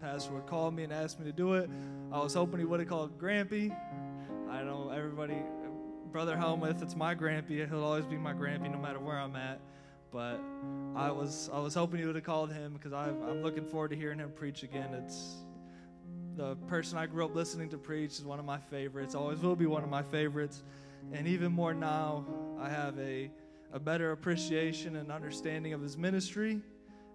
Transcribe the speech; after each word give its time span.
pastor 0.00 0.32
would 0.32 0.46
call 0.46 0.70
me 0.70 0.84
and 0.84 0.92
ask 0.92 1.18
me 1.18 1.24
to 1.26 1.32
do 1.32 1.54
it. 1.54 1.68
I 2.12 2.18
was 2.18 2.34
hoping 2.34 2.58
he 2.58 2.64
would 2.64 2.80
have 2.80 2.88
called 2.88 3.18
Grampy. 3.18 3.76
I 4.50 4.62
know 4.62 4.90
everybody, 4.94 5.36
Brother 6.10 6.36
Helmuth, 6.36 6.82
it's 6.82 6.96
my 6.96 7.14
Grampy. 7.14 7.68
He'll 7.68 7.84
always 7.84 8.06
be 8.06 8.16
my 8.16 8.32
Grampy 8.32 8.70
no 8.70 8.78
matter 8.78 8.98
where 8.98 9.18
I'm 9.18 9.36
at. 9.36 9.60
But 10.10 10.40
I 10.96 11.10
was 11.10 11.50
I 11.52 11.58
was 11.58 11.74
hoping 11.74 12.00
he 12.00 12.06
would 12.06 12.14
have 12.14 12.24
called 12.24 12.50
him 12.50 12.72
because 12.72 12.92
I'm 12.94 13.42
looking 13.42 13.66
forward 13.66 13.90
to 13.90 13.96
hearing 13.96 14.18
him 14.18 14.32
preach 14.34 14.62
again. 14.62 14.94
It's 14.94 15.36
the 16.38 16.54
person 16.68 16.96
I 16.96 17.06
grew 17.06 17.24
up 17.24 17.34
listening 17.34 17.68
to 17.70 17.78
preach 17.78 18.12
is 18.12 18.24
one 18.24 18.38
of 18.38 18.44
my 18.44 18.58
favorites. 18.58 19.14
Always 19.14 19.40
will 19.40 19.56
be 19.56 19.66
one 19.66 19.82
of 19.82 19.90
my 19.90 20.02
favorites. 20.02 20.62
And 21.12 21.26
even 21.26 21.52
more 21.52 21.74
now, 21.74 22.24
I 22.60 22.68
have 22.68 22.98
a, 22.98 23.30
a 23.72 23.80
better 23.80 24.12
appreciation 24.12 24.96
and 24.96 25.10
understanding 25.10 25.72
of 25.72 25.82
his 25.82 25.98
ministry. 25.98 26.60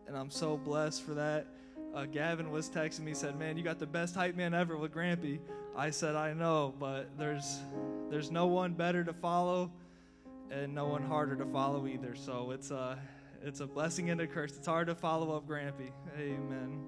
And 0.07 0.17
I'm 0.17 0.29
so 0.29 0.57
blessed 0.57 1.03
for 1.03 1.13
that. 1.13 1.47
Uh, 1.93 2.05
Gavin 2.05 2.49
was 2.49 2.69
texting 2.69 3.01
me, 3.01 3.13
said, 3.13 3.37
"Man, 3.37 3.55
you 3.55 3.63
got 3.63 3.77
the 3.77 3.85
best 3.85 4.15
hype 4.15 4.35
man 4.35 4.53
ever 4.53 4.77
with 4.77 4.93
Grampy." 4.93 5.39
I 5.75 5.91
said, 5.91 6.15
"I 6.15 6.33
know, 6.33 6.73
but 6.79 7.07
there's 7.17 7.59
there's 8.09 8.31
no 8.31 8.47
one 8.47 8.73
better 8.73 9.03
to 9.03 9.13
follow, 9.13 9.71
and 10.49 10.73
no 10.73 10.87
one 10.87 11.03
harder 11.03 11.35
to 11.35 11.45
follow 11.45 11.85
either. 11.85 12.15
So 12.15 12.51
it's 12.51 12.71
a 12.71 12.97
it's 13.43 13.59
a 13.59 13.67
blessing 13.67 14.09
and 14.09 14.21
a 14.21 14.27
curse. 14.27 14.57
It's 14.57 14.65
hard 14.65 14.87
to 14.87 14.95
follow 14.95 15.35
up 15.35 15.47
Grampy. 15.47 15.91
Amen." 16.17 16.79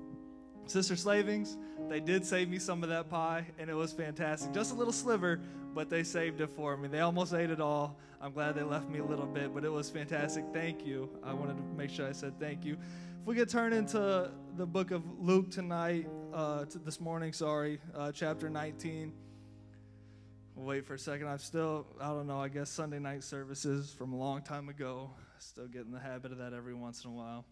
Sister 0.67 0.95
Slavings, 0.95 1.57
they 1.89 1.99
did 1.99 2.25
save 2.25 2.49
me 2.49 2.57
some 2.57 2.81
of 2.81 2.89
that 2.89 3.07
pie, 3.07 3.45
and 3.59 3.69
it 3.69 3.75
was 3.75 3.93
fantastic. 3.93 4.51
Just 4.51 4.71
a 4.71 4.73
little 4.73 4.91
sliver, 4.91 5.39
but 5.75 5.91
they 5.91 6.03
saved 6.03 6.41
it 6.41 6.49
for 6.49 6.75
me. 6.75 6.87
They 6.87 7.01
almost 7.01 7.35
ate 7.35 7.51
it 7.51 7.61
all. 7.61 7.95
I'm 8.19 8.31
glad 8.31 8.55
they 8.55 8.63
left 8.63 8.89
me 8.89 8.97
a 8.97 9.05
little 9.05 9.27
bit, 9.27 9.53
but 9.53 9.63
it 9.63 9.71
was 9.71 9.91
fantastic. 9.91 10.45
Thank 10.51 10.83
you. 10.83 11.07
I 11.23 11.33
wanted 11.33 11.57
to 11.57 11.63
make 11.77 11.91
sure 11.91 12.07
I 12.07 12.13
said 12.13 12.39
thank 12.39 12.65
you. 12.65 12.77
If 13.21 13.27
we 13.27 13.35
could 13.35 13.49
turn 13.49 13.73
into 13.73 14.31
the 14.57 14.65
book 14.65 14.91
of 14.91 15.03
Luke 15.19 15.51
tonight, 15.51 16.07
uh, 16.33 16.63
to 16.63 16.79
this 16.79 17.01
morning, 17.01 17.33
sorry, 17.33 17.77
uh, 17.93 18.13
chapter 18.13 18.49
19. 18.49 19.11
We'll 20.55 20.65
wait 20.65 20.85
for 20.85 20.93
a 20.93 20.99
second. 20.99 21.27
I'm 21.27 21.39
still, 21.39 21.85
I 21.99 22.07
don't 22.07 22.25
know, 22.25 22.39
I 22.39 22.47
guess 22.47 22.69
Sunday 22.69 22.99
night 22.99 23.25
services 23.25 23.93
from 23.97 24.13
a 24.13 24.15
long 24.15 24.41
time 24.43 24.69
ago. 24.69 25.09
Still 25.39 25.67
getting 25.67 25.91
the 25.91 25.99
habit 25.99 26.31
of 26.31 26.37
that 26.37 26.53
every 26.53 26.73
once 26.73 27.03
in 27.03 27.11
a 27.11 27.13
while. 27.13 27.43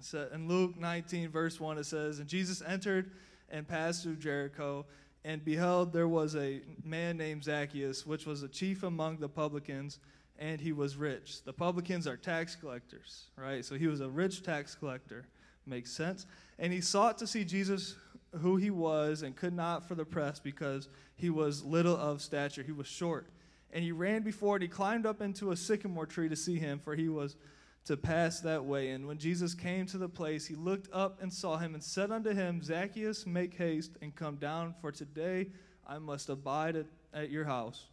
So 0.00 0.28
in 0.34 0.46
Luke 0.46 0.76
19, 0.78 1.30
verse 1.30 1.58
1, 1.58 1.78
it 1.78 1.86
says, 1.86 2.18
And 2.18 2.28
Jesus 2.28 2.60
entered 2.60 3.12
and 3.48 3.66
passed 3.66 4.02
through 4.02 4.16
Jericho, 4.16 4.84
and 5.24 5.42
beheld, 5.42 5.94
there 5.94 6.08
was 6.08 6.36
a 6.36 6.60
man 6.84 7.16
named 7.16 7.44
Zacchaeus, 7.44 8.04
which 8.06 8.26
was 8.26 8.42
a 8.42 8.48
chief 8.48 8.82
among 8.82 9.20
the 9.20 9.28
publicans, 9.28 10.00
and 10.38 10.60
he 10.60 10.72
was 10.72 10.96
rich. 10.96 11.42
The 11.44 11.54
publicans 11.54 12.06
are 12.06 12.18
tax 12.18 12.54
collectors, 12.54 13.30
right? 13.36 13.64
So 13.64 13.76
he 13.76 13.86
was 13.86 14.02
a 14.02 14.08
rich 14.08 14.42
tax 14.42 14.74
collector. 14.74 15.24
Makes 15.68 15.92
sense. 15.92 16.26
And 16.58 16.72
he 16.72 16.80
sought 16.80 17.18
to 17.18 17.26
see 17.26 17.44
Jesus, 17.44 17.94
who 18.40 18.56
he 18.56 18.70
was, 18.70 19.22
and 19.22 19.36
could 19.36 19.52
not 19.52 19.86
for 19.86 19.94
the 19.94 20.04
press 20.04 20.40
because 20.40 20.88
he 21.14 21.28
was 21.28 21.62
little 21.62 21.96
of 21.96 22.22
stature. 22.22 22.62
He 22.62 22.72
was 22.72 22.86
short. 22.86 23.28
And 23.70 23.84
he 23.84 23.92
ran 23.92 24.22
before 24.22 24.56
and 24.56 24.62
he 24.62 24.68
climbed 24.68 25.04
up 25.04 25.20
into 25.20 25.50
a 25.50 25.56
sycamore 25.56 26.06
tree 26.06 26.28
to 26.30 26.36
see 26.36 26.58
him, 26.58 26.78
for 26.78 26.94
he 26.94 27.10
was 27.10 27.36
to 27.84 27.96
pass 27.96 28.40
that 28.40 28.64
way. 28.64 28.90
And 28.90 29.06
when 29.06 29.18
Jesus 29.18 29.54
came 29.54 29.84
to 29.86 29.98
the 29.98 30.08
place, 30.08 30.46
he 30.46 30.54
looked 30.54 30.88
up 30.92 31.22
and 31.22 31.32
saw 31.32 31.58
him 31.58 31.74
and 31.74 31.82
said 31.82 32.10
unto 32.10 32.30
him, 32.30 32.62
Zacchaeus, 32.62 33.26
make 33.26 33.54
haste 33.54 33.92
and 34.00 34.14
come 34.14 34.36
down, 34.36 34.74
for 34.80 34.90
today 34.90 35.48
I 35.86 35.98
must 35.98 36.28
abide 36.28 36.76
at, 36.76 36.86
at 37.12 37.30
your 37.30 37.44
house. 37.44 37.86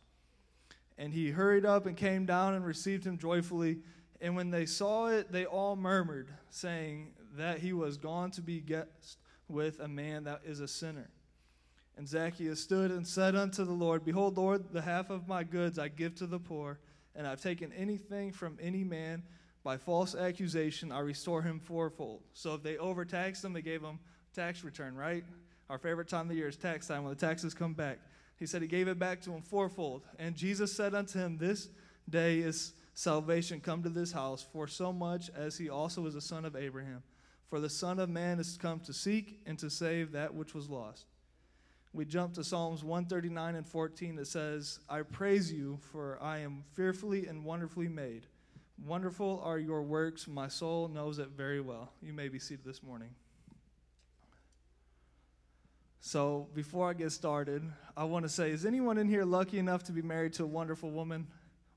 And 0.98 1.14
he 1.14 1.32
hurried 1.32 1.66
up 1.66 1.86
and 1.86 1.98
came 1.98 2.26
down 2.26 2.54
and 2.54 2.66
received 2.66 3.06
him 3.06 3.18
joyfully. 3.18 3.80
And 4.22 4.36
when 4.36 4.50
they 4.50 4.66
saw 4.66 5.08
it, 5.08 5.32
they 5.32 5.46
all 5.46 5.76
murmured, 5.76 6.30
saying 6.50 7.12
that 7.38 7.60
he 7.60 7.74
was 7.74 7.98
gone 7.98 8.32
to 8.32 8.42
be 8.42 8.60
guest 8.60 9.18
with 9.48 9.80
a 9.80 9.88
man 9.88 10.24
that 10.26 10.42
is 10.46 10.60
a 10.60 10.68
sinner. 10.68 11.10
And 11.98 12.08
Zacchaeus 12.08 12.62
stood 12.62 12.92
and 12.92 13.08
said 13.08 13.36
unto 13.36 13.64
the 13.64 13.72
Lord, 13.72 14.04
Behold, 14.04 14.38
Lord, 14.38 14.74
the 14.74 14.82
half 14.82 15.10
of 15.10 15.28
my 15.28 15.44
goods 15.44 15.80
I 15.80 15.88
give 15.88 16.16
to 16.16 16.28
the 16.28 16.40
poor, 16.40 16.80
and 17.16 17.26
I've 17.26 17.42
taken 17.42 17.72
anything 17.72 18.32
from 18.32 18.58
any 18.62 18.84
man 18.84 19.24
by 19.66 19.78
false 19.78 20.14
accusation, 20.14 20.92
I 20.92 21.00
restore 21.00 21.42
him 21.42 21.60
fourfold. 21.60 22.22
So 22.34 22.54
if 22.54 22.62
they 22.62 22.78
overtaxed 22.78 23.44
him, 23.44 23.52
they 23.52 23.64
gave 23.64 23.82
him 23.82 23.98
tax 24.36 24.64
return, 24.64 24.96
right? 24.96 25.24
Our 25.72 25.80
favorite 25.80 26.08
time 26.08 26.22
of 26.22 26.30
the 26.30 26.36
year 26.36 26.48
is 26.48 26.56
tax 26.56 26.88
time 26.88 27.04
when 27.04 27.12
the 27.12 27.20
taxes 27.20 27.56
come 27.56 27.74
back. 27.74 27.98
He 28.38 28.46
said 28.46 28.62
he 28.62 28.68
gave 28.68 28.88
it 28.88 29.00
back 29.00 29.22
to 29.22 29.32
him 29.32 29.42
fourfold. 29.42 30.04
And 30.20 30.36
Jesus 30.36 30.72
said 30.72 30.94
unto 30.94 31.18
him, 31.18 31.40
This 31.40 31.70
day 32.08 32.40
is 32.40 32.74
salvation 32.94 33.60
come 33.60 33.82
to 33.82 33.90
this 33.90 34.12
house, 34.12 34.46
for 34.54 34.68
so 34.68 34.94
much 34.94 35.32
as 35.36 35.58
he 35.58 35.68
also 35.68 36.06
is 36.06 36.14
a 36.14 36.22
son 36.22 36.46
of 36.46 36.56
Abraham. 36.56 37.02
For 37.50 37.60
the 37.60 37.70
Son 37.70 38.00
of 38.00 38.10
Man 38.10 38.40
is 38.40 38.58
come 38.60 38.80
to 38.82 38.94
seek 38.94 39.40
and 39.46 39.58
to 39.60 39.70
save 39.70 40.12
that 40.14 40.34
which 40.34 40.54
was 40.54 40.70
lost. 40.70 41.06
We 41.94 42.04
jump 42.04 42.34
to 42.34 42.44
Psalms 42.44 42.84
139 42.84 43.56
and 43.56 43.66
14 43.66 44.16
that 44.16 44.28
says, 44.28 44.80
I 44.90 45.04
praise 45.04 45.54
you, 45.54 45.80
for 45.92 46.18
I 46.22 46.40
am 46.40 46.64
fearfully 46.74 47.28
and 47.28 47.46
wonderfully 47.46 47.88
made. 47.88 48.26
Wonderful 48.86 49.42
are 49.46 49.58
your 49.58 49.82
works. 49.82 50.28
My 50.28 50.50
soul 50.50 50.90
knows 50.90 51.20
it 51.20 51.30
very 51.30 51.62
well. 51.62 51.94
You 52.02 52.12
may 52.12 52.28
be 52.28 52.40
seated 52.40 52.66
this 52.66 52.84
morning. 52.84 53.12
So, 56.02 56.48
before 56.54 56.90
I 56.90 56.94
get 56.94 57.12
started, 57.14 57.64
I 57.96 58.04
want 58.04 58.26
to 58.26 58.30
say 58.30 58.52
is 58.52 58.66
anyone 58.66 58.98
in 58.98 59.08
here 59.08 59.24
lucky 59.24 59.58
enough 59.58 59.84
to 59.84 59.92
be 59.92 60.02
married 60.02 60.34
to 60.34 60.44
a 60.44 60.48
wonderful 60.48 60.92
woman, 60.92 61.28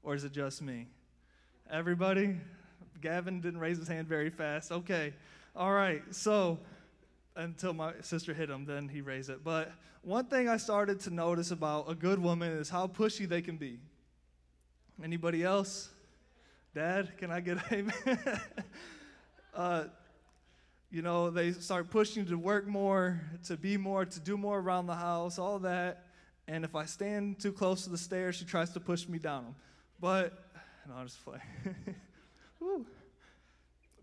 or 0.03 0.15
is 0.15 0.25
it 0.25 0.33
just 0.33 0.61
me? 0.61 0.89
Everybody? 1.71 2.37
Gavin 3.01 3.41
didn't 3.41 3.61
raise 3.61 3.79
his 3.79 3.89
hand 3.89 4.09
very 4.09 4.31
fast. 4.31 4.73
Okay. 4.73 5.15
All 5.59 5.73
right. 5.73 6.03
So, 6.13 6.61
until 7.35 7.73
my 7.73 7.95
sister 8.03 8.33
hit 8.33 8.49
him, 8.49 8.65
then 8.65 8.89
he 8.89 9.01
raised 9.01 9.29
it. 9.29 9.43
But 9.43 9.73
one 10.03 10.27
thing 10.27 10.49
I 10.49 10.57
started 10.57 11.01
to 11.01 11.11
notice 11.11 11.51
about 11.51 11.91
a 11.91 11.97
good 11.97 12.21
woman 12.21 12.53
is 12.53 12.71
how 12.71 12.87
pushy 12.87 13.29
they 13.29 13.43
can 13.43 13.57
be. 13.57 13.81
Anybody 15.03 15.43
else? 15.43 15.89
Dad, 16.77 17.19
can 17.19 17.33
I 17.33 17.41
get 17.41 17.59
amen? 17.73 18.41
uh, 19.53 19.85
you 20.93 21.03
know, 21.03 21.29
they 21.29 21.51
start 21.51 21.91
pushing 21.91 22.25
to 22.27 22.39
work 22.39 22.69
more, 22.69 23.21
to 23.49 23.57
be 23.57 23.77
more, 23.77 24.05
to 24.05 24.21
do 24.21 24.37
more 24.37 24.61
around 24.61 24.87
the 24.87 24.95
house, 24.95 25.41
all 25.41 25.59
that. 25.59 26.05
And 26.47 26.65
if 26.65 26.77
I 26.77 26.85
stand 26.85 27.41
too 27.41 27.53
close 27.53 27.83
to 27.83 27.91
the 27.91 27.99
stairs, 27.99 28.37
she 28.37 28.45
tries 28.45 28.71
to 28.75 28.81
push 28.81 29.09
me 29.09 29.19
down 29.19 29.43
them. 29.43 29.55
But, 29.99 30.39
no, 30.89 30.95
I'll 30.99 31.05
just 31.05 31.25
play. 31.25 31.41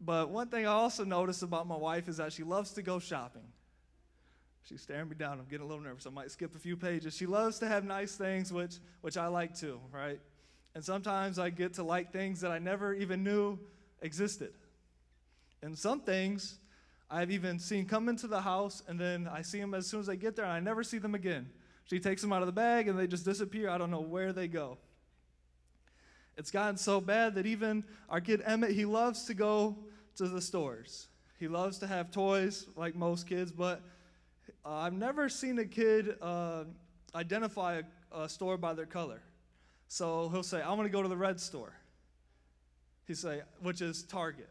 but 0.05 0.29
one 0.29 0.47
thing 0.47 0.65
I 0.65 0.71
also 0.71 1.03
notice 1.03 1.41
about 1.41 1.67
my 1.67 1.75
wife 1.75 2.07
is 2.07 2.17
that 2.17 2.31
she 2.31 2.43
loves 2.43 2.71
to 2.71 2.81
go 2.81 2.99
shopping. 2.99 3.41
She's 4.63 4.81
staring 4.81 5.09
me 5.09 5.15
down. 5.15 5.39
I'm 5.39 5.45
getting 5.45 5.65
a 5.65 5.67
little 5.67 5.83
nervous. 5.83 6.07
I 6.07 6.09
might 6.09 6.31
skip 6.31 6.55
a 6.55 6.59
few 6.59 6.75
pages. 6.75 7.15
She 7.15 7.25
loves 7.25 7.59
to 7.59 7.67
have 7.67 7.83
nice 7.83 8.15
things, 8.15 8.51
which, 8.51 8.75
which 9.01 9.17
I 9.17 9.27
like 9.27 9.55
too, 9.55 9.79
right? 9.91 10.19
And 10.73 10.83
sometimes 10.83 11.39
I 11.39 11.51
get 11.51 11.75
to 11.75 11.83
like 11.83 12.11
things 12.11 12.41
that 12.41 12.51
I 12.51 12.59
never 12.59 12.93
even 12.93 13.23
knew 13.23 13.59
existed. 14.01 14.53
And 15.61 15.77
some 15.77 16.01
things 16.01 16.57
I've 17.09 17.31
even 17.31 17.59
seen 17.59 17.85
come 17.85 18.09
into 18.09 18.27
the 18.27 18.41
house, 18.41 18.83
and 18.87 18.99
then 18.99 19.29
I 19.31 19.41
see 19.43 19.59
them 19.59 19.73
as 19.73 19.87
soon 19.87 19.99
as 19.99 20.09
I 20.09 20.15
get 20.15 20.35
there, 20.35 20.45
and 20.45 20.53
I 20.53 20.59
never 20.59 20.83
see 20.83 20.97
them 20.97 21.15
again. 21.15 21.49
She 21.85 21.99
takes 21.99 22.21
them 22.21 22.33
out 22.33 22.41
of 22.41 22.47
the 22.47 22.51
bag, 22.51 22.87
and 22.87 22.97
they 22.97 23.07
just 23.07 23.25
disappear. 23.25 23.69
I 23.69 23.77
don't 23.77 23.91
know 23.91 24.01
where 24.01 24.33
they 24.33 24.47
go. 24.47 24.79
It's 26.37 26.51
gotten 26.51 26.77
so 26.77 26.99
bad 26.99 27.35
that 27.35 27.45
even 27.45 27.83
our 28.09 28.19
kid 28.19 28.41
Emmett, 28.45 28.71
he 28.71 28.85
loves 28.85 29.25
to 29.25 29.33
go 29.33 29.77
to 30.15 30.27
the 30.27 30.41
stores. 30.41 31.07
He 31.39 31.47
loves 31.47 31.79
to 31.79 31.87
have 31.87 32.11
toys 32.11 32.65
like 32.75 32.95
most 32.95 33.27
kids, 33.27 33.51
but 33.51 33.81
uh, 34.65 34.73
I've 34.73 34.93
never 34.93 35.29
seen 35.29 35.59
a 35.59 35.65
kid 35.65 36.15
uh, 36.21 36.63
identify 37.13 37.81
a, 38.11 38.23
a 38.23 38.29
store 38.29 38.57
by 38.57 38.73
their 38.73 38.85
color. 38.85 39.21
So 39.87 40.29
he'll 40.29 40.43
say, 40.43 40.61
I 40.61 40.69
want 40.69 40.83
to 40.83 40.89
go 40.89 41.01
to 41.01 41.09
the 41.09 41.17
red 41.17 41.39
store. 41.39 41.73
He 43.05 43.13
say, 43.13 43.41
which 43.61 43.81
is 43.81 44.03
Target. 44.03 44.49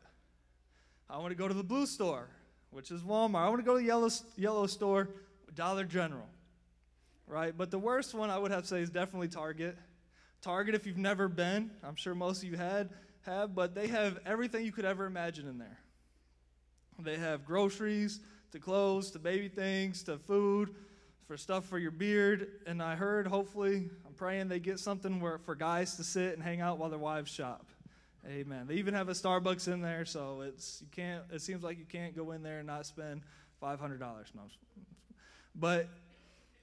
I 1.10 1.18
want 1.18 1.30
to 1.30 1.34
go 1.34 1.48
to 1.48 1.54
the 1.54 1.64
blue 1.64 1.86
store, 1.86 2.28
which 2.70 2.90
is 2.90 3.02
Walmart. 3.02 3.46
I 3.46 3.48
want 3.48 3.60
to 3.60 3.64
go 3.64 3.74
to 3.74 3.80
the 3.80 3.86
yellow, 3.86 4.08
yellow 4.36 4.66
store, 4.66 5.08
Dollar 5.54 5.84
General. 5.84 6.28
Right? 7.26 7.56
But 7.56 7.70
the 7.70 7.78
worst 7.78 8.14
one 8.14 8.30
I 8.30 8.38
would 8.38 8.50
have 8.50 8.62
to 8.62 8.68
say 8.68 8.80
is 8.80 8.90
definitely 8.90 9.28
Target. 9.28 9.76
Target, 10.42 10.74
if 10.74 10.86
you've 10.86 10.98
never 10.98 11.28
been, 11.28 11.70
I'm 11.82 11.96
sure 11.96 12.14
most 12.14 12.42
of 12.42 12.48
you 12.50 12.56
had, 12.56 12.90
have, 13.26 13.54
but 13.54 13.74
they 13.74 13.88
have 13.88 14.18
everything 14.26 14.64
you 14.64 14.72
could 14.72 14.84
ever 14.84 15.06
imagine 15.06 15.48
in 15.48 15.58
there. 15.58 15.78
They 16.98 17.16
have 17.16 17.44
groceries 17.44 18.20
to 18.52 18.58
clothes 18.58 19.10
to 19.12 19.18
baby 19.18 19.48
things 19.48 20.02
to 20.04 20.18
food 20.18 20.74
for 21.26 21.36
stuff 21.36 21.64
for 21.66 21.78
your 21.78 21.90
beard. 21.90 22.48
And 22.66 22.82
I 22.82 22.94
heard, 22.94 23.26
hopefully, 23.26 23.90
I'm 24.06 24.12
praying 24.14 24.48
they 24.48 24.60
get 24.60 24.78
something 24.78 25.20
where, 25.20 25.38
for 25.38 25.54
guys 25.54 25.96
to 25.96 26.04
sit 26.04 26.34
and 26.34 26.42
hang 26.42 26.60
out 26.60 26.78
while 26.78 26.90
their 26.90 26.98
wives 26.98 27.30
shop. 27.30 27.66
Amen. 28.26 28.66
They 28.66 28.74
even 28.74 28.94
have 28.94 29.08
a 29.08 29.12
Starbucks 29.12 29.68
in 29.68 29.82
there, 29.82 30.04
so 30.04 30.40
it's 30.40 30.80
you 30.80 30.88
can't. 30.90 31.24
It 31.30 31.42
seems 31.42 31.62
like 31.62 31.78
you 31.78 31.84
can't 31.84 32.16
go 32.16 32.30
in 32.30 32.42
there 32.42 32.58
and 32.58 32.66
not 32.66 32.86
spend 32.86 33.20
five 33.60 33.78
hundred 33.78 34.00
dollars. 34.00 34.28
No, 34.34 34.42
but 35.54 35.88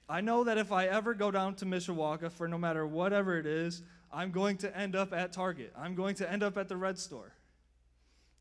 I 0.08 0.20
know 0.20 0.42
that 0.44 0.58
if 0.58 0.72
I 0.72 0.86
ever 0.86 1.14
go 1.14 1.30
down 1.30 1.54
to 1.56 1.64
Mishawaka 1.64 2.32
for 2.32 2.48
no 2.48 2.58
matter 2.58 2.84
whatever 2.84 3.38
it 3.38 3.46
is, 3.46 3.82
I'm 4.12 4.30
going 4.30 4.58
to 4.58 4.76
end 4.76 4.94
up 4.94 5.12
at 5.12 5.32
Target. 5.32 5.72
I'm 5.76 5.94
going 5.94 6.14
to 6.16 6.30
end 6.30 6.42
up 6.42 6.58
at 6.58 6.68
the 6.68 6.76
red 6.76 6.98
store. 6.98 7.32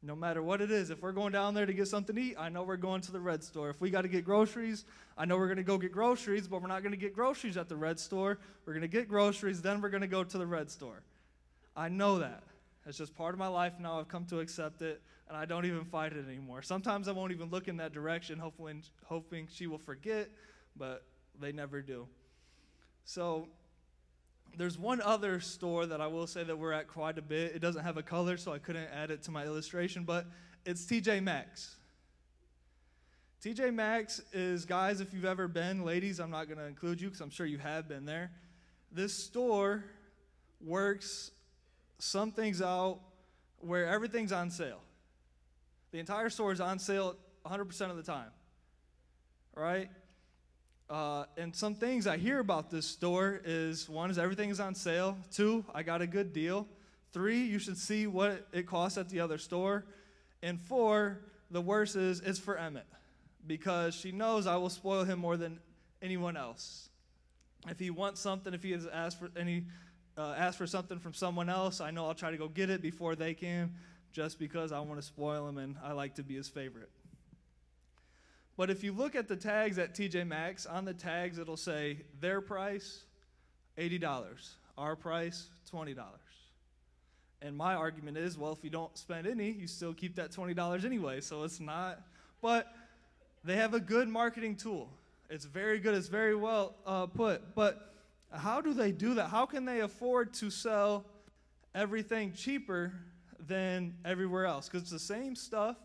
No 0.03 0.15
matter 0.15 0.41
what 0.41 0.61
it 0.61 0.71
is, 0.71 0.89
if 0.89 1.01
we're 1.01 1.11
going 1.11 1.31
down 1.31 1.53
there 1.53 1.67
to 1.67 1.73
get 1.73 1.87
something 1.87 2.15
to 2.15 2.21
eat, 2.21 2.35
I 2.37 2.49
know 2.49 2.63
we're 2.63 2.75
going 2.75 3.01
to 3.01 3.11
the 3.11 3.19
red 3.19 3.43
store. 3.43 3.69
If 3.69 3.79
we 3.79 3.91
got 3.91 4.01
to 4.01 4.07
get 4.07 4.25
groceries, 4.25 4.83
I 5.15 5.25
know 5.25 5.37
we're 5.37 5.45
going 5.45 5.57
to 5.57 5.63
go 5.63 5.77
get 5.77 5.91
groceries, 5.91 6.47
but 6.47 6.61
we're 6.61 6.67
not 6.67 6.81
going 6.81 6.91
to 6.91 6.97
get 6.97 7.13
groceries 7.13 7.55
at 7.55 7.69
the 7.69 7.75
red 7.75 7.99
store. 7.99 8.39
We're 8.65 8.73
going 8.73 8.81
to 8.81 8.87
get 8.87 9.07
groceries, 9.07 9.61
then 9.61 9.79
we're 9.79 9.89
going 9.89 10.01
to 10.01 10.07
go 10.07 10.23
to 10.23 10.37
the 10.37 10.47
red 10.47 10.71
store. 10.71 11.03
I 11.75 11.87
know 11.87 12.17
that. 12.17 12.43
It's 12.87 12.97
just 12.97 13.15
part 13.15 13.35
of 13.35 13.39
my 13.39 13.47
life 13.47 13.73
now. 13.79 13.99
I've 13.99 14.07
come 14.07 14.25
to 14.25 14.39
accept 14.39 14.81
it, 14.81 15.01
and 15.27 15.37
I 15.37 15.45
don't 15.45 15.65
even 15.65 15.85
fight 15.85 16.13
it 16.13 16.27
anymore. 16.27 16.63
Sometimes 16.63 17.07
I 17.07 17.11
won't 17.11 17.31
even 17.31 17.51
look 17.51 17.67
in 17.67 17.77
that 17.77 17.93
direction, 17.93 18.39
hoping, 18.39 18.81
hoping 19.05 19.47
she 19.51 19.67
will 19.67 19.77
forget, 19.77 20.29
but 20.75 21.03
they 21.39 21.51
never 21.51 21.81
do. 21.83 22.07
So 23.05 23.49
there's 24.57 24.77
one 24.77 25.01
other 25.01 25.39
store 25.39 25.85
that 25.85 26.01
I 26.01 26.07
will 26.07 26.27
say 26.27 26.43
that 26.43 26.57
we're 26.57 26.73
at 26.73 26.87
quite 26.87 27.17
a 27.17 27.21
bit. 27.21 27.55
It 27.55 27.59
doesn't 27.59 27.83
have 27.83 27.97
a 27.97 28.03
color, 28.03 28.37
so 28.37 28.53
I 28.53 28.59
couldn't 28.59 28.89
add 28.93 29.11
it 29.11 29.23
to 29.23 29.31
my 29.31 29.45
illustration, 29.45 30.03
but 30.03 30.25
it's 30.65 30.85
TJ 30.85 31.23
Maxx. 31.23 31.75
TJ 33.43 33.73
Maxx 33.73 34.21
is, 34.33 34.65
guys, 34.65 35.01
if 35.01 35.13
you've 35.13 35.25
ever 35.25 35.47
been, 35.47 35.83
ladies, 35.83 36.19
I'm 36.19 36.29
not 36.29 36.47
going 36.47 36.59
to 36.59 36.65
include 36.65 37.01
you 37.01 37.07
because 37.07 37.21
I'm 37.21 37.31
sure 37.31 37.45
you 37.45 37.57
have 37.57 37.87
been 37.87 38.05
there. 38.05 38.31
This 38.91 39.13
store 39.13 39.83
works 40.63 41.31
some 41.97 42.31
things 42.31 42.61
out 42.61 42.99
where 43.59 43.87
everything's 43.87 44.31
on 44.31 44.51
sale. 44.51 44.81
The 45.91 45.99
entire 45.99 46.29
store 46.29 46.51
is 46.51 46.61
on 46.61 46.77
sale 46.77 47.15
100% 47.45 47.89
of 47.89 47.97
the 47.97 48.03
time. 48.03 48.29
Right? 49.55 49.89
Uh, 50.91 51.23
and 51.37 51.55
some 51.55 51.73
things 51.73 52.05
I 52.05 52.17
hear 52.17 52.39
about 52.39 52.69
this 52.69 52.85
store 52.85 53.39
is 53.45 53.87
one 53.87 54.11
is 54.11 54.17
everything 54.17 54.49
is 54.49 54.59
on 54.59 54.75
sale. 54.75 55.17
Two, 55.31 55.63
I 55.73 55.83
got 55.83 56.01
a 56.01 56.07
good 56.07 56.33
deal. 56.33 56.67
Three, 57.13 57.39
you 57.43 57.59
should 57.59 57.77
see 57.77 58.07
what 58.07 58.45
it 58.51 58.67
costs 58.67 58.97
at 58.97 59.07
the 59.07 59.21
other 59.21 59.37
store. 59.37 59.85
And 60.43 60.59
four, 60.59 61.21
the 61.49 61.61
worst 61.61 61.95
is 61.95 62.19
it's 62.19 62.39
for 62.39 62.57
Emmett 62.57 62.85
because 63.47 63.95
she 63.95 64.11
knows 64.11 64.45
I 64.45 64.57
will 64.57 64.69
spoil 64.69 65.05
him 65.05 65.19
more 65.19 65.37
than 65.37 65.61
anyone 66.01 66.35
else. 66.35 66.89
If 67.69 67.79
he 67.79 67.89
wants 67.89 68.19
something, 68.19 68.53
if 68.53 68.61
he 68.61 68.71
has 68.71 68.85
asked 68.85 69.17
for 69.17 69.29
any 69.37 69.63
uh, 70.17 70.33
ask 70.37 70.57
for 70.57 70.67
something 70.67 70.99
from 70.99 71.13
someone 71.13 71.47
else, 71.47 71.79
I 71.79 71.91
know 71.91 72.05
I'll 72.07 72.13
try 72.13 72.31
to 72.31 72.37
go 72.37 72.49
get 72.49 72.69
it 72.69 72.81
before 72.81 73.15
they 73.15 73.33
can, 73.33 73.75
just 74.11 74.37
because 74.39 74.73
I 74.73 74.81
want 74.81 74.99
to 74.99 75.07
spoil 75.07 75.47
him 75.47 75.57
and 75.57 75.77
I 75.81 75.93
like 75.93 76.15
to 76.15 76.23
be 76.23 76.35
his 76.35 76.49
favorite. 76.49 76.89
But 78.61 78.69
if 78.69 78.83
you 78.83 78.91
look 78.91 79.15
at 79.15 79.27
the 79.27 79.35
tags 79.35 79.79
at 79.79 79.95
TJ 79.95 80.27
Maxx, 80.27 80.67
on 80.67 80.85
the 80.85 80.93
tags 80.93 81.39
it'll 81.39 81.57
say 81.57 81.97
their 82.19 82.41
price, 82.41 83.05
$80, 83.75 84.03
our 84.77 84.95
price, 84.95 85.47
$20. 85.73 85.95
And 87.41 87.57
my 87.57 87.73
argument 87.73 88.17
is, 88.17 88.37
well, 88.37 88.51
if 88.51 88.63
you 88.63 88.69
don't 88.69 88.95
spend 88.95 89.25
any, 89.25 89.49
you 89.49 89.65
still 89.65 89.95
keep 89.95 90.15
that 90.17 90.29
$20 90.29 90.85
anyway, 90.85 91.21
so 91.21 91.41
it's 91.41 91.59
not. 91.59 92.03
But 92.39 92.71
they 93.43 93.55
have 93.55 93.73
a 93.73 93.79
good 93.79 94.07
marketing 94.07 94.57
tool. 94.57 94.91
It's 95.31 95.45
very 95.45 95.79
good, 95.79 95.95
it's 95.95 96.07
very 96.07 96.35
well 96.35 96.75
uh, 96.85 97.07
put. 97.07 97.55
But 97.55 97.95
how 98.31 98.61
do 98.61 98.75
they 98.75 98.91
do 98.91 99.15
that? 99.15 99.29
How 99.29 99.47
can 99.47 99.65
they 99.65 99.79
afford 99.79 100.35
to 100.35 100.51
sell 100.51 101.03
everything 101.73 102.33
cheaper 102.33 102.93
than 103.39 103.95
everywhere 104.05 104.45
else? 104.45 104.67
Because 104.67 104.83
it's 104.83 104.91
the 104.91 104.99
same 104.99 105.35
stuff 105.35 105.77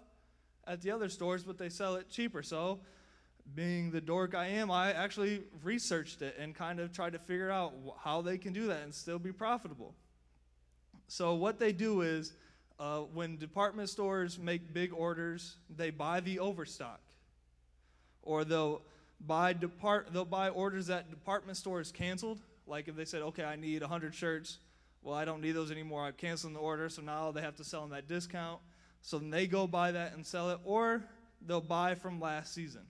at 0.66 0.82
the 0.82 0.90
other 0.90 1.08
stores, 1.08 1.44
but 1.44 1.58
they 1.58 1.68
sell 1.68 1.96
it 1.96 2.08
cheaper. 2.10 2.42
So, 2.42 2.80
being 3.54 3.92
the 3.92 4.00
dork 4.00 4.34
I 4.34 4.46
am, 4.46 4.70
I 4.70 4.92
actually 4.92 5.44
researched 5.62 6.20
it 6.20 6.36
and 6.38 6.54
kind 6.54 6.80
of 6.80 6.92
tried 6.92 7.12
to 7.12 7.18
figure 7.18 7.50
out 7.50 7.74
how 8.02 8.20
they 8.20 8.38
can 8.38 8.52
do 8.52 8.66
that 8.66 8.82
and 8.82 8.92
still 8.92 9.20
be 9.20 9.32
profitable. 9.32 9.94
So, 11.08 11.34
what 11.34 11.58
they 11.58 11.72
do 11.72 12.00
is 12.00 12.32
uh, 12.78 13.00
when 13.00 13.36
department 13.36 13.88
stores 13.88 14.38
make 14.38 14.74
big 14.74 14.92
orders, 14.92 15.56
they 15.74 15.90
buy 15.90 16.20
the 16.20 16.38
overstock. 16.40 17.00
Or 18.22 18.44
they'll 18.44 18.82
buy 19.24 19.52
depart 19.52 20.08
they'll 20.12 20.24
buy 20.24 20.50
orders 20.50 20.88
that 20.88 21.10
department 21.10 21.56
stores 21.56 21.92
canceled. 21.92 22.40
Like 22.66 22.88
if 22.88 22.96
they 22.96 23.04
said, 23.04 23.22
okay, 23.22 23.44
I 23.44 23.56
need 23.56 23.80
100 23.80 24.14
shirts, 24.14 24.58
well, 25.02 25.14
I 25.14 25.24
don't 25.24 25.40
need 25.40 25.52
those 25.52 25.70
anymore. 25.70 26.04
I'm 26.04 26.14
canceling 26.14 26.52
the 26.52 26.58
order, 26.58 26.88
so 26.88 27.00
now 27.00 27.30
they 27.30 27.40
have 27.40 27.54
to 27.56 27.64
sell 27.64 27.82
them 27.82 27.90
that 27.90 28.08
discount. 28.08 28.60
So 29.02 29.18
then 29.18 29.30
they 29.30 29.46
go 29.46 29.66
buy 29.66 29.92
that 29.92 30.14
and 30.14 30.26
sell 30.26 30.50
it, 30.50 30.58
or 30.64 31.04
they'll 31.46 31.60
buy 31.60 31.94
from 31.94 32.20
last 32.20 32.54
season. 32.54 32.82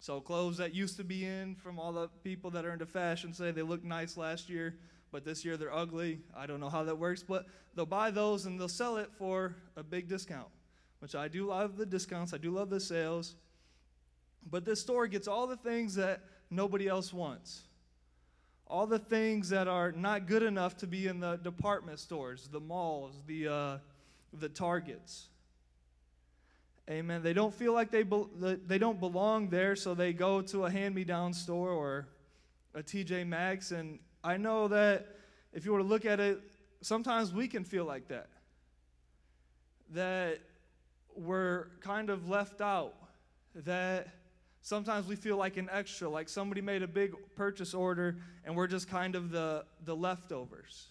So 0.00 0.18
clothes 0.20 0.56
that 0.56 0.74
used 0.74 0.96
to 0.96 1.04
be 1.04 1.26
in 1.26 1.54
from 1.56 1.78
all 1.78 1.92
the 1.92 2.08
people 2.24 2.50
that 2.52 2.64
are 2.64 2.72
into 2.72 2.86
fashion 2.86 3.34
say 3.34 3.50
they 3.50 3.62
look 3.62 3.84
nice 3.84 4.16
last 4.16 4.48
year, 4.48 4.76
but 5.12 5.24
this 5.26 5.44
year 5.44 5.58
they're 5.58 5.72
ugly. 5.72 6.20
I 6.34 6.46
don't 6.46 6.58
know 6.58 6.70
how 6.70 6.84
that 6.84 6.96
works, 6.96 7.22
but 7.22 7.46
they'll 7.74 7.84
buy 7.84 8.10
those 8.10 8.46
and 8.46 8.58
they'll 8.58 8.68
sell 8.68 8.96
it 8.96 9.10
for 9.18 9.56
a 9.76 9.82
big 9.82 10.08
discount, 10.08 10.48
which 11.00 11.14
I 11.14 11.28
do 11.28 11.46
love 11.46 11.76
the 11.76 11.84
discounts. 11.84 12.32
I 12.32 12.38
do 12.38 12.50
love 12.50 12.70
the 12.70 12.80
sales. 12.80 13.36
But 14.50 14.64
this 14.64 14.80
store 14.80 15.06
gets 15.06 15.28
all 15.28 15.46
the 15.46 15.58
things 15.58 15.94
that 15.96 16.22
nobody 16.50 16.88
else 16.88 17.12
wants. 17.12 17.64
All 18.66 18.86
the 18.86 18.98
things 18.98 19.50
that 19.50 19.68
are 19.68 19.92
not 19.92 20.26
good 20.26 20.42
enough 20.42 20.78
to 20.78 20.86
be 20.86 21.08
in 21.08 21.20
the 21.20 21.36
department 21.36 21.98
stores, 21.98 22.48
the 22.50 22.60
malls, 22.60 23.20
the, 23.26 23.48
uh, 23.48 23.78
the 24.32 24.48
Targets. 24.48 25.28
Amen. 26.88 27.22
They 27.22 27.32
don't 27.32 27.54
feel 27.54 27.72
like 27.72 27.90
they, 27.90 28.02
be- 28.02 28.26
they 28.66 28.78
don't 28.78 28.98
belong 28.98 29.48
there, 29.48 29.76
so 29.76 29.94
they 29.94 30.12
go 30.12 30.42
to 30.42 30.64
a 30.64 30.70
hand 30.70 30.94
me 30.94 31.04
down 31.04 31.32
store 31.32 31.70
or 31.70 32.08
a 32.74 32.82
TJ 32.82 33.26
Maxx. 33.26 33.70
And 33.70 34.00
I 34.24 34.36
know 34.36 34.68
that 34.68 35.06
if 35.52 35.64
you 35.64 35.72
were 35.72 35.78
to 35.78 35.84
look 35.84 36.04
at 36.04 36.18
it, 36.18 36.40
sometimes 36.80 37.32
we 37.32 37.46
can 37.46 37.64
feel 37.64 37.84
like 37.84 38.08
that. 38.08 38.28
That 39.90 40.40
we're 41.14 41.66
kind 41.80 42.10
of 42.10 42.28
left 42.28 42.60
out. 42.60 42.94
That 43.54 44.08
Sometimes 44.62 45.06
we 45.06 45.16
feel 45.16 45.36
like 45.36 45.56
an 45.56 45.68
extra, 45.72 46.08
like 46.08 46.28
somebody 46.28 46.60
made 46.60 46.82
a 46.82 46.88
big 46.88 47.14
purchase 47.34 47.72
order 47.72 48.18
and 48.44 48.54
we're 48.54 48.66
just 48.66 48.88
kind 48.88 49.14
of 49.14 49.30
the, 49.30 49.64
the 49.84 49.96
leftovers. 49.96 50.88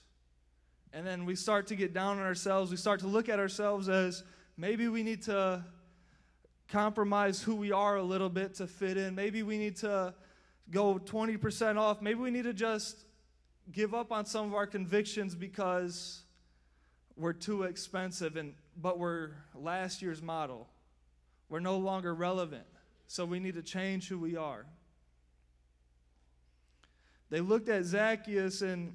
And 0.93 1.05
then 1.05 1.25
we 1.25 1.35
start 1.35 1.67
to 1.67 1.75
get 1.75 1.93
down 1.93 2.17
on 2.17 2.23
ourselves. 2.23 2.71
We 2.71 2.77
start 2.77 2.99
to 3.01 3.07
look 3.07 3.29
at 3.29 3.39
ourselves 3.39 3.89
as 3.89 4.23
maybe 4.57 4.87
we 4.87 5.03
need 5.03 5.21
to 5.23 5.63
compromise 6.67 7.41
who 7.41 7.55
we 7.55 7.71
are 7.71 7.97
a 7.97 8.03
little 8.03 8.29
bit 8.29 8.55
to 8.55 8.67
fit 8.67 8.97
in. 8.97 9.15
Maybe 9.15 9.43
we 9.43 9.57
need 9.57 9.75
to 9.77 10.13
go 10.71 10.99
20% 10.99 11.77
off. 11.77 12.01
Maybe 12.01 12.19
we 12.19 12.31
need 12.31 12.43
to 12.43 12.53
just 12.53 13.05
give 13.71 13.93
up 13.93 14.11
on 14.11 14.25
some 14.25 14.45
of 14.45 14.53
our 14.55 14.67
convictions 14.67 15.35
because 15.35 16.23
we're 17.15 17.33
too 17.33 17.63
expensive 17.63 18.37
and 18.37 18.53
but 18.81 18.97
we're 18.97 19.31
last 19.53 20.01
year's 20.01 20.21
model. 20.21 20.67
We're 21.49 21.59
no 21.59 21.77
longer 21.77 22.13
relevant. 22.13 22.65
So 23.07 23.25
we 23.25 23.39
need 23.39 23.55
to 23.55 23.63
change 23.63 24.07
who 24.07 24.19
we 24.19 24.37
are. 24.37 24.65
They 27.29 27.41
looked 27.41 27.69
at 27.69 27.83
Zacchaeus 27.83 28.61
and 28.61 28.93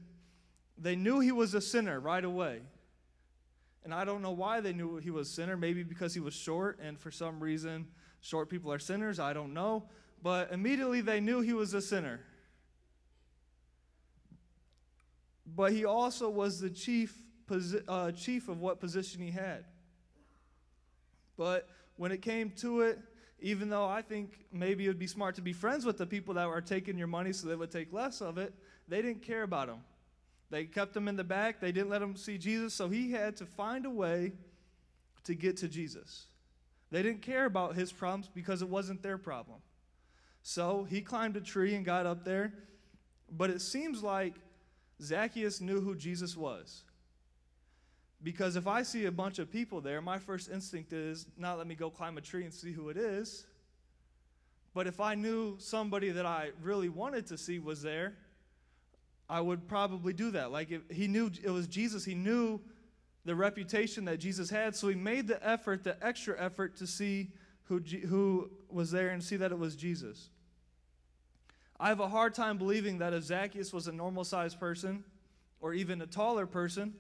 they 0.77 0.97
knew 0.97 1.21
he 1.21 1.33
was 1.33 1.55
a 1.55 1.61
sinner 1.61 2.01
right 2.01 2.25
away. 2.25 2.61
And 3.85 3.93
I 3.93 4.05
don't 4.05 4.23
know 4.23 4.33
why 4.33 4.61
they 4.61 4.73
knew 4.73 4.97
he 4.97 5.11
was 5.11 5.29
a 5.29 5.33
sinner. 5.33 5.57
Maybe 5.57 5.83
because 5.83 6.15
he 6.15 6.21
was 6.21 6.35
short, 6.35 6.79
and 6.83 6.99
for 6.99 7.11
some 7.11 7.39
reason, 7.39 7.87
short 8.21 8.49
people 8.49 8.73
are 8.73 8.79
sinners. 8.79 9.21
I 9.21 9.33
don't 9.33 9.53
know. 9.53 9.85
But 10.23 10.51
immediately 10.53 11.03
they 11.03 11.21
knew 11.21 11.41
he 11.41 11.53
was 11.53 11.75
a 11.75 11.83
sinner. 11.83 12.21
But 15.47 15.73
he 15.73 15.85
also 15.85 16.31
was 16.31 16.61
the 16.61 16.71
chief, 16.71 17.15
uh, 17.87 18.13
chief 18.13 18.49
of 18.49 18.61
what 18.61 18.81
position 18.81 19.21
he 19.21 19.31
had. 19.31 19.67
But 21.37 21.69
when 21.97 22.11
it 22.11 22.23
came 22.23 22.51
to 22.57 22.81
it, 22.81 22.99
even 23.41 23.69
though 23.69 23.85
I 23.85 24.01
think 24.01 24.47
maybe 24.51 24.87
it 24.87 24.89
would 24.89 24.99
be 24.99 25.07
smart 25.07 25.35
to 25.35 25.43
be 25.43 25.53
friends 25.53 25.85
with 25.85 25.99
the 25.99 26.07
people 26.07 26.33
that 26.35 26.47
are 26.47 26.63
taking 26.63 26.97
your 26.97 27.07
money 27.07 27.33
so 27.33 27.47
they 27.47 27.57
would 27.57 27.71
take 27.71 27.93
less 27.93 28.23
of 28.23 28.39
it, 28.39 28.55
they 28.89 29.03
didn't 29.03 29.23
care 29.23 29.43
about 29.43 29.69
him. 29.69 29.81
They 30.51 30.65
kept 30.65 30.97
him 30.97 31.09
in 31.09 31.17
the 31.17 31.25
back, 31.25 31.61
they 31.61 31.73
didn't 31.73 31.91
let 31.91 32.03
him 32.03 32.17
see 32.17 32.39
Jesus, 32.39 32.75
so 32.75 32.89
he 32.89 33.13
had 33.13 33.37
to 33.39 33.47
find 33.47 33.87
a 33.87 33.91
way 33.91 34.33
to 35.25 35.35
get 35.35 35.57
to 35.59 35.69
Jesus. 35.69 36.27
They 36.91 37.03
didn't 37.03 37.23
care 37.23 37.47
about 37.47 37.75
his 37.75 37.93
problems 37.93 38.31
because 38.33 38.63
it 38.63 38.69
wasn't 38.69 39.03
their 39.03 39.19
problem. 39.19 39.59
So 40.43 40.87
he 40.89 41.01
climbed 41.01 41.37
a 41.37 41.41
tree 41.41 41.75
and 41.75 41.85
got 41.85 42.07
up 42.07 42.25
there, 42.25 42.53
but 43.31 43.51
it 43.51 43.61
seems 43.63 44.03
like 44.03 44.35
Zacchaeus 45.03 45.61
knew 45.61 45.81
who 45.81 45.97
Jesus 45.97 46.37
was. 46.37 46.85
Because 48.23 48.57
if 48.57 48.67
I 48.67 48.83
see 48.83 49.07
a 49.07 49.13
bunch 49.13 49.39
of 49.39 49.51
people 49.51 49.81
there, 49.81 50.01
my 50.01 50.19
first 50.19 50.51
instinct 50.51 50.93
is 50.93 51.27
not 51.37 51.59
let 51.59 51.67
me 51.67 51.75
go 51.75 51.91
climb 51.91 52.17
a 52.17 52.21
tree 52.21 52.45
and 52.45 52.53
see 52.53 52.73
who 52.73 52.89
it 52.89 52.97
is. 52.97 53.47
But 54.73 54.87
if 54.87 54.99
I 54.99 55.15
knew 55.15 55.57
somebody 55.59 56.11
that 56.11 56.27
I 56.27 56.51
really 56.63 56.89
wanted 56.89 57.27
to 57.29 57.39
see 57.39 57.59
was 57.59 57.83
there, 57.83 58.15
I 59.35 59.41
would 59.41 59.67
probably 59.67 60.13
do 60.13 60.31
that. 60.31 60.53
Like 60.53 60.71
if 60.71 60.83
he 60.89 61.09
knew 61.09 61.29
it 61.43 61.51
was 61.51 61.67
Jesus, 61.67 62.05
he 62.05 62.15
knew 62.15 62.61
the 63.25 63.35
reputation 63.35 64.05
that 64.05 64.19
Jesus 64.19 64.49
had, 64.49 64.77
so 64.77 64.87
he 64.87 64.95
made 64.95 65.27
the 65.27 65.45
effort, 65.45 65.83
the 65.83 65.97
extra 66.07 66.41
effort 66.41 66.77
to 66.77 66.87
see 66.87 67.33
who, 67.65 67.81
who 67.81 68.49
was 68.71 68.93
there 68.93 69.09
and 69.09 69.21
see 69.21 69.35
that 69.35 69.51
it 69.51 69.59
was 69.59 69.75
Jesus. 69.75 70.29
I 71.81 71.89
have 71.89 71.99
a 71.99 72.07
hard 72.07 72.33
time 72.33 72.59
believing 72.59 72.99
that 72.99 73.13
if 73.13 73.25
Zacchaeus 73.25 73.73
was 73.73 73.89
a 73.89 73.93
normal 73.93 74.23
sized 74.23 74.61
person 74.61 75.03
or 75.61 75.75
even 75.75 76.01
a 76.01 76.07
taller 76.07 76.47
person, 76.47 76.95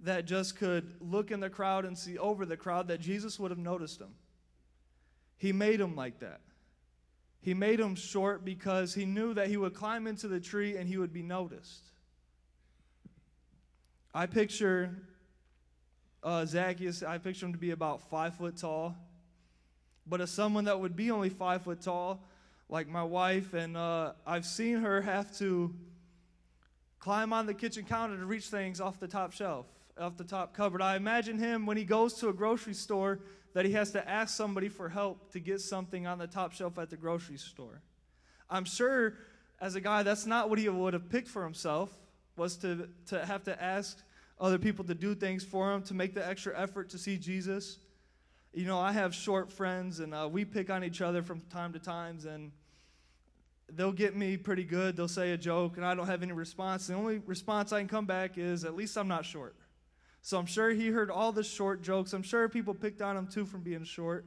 that 0.00 0.26
just 0.26 0.56
could 0.56 0.92
look 1.00 1.30
in 1.30 1.40
the 1.40 1.48
crowd 1.48 1.86
and 1.86 1.96
see 1.96 2.18
over 2.18 2.44
the 2.44 2.58
crowd, 2.58 2.88
that 2.88 3.00
Jesus 3.00 3.40
would 3.40 3.50
have 3.50 3.56
noticed 3.56 3.98
him. 3.98 4.14
He 5.38 5.52
made 5.52 5.80
him 5.80 5.96
like 5.96 6.20
that. 6.20 6.42
He 7.44 7.52
made 7.52 7.78
him 7.78 7.94
short 7.94 8.42
because 8.42 8.94
he 8.94 9.04
knew 9.04 9.34
that 9.34 9.48
he 9.48 9.58
would 9.58 9.74
climb 9.74 10.06
into 10.06 10.28
the 10.28 10.40
tree 10.40 10.78
and 10.78 10.88
he 10.88 10.96
would 10.96 11.12
be 11.12 11.22
noticed. 11.22 11.84
I 14.14 14.24
picture 14.24 14.96
uh, 16.22 16.46
Zacchaeus, 16.46 17.02
I 17.02 17.18
picture 17.18 17.44
him 17.44 17.52
to 17.52 17.58
be 17.58 17.72
about 17.72 18.08
five 18.08 18.34
foot 18.34 18.56
tall. 18.56 18.96
But 20.06 20.22
as 20.22 20.30
someone 20.30 20.64
that 20.64 20.80
would 20.80 20.96
be 20.96 21.10
only 21.10 21.28
five 21.28 21.64
foot 21.64 21.82
tall, 21.82 22.24
like 22.70 22.88
my 22.88 23.02
wife, 23.02 23.52
and 23.52 23.76
uh, 23.76 24.12
I've 24.26 24.46
seen 24.46 24.76
her 24.76 25.02
have 25.02 25.36
to 25.36 25.74
climb 26.98 27.34
on 27.34 27.44
the 27.44 27.52
kitchen 27.52 27.84
counter 27.84 28.16
to 28.16 28.24
reach 28.24 28.46
things 28.46 28.80
off 28.80 28.98
the 28.98 29.08
top 29.08 29.34
shelf, 29.34 29.66
off 30.00 30.16
the 30.16 30.24
top 30.24 30.54
cupboard. 30.54 30.80
I 30.80 30.96
imagine 30.96 31.38
him 31.38 31.66
when 31.66 31.76
he 31.76 31.84
goes 31.84 32.14
to 32.20 32.30
a 32.30 32.32
grocery 32.32 32.72
store 32.72 33.20
that 33.54 33.64
he 33.64 33.72
has 33.72 33.92
to 33.92 34.08
ask 34.08 34.36
somebody 34.36 34.68
for 34.68 34.88
help 34.88 35.32
to 35.32 35.40
get 35.40 35.60
something 35.60 36.06
on 36.06 36.18
the 36.18 36.26
top 36.26 36.52
shelf 36.52 36.78
at 36.78 36.90
the 36.90 36.96
grocery 36.96 37.38
store. 37.38 37.80
I'm 38.50 38.64
sure 38.64 39.14
as 39.60 39.76
a 39.76 39.80
guy 39.80 40.02
that's 40.02 40.26
not 40.26 40.50
what 40.50 40.58
he 40.58 40.68
would 40.68 40.92
have 40.92 41.08
picked 41.08 41.28
for 41.28 41.42
himself 41.42 41.90
was 42.36 42.56
to, 42.56 42.88
to 43.06 43.24
have 43.24 43.44
to 43.44 43.62
ask 43.62 44.02
other 44.40 44.58
people 44.58 44.84
to 44.84 44.94
do 44.94 45.14
things 45.14 45.44
for 45.44 45.72
him, 45.72 45.82
to 45.84 45.94
make 45.94 46.14
the 46.14 46.26
extra 46.26 46.58
effort 46.60 46.90
to 46.90 46.98
see 46.98 47.16
Jesus. 47.16 47.78
You 48.52 48.66
know, 48.66 48.78
I 48.78 48.92
have 48.92 49.14
short 49.14 49.50
friends, 49.50 50.00
and 50.00 50.12
uh, 50.12 50.28
we 50.30 50.44
pick 50.44 50.68
on 50.68 50.82
each 50.82 51.00
other 51.00 51.22
from 51.22 51.40
time 51.42 51.72
to 51.72 51.78
times, 51.78 52.24
and 52.24 52.50
they'll 53.72 53.92
get 53.92 54.16
me 54.16 54.36
pretty 54.36 54.64
good. 54.64 54.96
They'll 54.96 55.06
say 55.08 55.30
a 55.30 55.36
joke, 55.36 55.76
and 55.76 55.86
I 55.86 55.94
don't 55.94 56.06
have 56.06 56.24
any 56.24 56.32
response. 56.32 56.88
The 56.88 56.94
only 56.94 57.18
response 57.18 57.72
I 57.72 57.78
can 57.78 57.88
come 57.88 58.06
back 58.06 58.36
is, 58.36 58.64
at 58.64 58.74
least 58.74 58.98
I'm 58.98 59.08
not 59.08 59.24
short. 59.24 59.54
So 60.24 60.38
I'm 60.38 60.46
sure 60.46 60.70
he 60.70 60.88
heard 60.88 61.10
all 61.10 61.32
the 61.32 61.44
short 61.44 61.82
jokes. 61.82 62.14
I'm 62.14 62.22
sure 62.22 62.48
people 62.48 62.72
picked 62.72 63.02
on 63.02 63.14
him 63.14 63.26
too 63.26 63.44
from 63.44 63.60
being 63.60 63.84
short. 63.84 64.24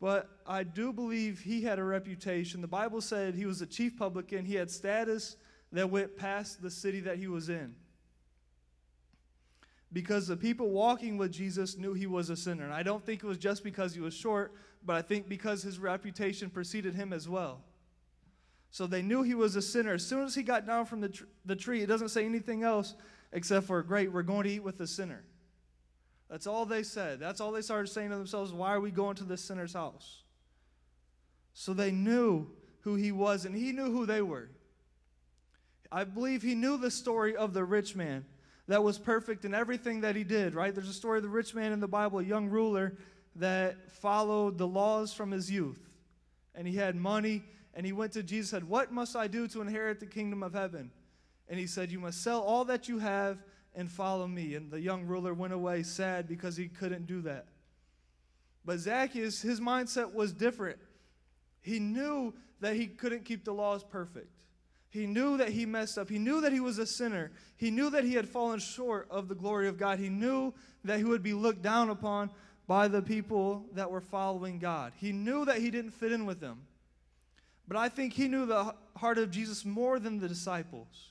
But 0.00 0.30
I 0.46 0.62
do 0.62 0.94
believe 0.94 1.40
he 1.40 1.60
had 1.60 1.78
a 1.78 1.84
reputation. 1.84 2.62
The 2.62 2.66
Bible 2.66 3.02
said 3.02 3.34
he 3.34 3.44
was 3.44 3.60
a 3.60 3.66
chief 3.66 3.98
publican, 3.98 4.46
he 4.46 4.54
had 4.54 4.70
status 4.70 5.36
that 5.72 5.90
went 5.90 6.16
past 6.16 6.62
the 6.62 6.70
city 6.70 7.00
that 7.00 7.18
he 7.18 7.28
was 7.28 7.50
in. 7.50 7.74
Because 9.92 10.26
the 10.26 10.38
people 10.38 10.70
walking 10.70 11.18
with 11.18 11.30
Jesus 11.30 11.76
knew 11.76 11.92
he 11.92 12.06
was 12.06 12.30
a 12.30 12.36
sinner. 12.36 12.64
And 12.64 12.72
I 12.72 12.82
don't 12.82 13.04
think 13.04 13.22
it 13.22 13.26
was 13.26 13.36
just 13.36 13.62
because 13.62 13.92
he 13.92 14.00
was 14.00 14.14
short, 14.14 14.54
but 14.86 14.96
I 14.96 15.02
think 15.02 15.28
because 15.28 15.62
his 15.62 15.78
reputation 15.78 16.48
preceded 16.48 16.94
him 16.94 17.12
as 17.12 17.28
well. 17.28 17.60
So 18.70 18.86
they 18.86 19.02
knew 19.02 19.22
he 19.22 19.34
was 19.34 19.54
a 19.54 19.60
sinner. 19.60 19.92
As 19.92 20.06
soon 20.06 20.24
as 20.24 20.34
he 20.34 20.42
got 20.42 20.66
down 20.66 20.86
from 20.86 21.02
the, 21.02 21.10
tr- 21.10 21.24
the 21.44 21.56
tree, 21.56 21.82
it 21.82 21.88
doesn't 21.88 22.08
say 22.08 22.24
anything 22.24 22.62
else 22.62 22.94
except 23.32 23.66
for, 23.66 23.82
Great, 23.82 24.12
we're 24.12 24.22
going 24.22 24.44
to 24.44 24.50
eat 24.50 24.62
with 24.62 24.78
the 24.78 24.86
sinner. 24.86 25.24
That's 26.28 26.46
all 26.46 26.64
they 26.64 26.82
said. 26.82 27.18
That's 27.18 27.40
all 27.40 27.50
they 27.52 27.62
started 27.62 27.88
saying 27.88 28.10
to 28.10 28.16
themselves. 28.16 28.52
Why 28.52 28.72
are 28.72 28.80
we 28.80 28.90
going 28.90 29.16
to 29.16 29.24
this 29.24 29.42
sinner's 29.42 29.72
house? 29.72 30.22
So 31.52 31.74
they 31.74 31.90
knew 31.90 32.46
who 32.82 32.94
he 32.94 33.12
was, 33.12 33.44
and 33.44 33.54
he 33.54 33.72
knew 33.72 33.90
who 33.90 34.06
they 34.06 34.22
were. 34.22 34.48
I 35.90 36.04
believe 36.04 36.42
he 36.42 36.54
knew 36.54 36.76
the 36.76 36.90
story 36.90 37.34
of 37.34 37.52
the 37.52 37.64
rich 37.64 37.96
man 37.96 38.24
that 38.68 38.84
was 38.84 38.98
perfect 38.98 39.44
in 39.44 39.52
everything 39.52 40.02
that 40.02 40.14
he 40.14 40.22
did, 40.22 40.54
right? 40.54 40.72
There's 40.72 40.88
a 40.88 40.94
story 40.94 41.18
of 41.18 41.24
the 41.24 41.28
rich 41.28 41.54
man 41.54 41.72
in 41.72 41.80
the 41.80 41.88
Bible, 41.88 42.20
a 42.20 42.24
young 42.24 42.48
ruler 42.48 42.96
that 43.36 43.90
followed 43.90 44.58
the 44.58 44.66
laws 44.66 45.12
from 45.12 45.32
his 45.32 45.50
youth. 45.50 45.80
And 46.54 46.68
he 46.68 46.76
had 46.76 46.94
money, 46.94 47.42
and 47.74 47.84
he 47.84 47.92
went 47.92 48.12
to 48.12 48.22
Jesus 48.22 48.52
and 48.52 48.62
said, 48.62 48.68
What 48.68 48.92
must 48.92 49.16
I 49.16 49.26
do 49.26 49.48
to 49.48 49.60
inherit 49.60 49.98
the 49.98 50.06
kingdom 50.06 50.44
of 50.44 50.54
heaven? 50.54 50.92
And 51.50 51.58
he 51.58 51.66
said, 51.66 51.90
You 51.90 51.98
must 51.98 52.22
sell 52.22 52.40
all 52.40 52.64
that 52.66 52.88
you 52.88 52.98
have 53.00 53.42
and 53.74 53.90
follow 53.90 54.26
me. 54.26 54.54
And 54.54 54.70
the 54.70 54.80
young 54.80 55.04
ruler 55.04 55.34
went 55.34 55.52
away 55.52 55.82
sad 55.82 56.26
because 56.28 56.56
he 56.56 56.68
couldn't 56.68 57.06
do 57.06 57.20
that. 57.22 57.46
But 58.64 58.78
Zacchaeus, 58.78 59.42
his 59.42 59.60
mindset 59.60 60.14
was 60.14 60.32
different. 60.32 60.78
He 61.60 61.78
knew 61.78 62.32
that 62.60 62.76
he 62.76 62.86
couldn't 62.86 63.24
keep 63.24 63.44
the 63.44 63.52
laws 63.52 63.84
perfect. 63.84 64.46
He 64.90 65.06
knew 65.06 65.36
that 65.36 65.50
he 65.50 65.66
messed 65.66 65.98
up. 65.98 66.08
He 66.08 66.18
knew 66.18 66.40
that 66.40 66.52
he 66.52 66.60
was 66.60 66.78
a 66.78 66.86
sinner. 66.86 67.30
He 67.56 67.70
knew 67.70 67.90
that 67.90 68.04
he 68.04 68.14
had 68.14 68.28
fallen 68.28 68.58
short 68.58 69.06
of 69.10 69.28
the 69.28 69.34
glory 69.34 69.68
of 69.68 69.78
God. 69.78 69.98
He 69.98 70.08
knew 70.08 70.52
that 70.84 70.98
he 70.98 71.04
would 71.04 71.22
be 71.22 71.32
looked 71.32 71.62
down 71.62 71.90
upon 71.90 72.30
by 72.66 72.88
the 72.88 73.02
people 73.02 73.66
that 73.74 73.90
were 73.90 74.00
following 74.00 74.58
God. 74.58 74.92
He 74.96 75.12
knew 75.12 75.44
that 75.44 75.58
he 75.58 75.70
didn't 75.70 75.92
fit 75.92 76.12
in 76.12 76.26
with 76.26 76.40
them. 76.40 76.62
But 77.68 77.76
I 77.76 77.88
think 77.88 78.12
he 78.12 78.26
knew 78.26 78.46
the 78.46 78.74
heart 78.96 79.18
of 79.18 79.30
Jesus 79.30 79.64
more 79.64 80.00
than 80.00 80.18
the 80.18 80.28
disciples. 80.28 81.09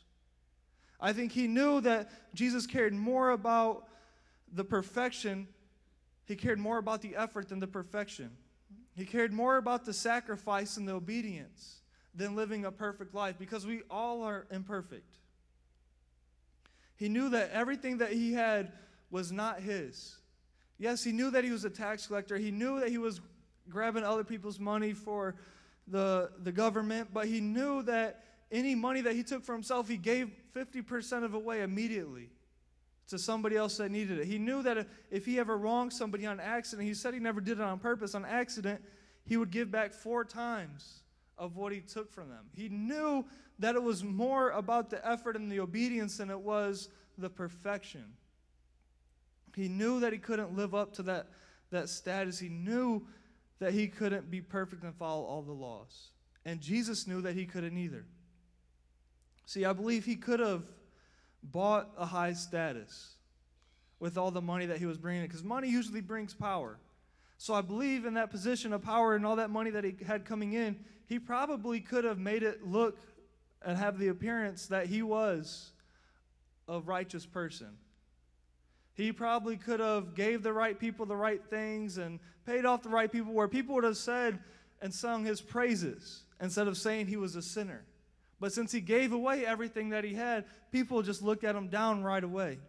I 0.99 1.13
think 1.13 1.31
he 1.31 1.47
knew 1.47 1.81
that 1.81 2.09
Jesus 2.33 2.65
cared 2.65 2.93
more 2.93 3.31
about 3.31 3.87
the 4.51 4.63
perfection, 4.63 5.47
he 6.25 6.35
cared 6.35 6.59
more 6.59 6.77
about 6.77 7.01
the 7.01 7.15
effort 7.15 7.49
than 7.49 7.59
the 7.59 7.67
perfection. 7.67 8.31
He 8.95 9.05
cared 9.05 9.31
more 9.31 9.57
about 9.57 9.85
the 9.85 9.93
sacrifice 9.93 10.77
and 10.77 10.87
the 10.87 10.93
obedience 10.93 11.81
than 12.13 12.35
living 12.35 12.65
a 12.65 12.71
perfect 12.71 13.13
life 13.13 13.35
because 13.39 13.65
we 13.65 13.81
all 13.89 14.23
are 14.23 14.45
imperfect. 14.51 15.15
He 16.97 17.07
knew 17.07 17.29
that 17.29 17.51
everything 17.51 17.99
that 17.99 18.11
he 18.11 18.33
had 18.33 18.73
was 19.09 19.31
not 19.31 19.61
his. 19.61 20.17
Yes, 20.77 21.03
he 21.03 21.11
knew 21.11 21.31
that 21.31 21.43
he 21.43 21.51
was 21.51 21.63
a 21.63 21.69
tax 21.69 22.07
collector. 22.07 22.37
He 22.37 22.51
knew 22.51 22.79
that 22.79 22.89
he 22.89 22.97
was 22.97 23.21
grabbing 23.69 24.03
other 24.03 24.23
people's 24.23 24.59
money 24.59 24.93
for 24.93 25.35
the, 25.87 26.29
the 26.43 26.51
government, 26.51 27.09
but 27.13 27.27
he 27.27 27.39
knew 27.39 27.83
that 27.83 28.23
any 28.51 28.75
money 28.75 29.01
that 29.01 29.15
he 29.15 29.23
took 29.23 29.43
for 29.43 29.53
himself, 29.53 29.87
he 29.87 29.97
gave 29.97 30.31
50% 30.55 31.23
of 31.23 31.33
it 31.33 31.37
away 31.37 31.61
immediately 31.61 32.29
to 33.09 33.17
somebody 33.17 33.55
else 33.55 33.77
that 33.77 33.89
needed 33.89 34.19
it. 34.19 34.25
He 34.25 34.37
knew 34.37 34.61
that 34.63 34.87
if 35.11 35.25
he 35.25 35.39
ever 35.39 35.57
wronged 35.57 35.93
somebody 35.93 36.25
on 36.25 36.39
accident, 36.39 36.87
he 36.87 36.93
said 36.93 37.13
he 37.13 37.19
never 37.19 37.41
did 37.41 37.59
it 37.59 37.63
on 37.63 37.79
purpose, 37.79 38.15
on 38.15 38.25
accident, 38.25 38.81
he 39.25 39.37
would 39.37 39.51
give 39.51 39.71
back 39.71 39.93
four 39.93 40.23
times 40.23 41.01
of 41.37 41.55
what 41.55 41.71
he 41.71 41.79
took 41.79 42.11
from 42.11 42.29
them. 42.29 42.45
He 42.53 42.69
knew 42.69 43.25
that 43.59 43.75
it 43.75 43.81
was 43.81 44.03
more 44.03 44.51
about 44.51 44.89
the 44.89 45.05
effort 45.07 45.35
and 45.35 45.51
the 45.51 45.59
obedience 45.59 46.17
than 46.17 46.29
it 46.29 46.39
was 46.39 46.89
the 47.17 47.29
perfection. 47.29 48.05
He 49.55 49.67
knew 49.67 49.99
that 49.99 50.13
he 50.13 50.19
couldn't 50.19 50.55
live 50.55 50.75
up 50.75 50.93
to 50.93 51.03
that, 51.03 51.27
that 51.71 51.89
status. 51.89 52.39
He 52.39 52.49
knew 52.49 53.05
that 53.59 53.73
he 53.73 53.87
couldn't 53.87 54.29
be 54.29 54.41
perfect 54.41 54.83
and 54.83 54.95
follow 54.95 55.23
all 55.23 55.41
the 55.41 55.51
laws. 55.51 56.11
And 56.45 56.61
Jesus 56.61 57.07
knew 57.07 57.21
that 57.21 57.35
he 57.35 57.45
couldn't 57.45 57.77
either. 57.77 58.05
See, 59.49 59.65
I 59.65 59.73
believe 59.73 60.05
he 60.05 60.15
could 60.15 60.39
have 60.39 60.61
bought 61.41 61.89
a 61.97 62.05
high 62.05 62.33
status 62.33 63.15
with 63.99 64.15
all 64.15 64.29
the 64.29 64.43
money 64.43 64.67
that 64.67 64.77
he 64.77 64.85
was 64.85 64.99
bringing 64.99 65.23
because 65.23 65.43
money 65.43 65.67
usually 65.67 66.01
brings 66.01 66.35
power. 66.35 66.77
So 67.39 67.55
I 67.55 67.61
believe 67.61 68.05
in 68.05 68.13
that 68.13 68.29
position 68.29 68.73
of 68.73 68.83
power 68.83 69.15
and 69.15 69.25
all 69.25 69.37
that 69.37 69.49
money 69.49 69.71
that 69.71 69.83
he 69.83 69.95
had 70.05 70.23
coming 70.23 70.53
in, 70.53 70.77
he 71.07 71.17
probably 71.17 71.79
could 71.79 72.03
have 72.03 72.19
made 72.19 72.43
it 72.43 72.63
look 72.63 72.99
and 73.65 73.75
have 73.75 73.97
the 73.97 74.09
appearance 74.09 74.67
that 74.67 74.85
he 74.85 75.01
was 75.01 75.71
a 76.67 76.79
righteous 76.79 77.25
person. 77.25 77.69
He 78.93 79.11
probably 79.11 79.57
could 79.57 79.79
have 79.79 80.13
gave 80.13 80.43
the 80.43 80.53
right 80.53 80.79
people 80.79 81.07
the 81.07 81.15
right 81.15 81.43
things 81.49 81.97
and 81.97 82.19
paid 82.45 82.65
off 82.65 82.83
the 82.83 82.89
right 82.89 83.11
people 83.11 83.33
where 83.33 83.47
people 83.47 83.73
would 83.73 83.83
have 83.83 83.97
said 83.97 84.37
and 84.79 84.93
sung 84.93 85.25
his 85.25 85.41
praises 85.41 86.21
instead 86.39 86.67
of 86.67 86.77
saying 86.77 87.07
he 87.07 87.17
was 87.17 87.35
a 87.35 87.41
sinner. 87.41 87.83
But 88.39 88.53
since 88.53 88.71
he 88.71 88.79
gave 88.79 89.11
away 89.11 89.45
everything 89.45 89.89
that 89.89 90.03
he 90.03 90.13
had, 90.13 90.45
people 90.71 91.01
just 91.01 91.21
looked 91.21 91.43
at 91.43 91.55
him 91.55 91.67
down 91.67 92.03
right 92.03 92.23
away. 92.23 92.59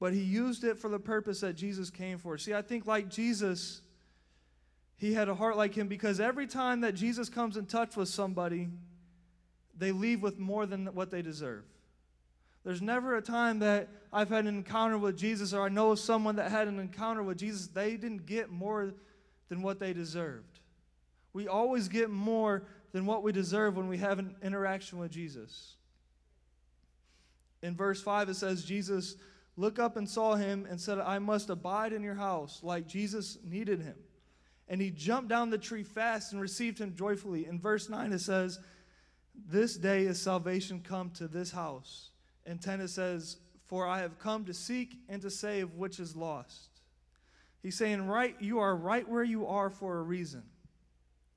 But 0.00 0.14
he 0.14 0.20
used 0.20 0.64
it 0.64 0.78
for 0.78 0.88
the 0.88 0.98
purpose 0.98 1.40
that 1.40 1.54
Jesus 1.54 1.90
came 1.90 2.18
for. 2.18 2.38
See, 2.38 2.54
I 2.54 2.62
think 2.62 2.86
like 2.86 3.08
Jesus, 3.08 3.82
he 4.96 5.12
had 5.12 5.28
a 5.28 5.34
heart 5.34 5.56
like 5.56 5.74
him 5.74 5.88
because 5.88 6.18
every 6.18 6.46
time 6.46 6.80
that 6.80 6.94
Jesus 6.94 7.28
comes 7.28 7.56
in 7.56 7.66
touch 7.66 7.96
with 7.96 8.08
somebody, 8.08 8.68
they 9.76 9.92
leave 9.92 10.22
with 10.22 10.38
more 10.38 10.66
than 10.66 10.86
what 10.86 11.10
they 11.10 11.22
deserve. 11.22 11.64
There's 12.64 12.82
never 12.82 13.16
a 13.16 13.22
time 13.22 13.60
that 13.60 13.88
I've 14.12 14.28
had 14.28 14.46
an 14.46 14.56
encounter 14.56 14.98
with 14.98 15.16
Jesus 15.16 15.52
or 15.52 15.64
I 15.64 15.68
know 15.68 15.94
someone 15.94 16.36
that 16.36 16.50
had 16.50 16.66
an 16.66 16.78
encounter 16.78 17.22
with 17.22 17.38
Jesus, 17.38 17.68
they 17.68 17.96
didn't 17.96 18.26
get 18.26 18.50
more 18.50 18.92
than 19.48 19.62
what 19.62 19.78
they 19.80 19.92
deserved. 19.92 20.60
We 21.32 21.46
always 21.46 21.88
get 21.88 22.10
more 22.10 22.64
than 22.92 23.06
what 23.06 23.22
we 23.22 23.32
deserve 23.32 23.76
when 23.76 23.88
we 23.88 23.98
have 23.98 24.18
an 24.18 24.36
interaction 24.42 24.98
with 24.98 25.10
Jesus. 25.10 25.76
In 27.62 27.76
verse 27.76 28.02
5, 28.02 28.30
it 28.30 28.34
says, 28.34 28.64
Jesus 28.64 29.16
looked 29.56 29.78
up 29.78 29.96
and 29.96 30.08
saw 30.08 30.34
him 30.34 30.66
and 30.68 30.80
said, 30.80 30.98
I 30.98 31.18
must 31.18 31.50
abide 31.50 31.92
in 31.92 32.02
your 32.02 32.14
house, 32.14 32.60
like 32.62 32.86
Jesus 32.86 33.38
needed 33.44 33.82
him. 33.82 33.96
And 34.68 34.80
he 34.80 34.90
jumped 34.90 35.28
down 35.28 35.50
the 35.50 35.58
tree 35.58 35.82
fast 35.82 36.32
and 36.32 36.40
received 36.40 36.78
him 36.78 36.94
joyfully. 36.96 37.46
In 37.46 37.58
verse 37.58 37.88
9, 37.88 38.12
it 38.12 38.20
says, 38.20 38.60
This 39.34 39.76
day 39.76 40.04
is 40.06 40.20
salvation 40.20 40.80
come 40.80 41.10
to 41.10 41.28
this 41.28 41.50
house. 41.50 42.10
And 42.46 42.60
10, 42.62 42.80
it 42.80 42.88
says, 42.88 43.38
For 43.66 43.86
I 43.86 43.98
have 44.00 44.18
come 44.18 44.44
to 44.44 44.54
seek 44.54 44.96
and 45.08 45.20
to 45.22 45.30
save 45.30 45.74
which 45.74 45.98
is 45.98 46.16
lost. 46.16 46.68
He's 47.62 47.76
saying, 47.76 48.06
Right, 48.06 48.36
you 48.40 48.60
are 48.60 48.74
right 48.76 49.06
where 49.06 49.24
you 49.24 49.46
are 49.46 49.70
for 49.70 49.98
a 49.98 50.02
reason. 50.02 50.44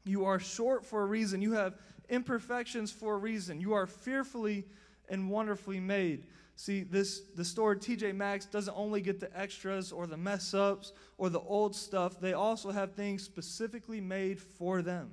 You 0.04 0.26
are 0.26 0.40
short 0.40 0.86
for 0.86 1.02
a 1.02 1.06
reason. 1.06 1.42
You 1.42 1.54
have 1.54 1.76
imperfections 2.10 2.92
for 2.92 3.16
a 3.16 3.18
reason. 3.18 3.62
You 3.62 3.74
are 3.74 3.88
fearfully 3.88 4.66
and 5.10 5.30
wonderfully 5.30 5.80
made. 5.80 6.26
See, 6.56 6.84
this 6.84 7.22
the 7.36 7.46
store 7.46 7.76
TJ 7.76 8.16
Maxx 8.16 8.46
doesn't 8.46 8.78
only 8.78 9.02
get 9.02 9.20
the 9.20 9.36
extras 9.38 9.92
or 9.92 10.06
the 10.06 10.18
mess 10.18 10.54
ups 10.54 10.94
or 11.18 11.30
the 11.30 11.40
old 11.40 11.76
stuff. 11.76 12.20
They 12.20 12.34
also 12.34 12.72
have 12.72 12.94
things 12.94 13.24
specifically 13.24 14.02
made 14.02 14.40
for 14.40 14.82
them 14.82 15.12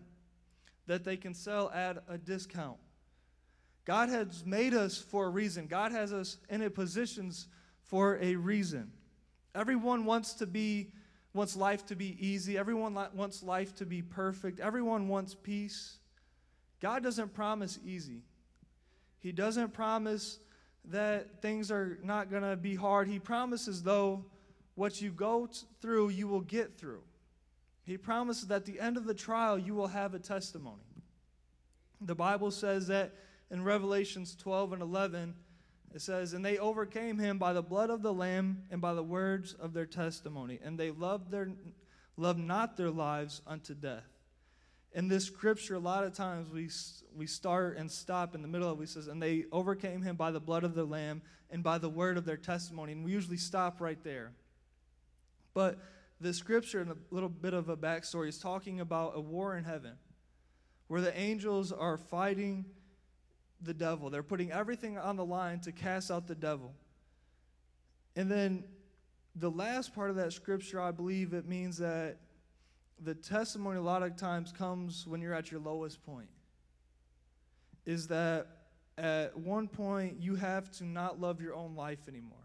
that 0.86 1.04
they 1.04 1.16
can 1.16 1.34
sell 1.34 1.70
at 1.70 2.02
a 2.08 2.18
discount. 2.18 2.76
God 3.84 4.08
has 4.10 4.44
made 4.44 4.74
us 4.74 4.98
for 4.98 5.26
a 5.26 5.30
reason. 5.30 5.66
God 5.66 5.92
has 5.92 6.12
us 6.12 6.36
in 6.48 6.62
a 6.62 6.70
positions 6.70 7.46
for 7.84 8.18
a 8.20 8.36
reason. 8.36 8.92
Everyone 9.54 10.04
wants 10.04 10.34
to 10.34 10.46
be 10.46 10.92
wants 11.32 11.56
life 11.56 11.86
to 11.86 11.96
be 11.96 12.16
easy. 12.18 12.58
Everyone 12.58 12.94
li- 12.94 13.06
wants 13.14 13.42
life 13.42 13.74
to 13.76 13.86
be 13.86 14.02
perfect. 14.02 14.60
Everyone 14.60 15.08
wants 15.08 15.34
peace. 15.34 15.98
God 16.80 17.02
doesn't 17.02 17.34
promise 17.34 17.78
easy. 17.84 18.22
He 19.20 19.32
doesn't 19.32 19.72
promise 19.72 20.38
that 20.86 21.42
things 21.42 21.70
are 21.70 21.98
not 22.02 22.30
going 22.30 22.42
to 22.42 22.56
be 22.56 22.74
hard. 22.74 23.06
He 23.06 23.18
promises, 23.18 23.82
though, 23.82 24.24
what 24.74 25.00
you 25.00 25.10
go 25.10 25.46
t- 25.46 25.60
through, 25.80 26.08
you 26.08 26.26
will 26.26 26.40
get 26.40 26.78
through. 26.78 27.02
He 27.84 27.96
promises 27.96 28.48
that 28.48 28.56
at 28.56 28.64
the 28.64 28.80
end 28.80 28.96
of 28.96 29.04
the 29.04 29.14
trial, 29.14 29.58
you 29.58 29.74
will 29.74 29.88
have 29.88 30.14
a 30.14 30.18
testimony. 30.18 30.82
The 32.00 32.14
Bible 32.14 32.50
says 32.50 32.86
that 32.86 33.12
in 33.50 33.62
Revelations 33.62 34.34
12 34.36 34.72
and 34.72 34.82
11, 34.82 35.34
it 35.94 36.00
says, 36.00 36.32
And 36.32 36.44
they 36.44 36.58
overcame 36.58 37.18
him 37.18 37.38
by 37.38 37.52
the 37.52 37.62
blood 37.62 37.90
of 37.90 38.02
the 38.02 38.12
Lamb 38.12 38.64
and 38.70 38.80
by 38.80 38.94
the 38.94 39.02
words 39.02 39.54
of 39.54 39.72
their 39.72 39.86
testimony, 39.86 40.58
and 40.62 40.78
they 40.78 40.90
loved, 40.90 41.30
their, 41.30 41.50
loved 42.16 42.38
not 42.38 42.76
their 42.76 42.90
lives 42.90 43.42
unto 43.46 43.74
death. 43.74 44.06
In 44.92 45.08
this 45.08 45.24
scripture, 45.24 45.74
a 45.74 45.80
lot 45.80 46.04
of 46.04 46.14
times 46.14 46.50
we, 46.50 46.68
we 47.14 47.26
start 47.26 47.76
and 47.76 47.90
stop 47.90 48.34
in 48.34 48.42
the 48.42 48.48
middle 48.48 48.68
of 48.68 48.80
it. 48.80 48.88
Says, 48.88 49.06
And 49.06 49.22
they 49.22 49.44
overcame 49.52 50.02
him 50.02 50.16
by 50.16 50.30
the 50.32 50.40
blood 50.40 50.64
of 50.64 50.74
the 50.74 50.84
Lamb 50.84 51.22
and 51.50 51.62
by 51.62 51.78
the 51.78 51.88
word 51.88 52.16
of 52.16 52.24
their 52.24 52.36
testimony. 52.36 52.92
And 52.92 53.04
we 53.04 53.12
usually 53.12 53.36
stop 53.36 53.80
right 53.80 54.02
there. 54.02 54.32
But 55.54 55.78
the 56.20 56.34
scripture, 56.34 56.80
and 56.80 56.90
a 56.90 56.96
little 57.10 57.28
bit 57.28 57.54
of 57.54 57.68
a 57.68 57.76
backstory, 57.76 58.28
is 58.28 58.38
talking 58.38 58.80
about 58.80 59.12
a 59.14 59.20
war 59.20 59.56
in 59.56 59.64
heaven 59.64 59.92
where 60.88 61.00
the 61.00 61.16
angels 61.16 61.70
are 61.70 61.96
fighting 61.96 62.64
the 63.62 63.74
devil. 63.74 64.10
They're 64.10 64.22
putting 64.22 64.52
everything 64.52 64.98
on 64.98 65.16
the 65.16 65.24
line 65.24 65.60
to 65.60 65.72
cast 65.72 66.10
out 66.10 66.26
the 66.26 66.34
devil. 66.34 66.72
And 68.16 68.30
then 68.30 68.64
the 69.36 69.50
last 69.50 69.94
part 69.94 70.10
of 70.10 70.16
that 70.16 70.32
scripture, 70.32 70.80
I 70.80 70.90
believe 70.90 71.32
it 71.32 71.46
means 71.46 71.78
that 71.78 72.18
the 73.02 73.14
testimony 73.14 73.78
a 73.78 73.82
lot 73.82 74.02
of 74.02 74.16
times 74.16 74.52
comes 74.52 75.06
when 75.06 75.20
you're 75.20 75.34
at 75.34 75.50
your 75.50 75.60
lowest 75.60 76.02
point. 76.02 76.28
Is 77.86 78.08
that 78.08 78.46
at 78.98 79.36
one 79.38 79.68
point 79.68 80.16
you 80.20 80.34
have 80.34 80.70
to 80.72 80.84
not 80.84 81.20
love 81.20 81.40
your 81.40 81.54
own 81.54 81.74
life 81.74 82.08
anymore. 82.08 82.36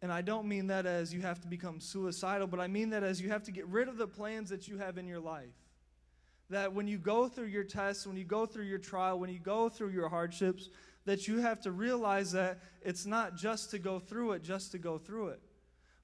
And 0.00 0.12
I 0.12 0.20
don't 0.20 0.48
mean 0.48 0.66
that 0.68 0.86
as 0.86 1.12
you 1.12 1.20
have 1.20 1.40
to 1.40 1.48
become 1.48 1.80
suicidal, 1.80 2.46
but 2.46 2.60
I 2.60 2.66
mean 2.66 2.90
that 2.90 3.02
as 3.02 3.20
you 3.20 3.28
have 3.30 3.44
to 3.44 3.52
get 3.52 3.66
rid 3.68 3.88
of 3.88 3.98
the 3.98 4.06
plans 4.06 4.50
that 4.50 4.66
you 4.66 4.78
have 4.78 4.98
in 4.98 5.06
your 5.06 5.20
life 5.20 5.54
that 6.52 6.72
when 6.72 6.86
you 6.86 6.98
go 6.98 7.28
through 7.28 7.46
your 7.46 7.64
tests, 7.64 8.06
when 8.06 8.16
you 8.16 8.24
go 8.24 8.44
through 8.44 8.64
your 8.64 8.78
trial, 8.78 9.18
when 9.18 9.30
you 9.30 9.38
go 9.38 9.70
through 9.70 9.88
your 9.88 10.08
hardships, 10.08 10.68
that 11.06 11.26
you 11.26 11.38
have 11.38 11.60
to 11.62 11.72
realize 11.72 12.32
that 12.32 12.58
it's 12.82 13.06
not 13.06 13.36
just 13.36 13.70
to 13.70 13.78
go 13.78 13.98
through 13.98 14.32
it, 14.32 14.42
just 14.42 14.70
to 14.72 14.78
go 14.78 14.98
through 14.98 15.28
it. 15.28 15.40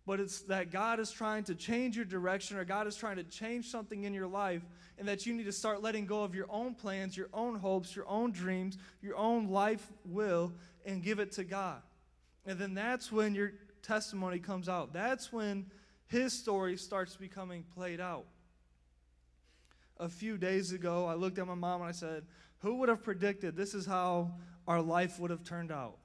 But 0.07 0.21
it's 0.21 0.41
that 0.43 0.73
God 0.73 1.01
is 1.01 1.11
trying 1.11 1.45
to 1.45 1.55
change 1.55 1.97
your 1.97 2.07
direction 2.07 2.57
or 2.57 2.65
God 2.65 2.87
is 2.87 2.97
trying 2.97 3.17
to 3.17 3.25
change 3.25 3.67
something 3.71 4.05
in 4.05 4.15
your 4.15 4.27
life, 4.27 4.63
and 4.99 5.07
that 5.07 5.27
you 5.27 5.35
need 5.35 5.45
to 5.45 5.53
start 5.53 5.83
letting 5.83 6.07
go 6.07 6.25
of 6.25 6.35
your 6.35 6.47
own 6.49 6.75
plans, 6.75 7.15
your 7.15 7.29
own 7.35 7.55
hopes, 7.55 7.95
your 7.95 8.09
own 8.09 8.33
dreams, 8.33 8.79
your 9.03 9.17
own 9.17 9.49
life 9.49 9.87
will, 10.07 10.53
and 10.87 11.03
give 11.03 11.19
it 11.19 11.31
to 11.33 11.45
God. 11.45 11.83
And 12.47 12.59
then 12.59 12.73
that's 12.73 13.13
when 13.13 13.35
your 13.35 13.53
testimony 13.83 14.39
comes 14.39 14.67
out. 14.67 14.95
That's 14.95 15.31
when 15.31 15.67
His 16.07 16.33
story 16.33 16.79
starts 16.79 17.17
becoming 17.17 17.65
played 17.75 18.01
out 18.01 18.25
a 20.01 20.09
few 20.09 20.37
days 20.37 20.73
ago, 20.73 21.07
I 21.07 21.15
looked 21.15 21.39
at 21.39 21.47
my 21.47 21.55
mom 21.55 21.81
and 21.81 21.89
I 21.89 21.93
said, 21.93 22.25
Who 22.59 22.77
would 22.77 22.89
have 22.89 23.03
predicted 23.03 23.57
this 23.57 23.75
is 23.75 23.87
how 23.87 24.33
our 24.67 24.81
life 24.81 25.19
would 25.19 25.31
have 25.31 25.45
turned 25.45 25.73
out? 25.73 25.99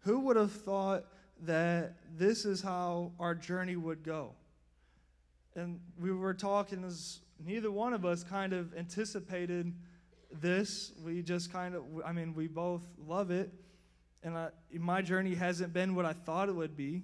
Who 0.00 0.20
would 0.20 0.36
have 0.36 0.52
thought 0.52 1.04
that 1.42 1.94
this 2.16 2.44
is 2.44 2.60
how 2.60 3.12
our 3.18 3.34
journey 3.34 3.76
would 3.76 4.02
go? 4.02 4.34
And 5.54 5.80
we 6.00 6.12
were 6.12 6.34
talking 6.34 6.84
as 6.84 7.20
neither 7.44 7.70
one 7.70 7.92
of 7.92 8.04
us 8.04 8.22
kind 8.22 8.52
of 8.52 8.74
anticipated 8.74 9.72
this. 10.40 10.92
We 11.04 11.22
just 11.22 11.52
kind 11.52 11.74
of, 11.74 11.84
I 12.04 12.12
mean, 12.12 12.34
we 12.34 12.46
both 12.46 12.82
love 13.06 13.30
it. 13.30 13.52
And 14.22 14.36
I, 14.36 14.48
my 14.72 15.02
journey 15.02 15.34
hasn't 15.34 15.72
been 15.72 15.94
what 15.94 16.04
I 16.04 16.12
thought 16.12 16.48
it 16.48 16.54
would 16.54 16.76
be. 16.76 17.02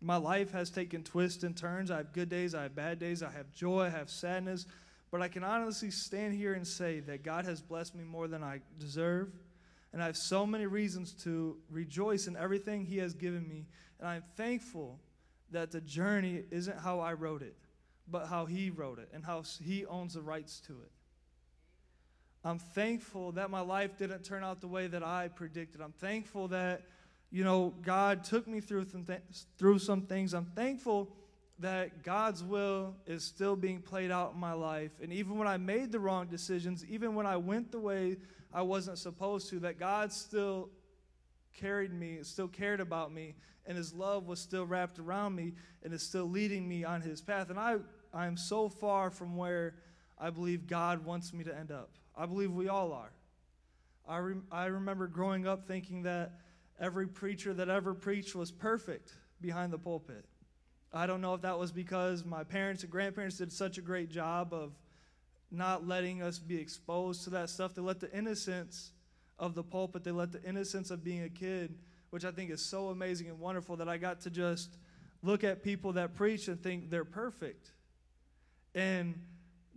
My 0.00 0.16
life 0.16 0.50
has 0.52 0.70
taken 0.70 1.04
twists 1.04 1.44
and 1.44 1.56
turns. 1.56 1.90
I 1.90 1.98
have 1.98 2.12
good 2.12 2.28
days, 2.28 2.54
I 2.54 2.64
have 2.64 2.74
bad 2.74 2.98
days, 2.98 3.22
I 3.22 3.30
have 3.30 3.52
joy, 3.52 3.84
I 3.84 3.88
have 3.88 4.10
sadness, 4.10 4.66
but 5.12 5.20
I 5.20 5.28
can 5.28 5.44
honestly 5.44 5.90
stand 5.90 6.34
here 6.34 6.54
and 6.54 6.66
say 6.66 7.00
that 7.00 7.22
God 7.22 7.44
has 7.44 7.60
blessed 7.60 7.94
me 7.94 8.02
more 8.02 8.26
than 8.26 8.42
I 8.42 8.62
deserve. 8.78 9.30
And 9.92 10.02
I 10.02 10.06
have 10.06 10.16
so 10.16 10.46
many 10.46 10.64
reasons 10.64 11.12
to 11.24 11.58
rejoice 11.70 12.26
in 12.26 12.34
everything 12.34 12.86
He 12.86 12.96
has 12.96 13.12
given 13.12 13.46
me. 13.46 13.66
And 14.00 14.08
I'm 14.08 14.24
thankful 14.38 14.98
that 15.50 15.70
the 15.70 15.82
journey 15.82 16.44
isn't 16.50 16.78
how 16.78 17.00
I 17.00 17.12
wrote 17.12 17.42
it, 17.42 17.54
but 18.08 18.26
how 18.26 18.46
He 18.46 18.70
wrote 18.70 18.98
it 18.98 19.10
and 19.12 19.22
how 19.22 19.42
He 19.62 19.84
owns 19.84 20.14
the 20.14 20.22
rights 20.22 20.60
to 20.66 20.72
it. 20.72 20.90
I'm 22.42 22.58
thankful 22.58 23.32
that 23.32 23.50
my 23.50 23.60
life 23.60 23.98
didn't 23.98 24.24
turn 24.24 24.42
out 24.42 24.62
the 24.62 24.66
way 24.66 24.86
that 24.86 25.02
I 25.02 25.28
predicted. 25.28 25.82
I'm 25.82 25.92
thankful 25.92 26.48
that, 26.48 26.86
you 27.30 27.44
know, 27.44 27.74
God 27.82 28.24
took 28.24 28.48
me 28.48 28.60
through 28.60 28.88
some, 28.88 29.04
th- 29.04 29.20
through 29.58 29.78
some 29.78 30.00
things. 30.00 30.32
I'm 30.32 30.46
thankful 30.56 31.10
that 31.58 32.02
God's 32.02 32.42
will 32.42 32.96
is 33.06 33.24
still 33.24 33.56
being 33.56 33.80
played 33.80 34.10
out 34.10 34.32
in 34.34 34.40
my 34.40 34.52
life. 34.52 34.90
And 35.02 35.12
even 35.12 35.38
when 35.38 35.46
I 35.46 35.56
made 35.56 35.92
the 35.92 36.00
wrong 36.00 36.26
decisions, 36.26 36.84
even 36.86 37.14
when 37.14 37.26
I 37.26 37.36
went 37.36 37.70
the 37.70 37.78
way 37.78 38.16
I 38.52 38.62
wasn't 38.62 38.98
supposed 38.98 39.48
to, 39.50 39.60
that 39.60 39.78
God 39.78 40.12
still 40.12 40.70
carried 41.54 41.92
me, 41.92 42.18
still 42.22 42.48
cared 42.48 42.80
about 42.80 43.12
me, 43.12 43.34
and 43.66 43.76
his 43.76 43.92
love 43.94 44.26
was 44.26 44.40
still 44.40 44.66
wrapped 44.66 44.98
around 44.98 45.36
me 45.36 45.52
and 45.82 45.92
is 45.92 46.02
still 46.02 46.28
leading 46.28 46.68
me 46.68 46.84
on 46.84 47.00
his 47.00 47.20
path. 47.20 47.50
And 47.50 47.58
I, 47.58 47.76
I 48.12 48.26
am 48.26 48.36
so 48.36 48.68
far 48.68 49.10
from 49.10 49.36
where 49.36 49.74
I 50.18 50.30
believe 50.30 50.66
God 50.66 51.04
wants 51.04 51.32
me 51.32 51.44
to 51.44 51.56
end 51.56 51.70
up. 51.70 51.90
I 52.16 52.26
believe 52.26 52.52
we 52.52 52.68
all 52.68 52.92
are. 52.92 53.12
I, 54.08 54.16
re- 54.18 54.42
I 54.50 54.66
remember 54.66 55.06
growing 55.06 55.46
up 55.46 55.66
thinking 55.66 56.02
that 56.02 56.32
every 56.80 57.06
preacher 57.06 57.54
that 57.54 57.68
ever 57.68 57.94
preached 57.94 58.34
was 58.34 58.50
perfect 58.50 59.14
behind 59.40 59.72
the 59.72 59.78
pulpit. 59.78 60.24
I 60.94 61.06
don't 61.06 61.22
know 61.22 61.34
if 61.34 61.42
that 61.42 61.58
was 61.58 61.72
because 61.72 62.24
my 62.24 62.44
parents 62.44 62.82
and 62.82 62.92
grandparents 62.92 63.38
did 63.38 63.50
such 63.50 63.78
a 63.78 63.80
great 63.80 64.10
job 64.10 64.52
of 64.52 64.72
not 65.50 65.88
letting 65.88 66.22
us 66.22 66.38
be 66.38 66.58
exposed 66.58 67.24
to 67.24 67.30
that 67.30 67.48
stuff. 67.48 67.74
They 67.74 67.82
let 67.82 68.00
the 68.00 68.12
innocence 68.12 68.92
of 69.38 69.54
the 69.54 69.62
pulpit, 69.62 70.04
they 70.04 70.10
let 70.10 70.32
the 70.32 70.42
innocence 70.42 70.90
of 70.90 71.02
being 71.02 71.22
a 71.22 71.30
kid, 71.30 71.74
which 72.10 72.24
I 72.24 72.30
think 72.30 72.50
is 72.50 72.62
so 72.62 72.88
amazing 72.88 73.28
and 73.28 73.40
wonderful 73.40 73.76
that 73.76 73.88
I 73.88 73.96
got 73.96 74.20
to 74.22 74.30
just 74.30 74.76
look 75.22 75.44
at 75.44 75.62
people 75.62 75.94
that 75.94 76.14
preach 76.14 76.48
and 76.48 76.62
think 76.62 76.90
they're 76.90 77.04
perfect. 77.04 77.70
And 78.74 79.14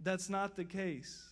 that's 0.03 0.29
not 0.29 0.57
the 0.57 0.65
case. 0.65 1.23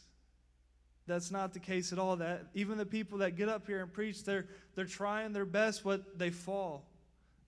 That's 1.08 1.30
not 1.30 1.54
the 1.54 1.60
case 1.60 1.91
at 1.91 2.00
all. 2.00 2.15
That 2.17 2.46
even 2.54 2.78
the 2.78 2.86
people 2.86 3.17
that 3.17 3.36
get 3.36 3.50
up 3.50 3.67
here 3.67 3.82
and 3.82 3.91
preach, 3.91 4.24
they're 4.24 4.48
they're 4.76 4.86
trying 4.86 5.34
their 5.34 5.46
best, 5.46 5.84
but 5.84 6.17
they 6.17 6.30
fall 6.30 6.86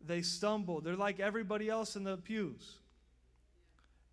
they 0.07 0.21
stumble. 0.21 0.81
They're 0.81 0.95
like 0.95 1.19
everybody 1.19 1.69
else 1.69 1.95
in 1.95 2.03
the 2.03 2.17
pews. 2.17 2.77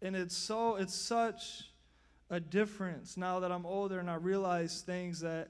And 0.00 0.16
it's 0.16 0.37
so 0.37 0.76
it's 0.76 0.94
such 0.94 1.64
a 2.31 2.40
difference 2.40 3.16
now 3.16 3.40
that 3.40 3.52
I'm 3.52 3.66
older 3.66 3.98
and 3.98 4.11
I 4.11 4.14
realize 4.14 4.81
things 4.81 5.20
that 5.20 5.48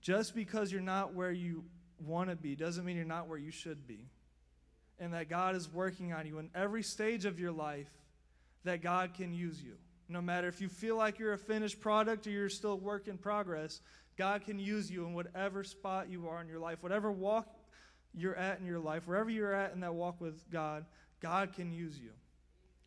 just 0.00 0.34
because 0.34 0.72
you're 0.72 0.80
not 0.80 1.14
where 1.14 1.30
you 1.30 1.64
want 1.98 2.30
to 2.30 2.36
be 2.36 2.56
doesn't 2.56 2.84
mean 2.84 2.96
you're 2.96 3.04
not 3.04 3.28
where 3.28 3.38
you 3.38 3.50
should 3.50 3.86
be. 3.86 4.08
And 4.98 5.12
that 5.12 5.28
God 5.28 5.54
is 5.54 5.72
working 5.72 6.12
on 6.12 6.26
you 6.26 6.38
in 6.38 6.48
every 6.54 6.82
stage 6.82 7.26
of 7.26 7.38
your 7.38 7.52
life 7.52 7.90
that 8.64 8.82
God 8.82 9.14
can 9.14 9.32
use 9.32 9.62
you. 9.62 9.74
No 10.08 10.22
matter 10.22 10.48
if 10.48 10.60
you 10.60 10.68
feel 10.68 10.96
like 10.96 11.18
you're 11.18 11.32
a 11.32 11.38
finished 11.38 11.80
product 11.80 12.26
or 12.26 12.30
you're 12.30 12.48
still 12.48 12.78
work 12.78 13.08
in 13.08 13.18
progress, 13.18 13.80
God 14.16 14.44
can 14.44 14.58
use 14.58 14.90
you 14.90 15.04
in 15.06 15.12
whatever 15.12 15.64
spot 15.64 16.08
you 16.08 16.28
are 16.28 16.40
in 16.40 16.48
your 16.48 16.58
life, 16.58 16.82
whatever 16.82 17.12
walk 17.12 17.55
you're 18.16 18.34
at 18.34 18.58
in 18.58 18.66
your 18.66 18.80
life, 18.80 19.06
wherever 19.06 19.30
you're 19.30 19.54
at 19.54 19.72
in 19.72 19.80
that 19.80 19.94
walk 19.94 20.20
with 20.20 20.50
God, 20.50 20.86
God 21.20 21.52
can 21.52 21.72
use 21.72 21.98
you. 21.98 22.10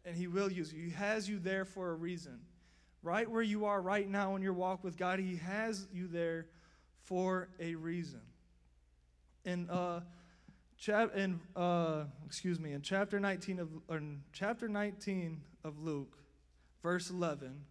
And 0.04 0.15
He 0.15 0.28
will 0.28 0.52
use 0.52 0.74
you. 0.74 0.84
He 0.84 0.92
has 0.92 1.30
you 1.30 1.39
there 1.39 1.65
for 1.65 1.92
a 1.92 1.96
reason. 1.96 2.39
Right 3.04 3.30
where 3.30 3.44
you 3.44 3.65
are 3.65 3.82
right 3.82 4.10
now 4.10 4.36
in 4.36 4.42
your 4.42 4.54
walk 4.54 4.84
with 4.84 4.98
God, 4.98 5.20
He 5.20 5.38
has 5.38 5.88
you 5.94 6.08
there 6.08 6.48
for 7.04 7.50
a 7.60 7.76
reason. 7.76 8.22
In 9.46 9.70
uh, 9.70 10.02
chap 10.78 11.15
in 11.15 11.39
uh, 11.56 12.06
excuse 12.26 12.60
me, 12.60 12.74
in 12.74 12.82
chapter 12.82 13.20
19 13.20 13.60
of 13.60 13.70
in 13.89 14.22
chapter 14.34 14.68
19 14.68 15.42
of 15.63 15.80
Luke, 15.80 16.18
verse 16.82 17.10
11, 17.10 17.65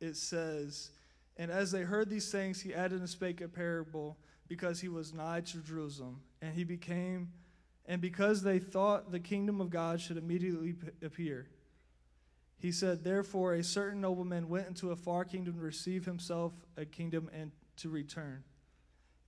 it 0.00 0.16
says, 0.16 0.90
"And 1.36 1.50
as 1.50 1.72
they 1.72 1.82
heard 1.82 2.08
these 2.08 2.30
things, 2.30 2.60
he 2.60 2.72
added 2.72 3.00
and 3.00 3.08
spake 3.08 3.40
a 3.40 3.48
parable." 3.48 4.16
Because 4.50 4.80
he 4.80 4.88
was 4.88 5.14
nigh 5.14 5.40
to 5.40 5.58
Jerusalem, 5.58 6.22
and 6.42 6.52
he 6.52 6.64
became, 6.64 7.28
and 7.86 8.02
because 8.02 8.42
they 8.42 8.58
thought 8.58 9.12
the 9.12 9.20
kingdom 9.20 9.60
of 9.60 9.70
God 9.70 10.00
should 10.00 10.16
immediately 10.16 10.74
appear. 11.04 11.46
He 12.58 12.72
said, 12.72 13.04
Therefore, 13.04 13.54
a 13.54 13.62
certain 13.62 14.00
nobleman 14.00 14.48
went 14.48 14.66
into 14.66 14.90
a 14.90 14.96
far 14.96 15.24
kingdom 15.24 15.54
to 15.54 15.60
receive 15.60 16.04
himself 16.04 16.52
a 16.76 16.84
kingdom 16.84 17.30
and 17.32 17.52
to 17.76 17.88
return. 17.88 18.42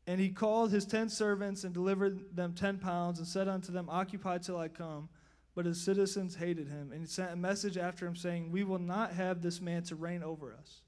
And 0.09 0.21
he 0.21 0.29
called 0.29 0.73
his 0.73 0.85
ten 0.85 1.09
servants 1.09 1.63
and 1.63 1.73
delivered 1.73 2.35
them 2.35 2.53
ten 2.53 2.79
pounds 2.79 3.21
and 3.21 3.29
said 3.29 3.47
unto 3.47 3.71
them, 3.71 3.89
Occupy 3.89 4.39
till 4.39 4.59
I 4.59 4.67
come. 4.67 5.09
But 5.55 5.67
his 5.67 5.81
citizens 5.81 6.35
hated 6.35 6.67
him. 6.67 6.91
And 6.91 7.01
he 7.01 7.07
sent 7.07 7.31
a 7.31 7.37
message 7.37 7.79
after 7.79 8.09
him, 8.09 8.17
saying, 8.17 8.51
We 8.51 8.65
will 8.65 8.81
not 8.81 9.13
have 9.13 9.41
this 9.41 9.61
man 9.61 9.85
to 9.85 9.95
reign 9.95 10.25
over 10.25 10.53
us. 10.53 10.81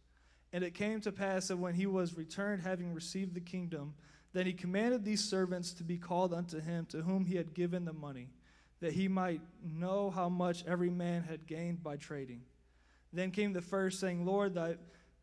And 0.53 0.65
it 0.65 0.75
came 0.75 1.01
to 1.03 1.13
pass 1.13 1.49
that 1.49 1.57
when 1.57 1.75
he 1.75 1.87
was 1.87 2.17
returned, 2.17 2.63
having 2.63 2.93
received 2.93 3.35
the 3.35 3.41
kingdom, 3.41 3.95
then 4.35 4.47
he 4.47 4.53
commanded 4.53 5.05
these 5.05 5.25
servants 5.25 5.73
to 5.75 5.85
be 5.85 5.97
called 5.97 6.35
unto 6.35 6.61
him 6.61 6.87
to 6.87 7.03
whom 7.03 7.25
he 7.25 7.37
had 7.37 7.55
given 7.55 7.85
the 7.85 7.93
money, 7.93 8.29
that 8.81 8.93
he 8.93 9.07
might 9.07 9.41
know 9.65 10.11
how 10.11 10.29
much 10.29 10.65
every 10.67 10.91
man 10.91 11.23
had 11.23 11.47
gained 11.47 11.83
by 11.83 11.97
trading. 11.97 12.43
Then 13.13 13.31
came 13.31 13.53
the 13.53 13.63
first, 13.63 14.01
saying, 14.01 14.27
Lord, 14.27 14.55
thy 14.55 14.75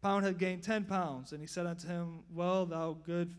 pound 0.01 0.25
had 0.25 0.37
gained 0.37 0.63
ten 0.63 0.85
pounds. 0.85 1.33
And 1.33 1.41
he 1.41 1.47
said 1.47 1.65
unto 1.65 1.89
him, 1.89 2.23
Well, 2.33 2.65
thou 2.65 2.93
good 3.05 3.35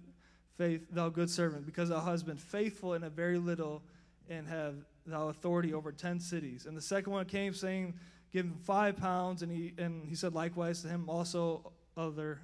faith, 0.59 0.83
thou 0.91 1.09
good 1.09 1.31
servant, 1.31 1.65
because 1.65 1.89
thou 1.89 2.01
hast 2.01 2.27
been 2.27 2.37
faithful 2.37 2.93
in 2.93 3.03
a 3.03 3.11
very 3.11 3.39
little, 3.39 3.83
and 4.29 4.47
have 4.47 4.75
thou 5.07 5.29
authority 5.29 5.73
over 5.73 5.91
ten 5.91 6.21
cities. 6.21 6.67
And 6.67 6.77
the 6.77 6.83
second 6.83 7.13
one 7.15 7.25
came, 7.25 7.55
saying, 7.55 7.95
Give 8.31 8.45
him 8.45 8.59
five 8.63 8.99
pounds, 8.99 9.43
and 9.43 9.51
he 9.51 9.73
and 9.79 10.07
he 10.07 10.15
said 10.15 10.35
likewise 10.35 10.83
to 10.83 10.89
him 10.89 11.09
also 11.09 11.73
other 11.97 12.41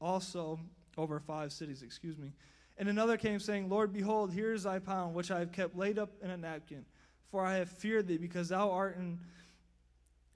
also 0.00 0.60
over 0.96 1.18
five 1.18 1.52
cities, 1.52 1.82
excuse 1.82 2.16
me. 2.16 2.32
And 2.78 2.88
another 2.88 3.16
came 3.16 3.40
saying, 3.40 3.68
Lord, 3.68 3.92
behold, 3.92 4.32
here 4.32 4.52
is 4.54 4.62
thy 4.62 4.78
pound, 4.78 5.14
which 5.14 5.32
I 5.32 5.40
have 5.40 5.50
kept 5.50 5.76
laid 5.76 5.98
up 5.98 6.10
in 6.22 6.30
a 6.30 6.36
napkin. 6.36 6.84
For 7.30 7.44
I 7.44 7.56
have 7.56 7.68
feared 7.68 8.06
thee, 8.06 8.16
because 8.16 8.48
thou 8.48 8.70
art 8.70 8.96
in 8.96 9.18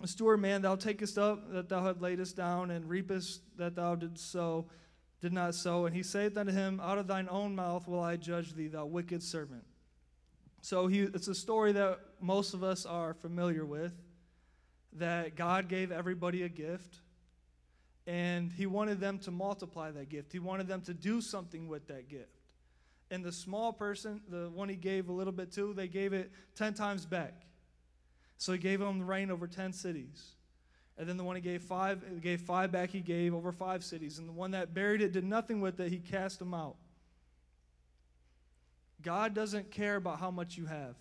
a 0.03 0.09
steward 0.09 0.41
man, 0.41 0.61
thou 0.61 0.75
takest 0.75 1.17
up 1.17 1.53
that 1.53 1.69
thou 1.69 1.85
had 1.85 2.03
laidest 2.03 2.37
down, 2.37 2.73
and 2.73 2.89
reapest 2.89 3.43
that 3.57 3.77
thou 3.77 3.95
didst 3.95 4.33
sow, 4.33 4.67
did 5.21 5.33
not 5.33 5.55
sow. 5.55 5.87
And 5.87 5.95
he 5.95 6.03
saith 6.03 6.37
unto 6.37 6.53
him, 6.53 6.81
Out 6.83 6.99
of 6.99 7.07
thine 7.07 7.29
own 7.31 7.55
mouth 7.55 7.87
will 7.87 8.01
I 8.01 8.17
judge 8.17 8.55
thee, 8.55 8.67
thou 8.67 8.87
wicked 8.87 9.23
servant. 9.23 9.63
So 10.61 10.89
he, 10.89 11.03
it's 11.03 11.29
a 11.29 11.35
story 11.35 11.73
that 11.73 12.01
most 12.21 12.55
of 12.55 12.65
us 12.65 12.85
are 12.85 13.15
familiar 13.15 13.65
with, 13.65 13.93
that 14.95 15.37
God 15.37 15.69
gave 15.69 15.93
everybody 15.93 16.43
a 16.43 16.49
gift 16.49 16.99
and 18.07 18.53
he 18.53 18.67
wanted 18.67 19.01
them 19.01 19.19
to 19.21 19.31
multiply 19.31 19.91
that 19.91 20.09
gift. 20.09 20.33
He 20.33 20.39
wanted 20.39 20.67
them 20.67 20.81
to 20.83 20.95
do 20.95 21.21
something 21.21 21.69
with 21.69 21.87
that 21.89 22.09
gift. 22.09 22.41
And 23.11 23.25
the 23.25 23.33
small 23.33 23.73
person, 23.73 24.23
the 24.29 24.51
one 24.51 24.69
he 24.69 24.77
gave 24.77 25.09
a 25.09 25.13
little 25.13 25.33
bit 25.33 25.53
to, 25.53 25.75
they 25.75 25.89
gave 25.89 26.13
it 26.13 26.33
10 26.57 26.75
times 26.75 27.07
back. 27.07 27.43
So 28.39 28.53
he 28.53 28.59
gave 28.59 28.81
them 28.81 28.99
the 28.99 29.05
reign 29.05 29.31
over 29.31 29.47
10 29.47 29.73
cities. 29.73 30.33
And 30.99 31.09
then 31.09 31.17
the 31.17 31.25
one 31.25 31.37
he 31.37 31.43
gave 31.43 31.63
five, 31.63 32.21
gave 32.23 32.41
five 32.41 32.73
back, 32.73 32.91
he 32.91 33.01
gave 33.01 33.35
over 33.35 33.53
five 33.53 33.85
cities. 33.85 34.19
And 34.19 34.29
the 34.29 34.33
one 34.33 34.51
that 34.53 34.75
buried 34.75 35.01
it 35.01 35.13
did 35.13 35.25
nothing 35.25 35.61
with 35.61 35.79
it, 35.79 35.91
he 35.91 35.99
cast 35.99 36.39
them 36.39 36.55
out. 36.55 36.77
God 39.01 39.35
doesn't 39.35 39.71
care 39.71 39.97
about 39.97 40.19
how 40.19 40.31
much 40.31 40.57
you 40.57 40.67
have. 40.67 40.97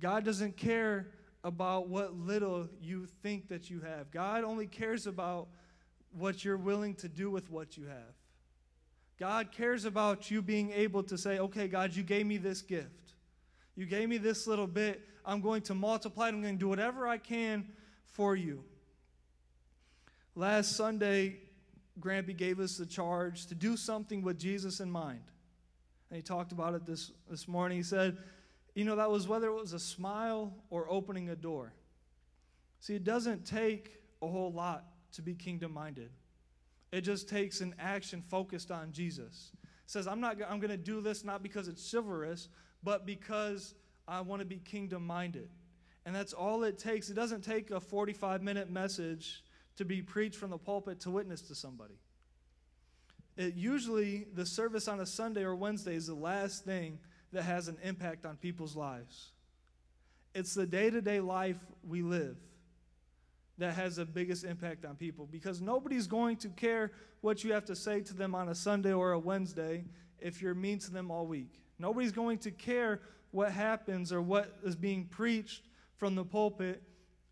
God 0.00 0.24
doesn't 0.24 0.56
care 0.56 1.08
about 1.44 1.88
what 1.88 2.14
little 2.14 2.68
you 2.80 3.06
think 3.22 3.48
that 3.48 3.70
you 3.70 3.80
have. 3.80 4.10
God 4.10 4.44
only 4.44 4.66
cares 4.66 5.06
about 5.06 5.48
what 6.10 6.44
you're 6.44 6.56
willing 6.56 6.94
to 6.96 7.08
do 7.08 7.30
with 7.30 7.50
what 7.50 7.76
you 7.76 7.86
have. 7.86 8.14
God 9.18 9.50
cares 9.50 9.84
about 9.84 10.30
you 10.30 10.42
being 10.42 10.70
able 10.72 11.02
to 11.04 11.18
say, 11.18 11.38
okay, 11.38 11.68
God, 11.68 11.94
you 11.94 12.02
gave 12.02 12.26
me 12.26 12.36
this 12.36 12.62
gift. 12.62 13.14
You 13.76 13.86
gave 13.86 14.08
me 14.08 14.18
this 14.18 14.46
little 14.46 14.66
bit. 14.66 15.00
I'm 15.24 15.40
going 15.40 15.62
to 15.62 15.74
multiply 15.74 16.26
it. 16.26 16.34
I'm 16.34 16.42
going 16.42 16.54
to 16.54 16.58
do 16.58 16.68
whatever 16.68 17.06
I 17.06 17.18
can 17.18 17.66
for 18.06 18.34
you. 18.36 18.64
Last 20.34 20.76
Sunday, 20.76 21.36
Grampy 22.00 22.36
gave 22.36 22.60
us 22.60 22.76
the 22.76 22.86
charge 22.86 23.46
to 23.46 23.54
do 23.54 23.76
something 23.76 24.22
with 24.22 24.38
Jesus 24.38 24.80
in 24.80 24.90
mind. 24.90 25.22
And 26.10 26.16
he 26.16 26.22
talked 26.22 26.52
about 26.52 26.74
it 26.74 26.86
this, 26.86 27.10
this 27.28 27.48
morning. 27.48 27.76
He 27.76 27.82
said, 27.82 28.16
you 28.78 28.84
know, 28.84 28.94
that 28.94 29.10
was 29.10 29.26
whether 29.26 29.48
it 29.48 29.60
was 29.60 29.72
a 29.72 29.78
smile 29.80 30.54
or 30.70 30.88
opening 30.88 31.30
a 31.30 31.34
door. 31.34 31.72
See, 32.78 32.94
it 32.94 33.02
doesn't 33.02 33.44
take 33.44 34.00
a 34.22 34.28
whole 34.28 34.52
lot 34.52 34.84
to 35.14 35.20
be 35.20 35.34
kingdom 35.34 35.72
minded. 35.72 36.10
It 36.92 37.00
just 37.00 37.28
takes 37.28 37.60
an 37.60 37.74
action 37.80 38.22
focused 38.30 38.70
on 38.70 38.92
Jesus. 38.92 39.50
It 39.64 39.90
says, 39.90 40.06
I'm 40.06 40.20
not 40.20 40.36
I'm 40.48 40.60
going 40.60 40.70
to 40.70 40.76
do 40.76 41.00
this 41.00 41.24
not 41.24 41.42
because 41.42 41.66
it's 41.66 41.90
chivalrous, 41.90 42.50
but 42.84 43.04
because 43.04 43.74
I 44.06 44.20
want 44.20 44.42
to 44.42 44.46
be 44.46 44.58
kingdom 44.58 45.04
minded. 45.04 45.48
And 46.06 46.14
that's 46.14 46.32
all 46.32 46.62
it 46.62 46.78
takes. 46.78 47.10
It 47.10 47.14
doesn't 47.14 47.42
take 47.42 47.72
a 47.72 47.80
45 47.80 48.44
minute 48.44 48.70
message 48.70 49.42
to 49.74 49.84
be 49.84 50.02
preached 50.02 50.36
from 50.36 50.50
the 50.50 50.58
pulpit 50.58 51.00
to 51.00 51.10
witness 51.10 51.42
to 51.48 51.56
somebody. 51.56 51.98
It 53.36 53.56
usually 53.56 54.28
the 54.34 54.46
service 54.46 54.86
on 54.86 55.00
a 55.00 55.06
Sunday 55.06 55.42
or 55.42 55.56
Wednesday 55.56 55.96
is 55.96 56.06
the 56.06 56.14
last 56.14 56.64
thing 56.64 57.00
that 57.32 57.42
has 57.42 57.68
an 57.68 57.76
impact 57.82 58.24
on 58.26 58.36
people's 58.36 58.76
lives. 58.76 59.30
It's 60.34 60.54
the 60.54 60.66
day 60.66 60.90
to 60.90 61.00
day 61.00 61.20
life 61.20 61.58
we 61.86 62.02
live 62.02 62.36
that 63.58 63.74
has 63.74 63.96
the 63.96 64.04
biggest 64.04 64.44
impact 64.44 64.84
on 64.84 64.94
people 64.94 65.28
because 65.30 65.60
nobody's 65.60 66.06
going 66.06 66.36
to 66.36 66.48
care 66.50 66.92
what 67.20 67.42
you 67.42 67.52
have 67.52 67.64
to 67.64 67.74
say 67.74 68.00
to 68.00 68.14
them 68.14 68.34
on 68.34 68.48
a 68.48 68.54
Sunday 68.54 68.92
or 68.92 69.12
a 69.12 69.18
Wednesday 69.18 69.84
if 70.20 70.40
you're 70.40 70.54
mean 70.54 70.78
to 70.78 70.90
them 70.90 71.10
all 71.10 71.26
week. 71.26 71.60
Nobody's 71.78 72.12
going 72.12 72.38
to 72.38 72.50
care 72.50 73.00
what 73.30 73.52
happens 73.52 74.12
or 74.12 74.22
what 74.22 74.56
is 74.64 74.76
being 74.76 75.04
preached 75.06 75.64
from 75.96 76.14
the 76.14 76.24
pulpit 76.24 76.82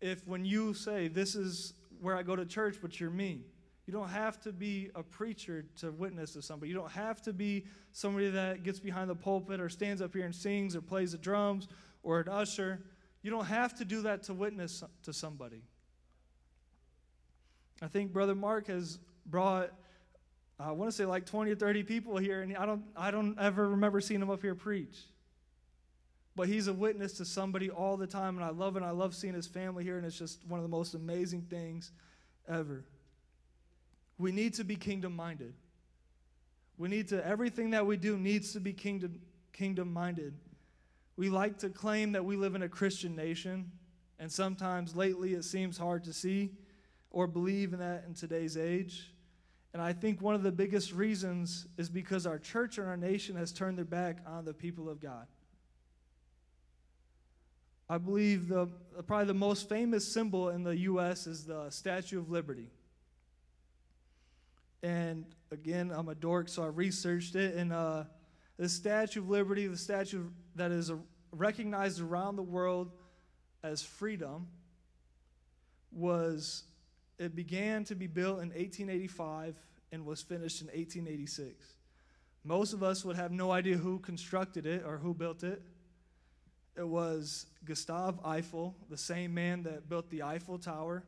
if 0.01 0.25
when 0.27 0.45
you 0.45 0.73
say, 0.73 1.07
This 1.07 1.35
is 1.35 1.73
where 2.01 2.15
I 2.15 2.23
go 2.23 2.35
to 2.35 2.45
church, 2.45 2.77
but 2.81 2.99
you're 2.99 3.09
mean. 3.09 3.43
You 3.87 3.93
don't 3.93 4.09
have 4.09 4.39
to 4.41 4.51
be 4.51 4.89
a 4.95 5.01
preacher 5.01 5.63
to 5.77 5.91
witness 5.91 6.33
to 6.33 6.41
somebody. 6.41 6.69
You 6.69 6.75
don't 6.75 6.91
have 6.91 7.21
to 7.21 7.31
be 7.31 7.65
somebody 7.93 8.29
that 8.29 8.63
gets 8.63 8.81
behind 8.81 9.09
the 9.09 9.15
pulpit 9.15 9.61
or 9.61 9.69
stands 9.69 10.01
up 10.01 10.13
here 10.13 10.25
and 10.25 10.35
sings 10.35 10.75
or 10.75 10.81
plays 10.81 11.13
the 11.13 11.17
drums 11.17 11.69
or 12.03 12.19
an 12.19 12.27
usher. 12.27 12.81
You 13.23 13.31
don't 13.31 13.45
have 13.45 13.73
to 13.77 13.85
do 13.85 14.01
that 14.01 14.23
to 14.23 14.33
witness 14.33 14.83
to 15.03 15.13
somebody. 15.13 15.61
I 17.81 17.87
think 17.87 18.11
Brother 18.11 18.35
Mark 18.35 18.67
has 18.67 18.99
brought, 19.25 19.71
I 20.59 20.71
want 20.71 20.91
to 20.91 20.95
say 20.95 21.05
like 21.05 21.25
20 21.25 21.51
or 21.51 21.55
30 21.55 21.83
people 21.83 22.17
here, 22.17 22.41
and 22.41 22.57
I 22.57 22.65
don't, 22.65 22.83
I 22.93 23.09
don't 23.09 23.39
ever 23.39 23.69
remember 23.69 24.01
seeing 24.01 24.21
him 24.21 24.29
up 24.29 24.41
here 24.41 24.55
preach. 24.55 24.97
But 26.35 26.49
he's 26.49 26.67
a 26.67 26.73
witness 26.73 27.13
to 27.13 27.25
somebody 27.25 27.69
all 27.69 27.95
the 27.95 28.07
time, 28.07 28.35
and 28.35 28.43
I 28.43 28.49
love 28.49 28.75
it. 28.75 28.83
I 28.83 28.91
love 28.91 29.15
seeing 29.15 29.33
his 29.33 29.47
family 29.47 29.85
here, 29.85 29.95
and 29.95 30.05
it's 30.05 30.19
just 30.19 30.45
one 30.45 30.59
of 30.59 30.63
the 30.63 30.69
most 30.69 30.93
amazing 30.93 31.43
things 31.43 31.91
ever. 32.49 32.83
We 34.17 34.31
need 34.31 34.55
to 34.55 34.63
be 34.63 34.75
kingdom 34.75 35.15
minded. 35.15 35.53
We 36.77 36.89
need 36.89 37.07
to, 37.09 37.25
everything 37.25 37.71
that 37.71 37.85
we 37.85 37.97
do 37.97 38.17
needs 38.17 38.53
to 38.53 38.59
be 38.59 38.73
kingdom, 38.73 39.19
kingdom 39.53 39.91
minded. 39.91 40.33
We 41.15 41.29
like 41.29 41.57
to 41.59 41.69
claim 41.69 42.11
that 42.11 42.23
we 42.23 42.35
live 42.35 42.55
in 42.55 42.61
a 42.61 42.69
Christian 42.69 43.15
nation, 43.15 43.71
and 44.19 44.31
sometimes 44.31 44.95
lately 44.95 45.33
it 45.33 45.43
seems 45.43 45.77
hard 45.77 46.03
to 46.03 46.13
see 46.13 46.51
or 47.09 47.25
believe 47.25 47.73
in 47.73 47.79
that 47.79 48.03
in 48.07 48.13
today's 48.13 48.57
age. 48.57 49.11
And 49.73 49.81
I 49.81 49.93
think 49.93 50.21
one 50.21 50.35
of 50.35 50.43
the 50.43 50.51
biggest 50.51 50.93
reasons 50.93 51.67
is 51.77 51.89
because 51.89 52.25
our 52.25 52.39
church 52.39 52.77
and 52.77 52.87
our 52.87 52.97
nation 52.97 53.35
has 53.35 53.51
turned 53.51 53.77
their 53.77 53.85
back 53.85 54.19
on 54.25 54.45
the 54.45 54.53
people 54.53 54.89
of 54.89 54.99
God. 54.99 55.27
I 57.89 57.97
believe 57.97 58.49
the 58.49 58.67
probably 59.05 59.27
the 59.27 59.33
most 59.33 59.69
famous 59.69 60.05
symbol 60.05 60.49
in 60.49 60.63
the 60.63 60.77
U.S. 60.77 61.25
is 61.25 61.45
the 61.45 61.69
Statue 61.69 62.19
of 62.19 62.29
Liberty. 62.29 62.69
And 64.83 65.25
again, 65.51 65.91
I'm 65.93 66.09
a 66.09 66.15
dork, 66.15 66.49
so 66.49 66.63
I 66.63 66.67
researched 66.67 67.35
it. 67.35 67.55
And 67.55 67.73
uh, 67.73 68.03
the 68.57 68.69
Statue 68.69 69.21
of 69.21 69.29
Liberty, 69.29 69.67
the 69.67 69.77
statue 69.77 70.25
that 70.55 70.71
is 70.71 70.91
recognized 71.31 72.01
around 72.01 72.35
the 72.35 72.43
world 72.43 72.91
as 73.63 73.83
freedom, 73.83 74.47
was 75.91 76.63
it 77.17 77.35
began 77.35 77.83
to 77.85 77.95
be 77.95 78.07
built 78.07 78.41
in 78.41 78.49
1885 78.49 79.55
and 79.91 80.05
was 80.05 80.21
finished 80.21 80.61
in 80.61 80.67
1886. 80.67 81.73
Most 82.43 82.73
of 82.73 82.83
us 82.83 83.03
would 83.03 83.15
have 83.15 83.31
no 83.31 83.51
idea 83.51 83.77
who 83.77 83.99
constructed 83.99 84.65
it 84.65 84.83
or 84.85 84.97
who 84.97 85.13
built 85.13 85.43
it. 85.43 85.61
It 86.77 86.87
was 86.87 87.47
Gustav 87.65 88.19
Eiffel, 88.23 88.75
the 88.89 88.97
same 88.97 89.33
man 89.33 89.63
that 89.63 89.89
built 89.89 90.09
the 90.09 90.23
Eiffel 90.23 90.59
Tower. 90.59 91.03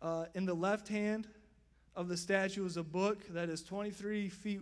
Uh, 0.00 0.26
in 0.34 0.46
the 0.46 0.54
left 0.54 0.88
hand 0.88 1.26
of 1.96 2.08
the 2.08 2.16
statue 2.16 2.66
is 2.66 2.76
a 2.76 2.82
book 2.82 3.26
that 3.30 3.48
is 3.48 3.62
23 3.62 4.28
feet 4.28 4.60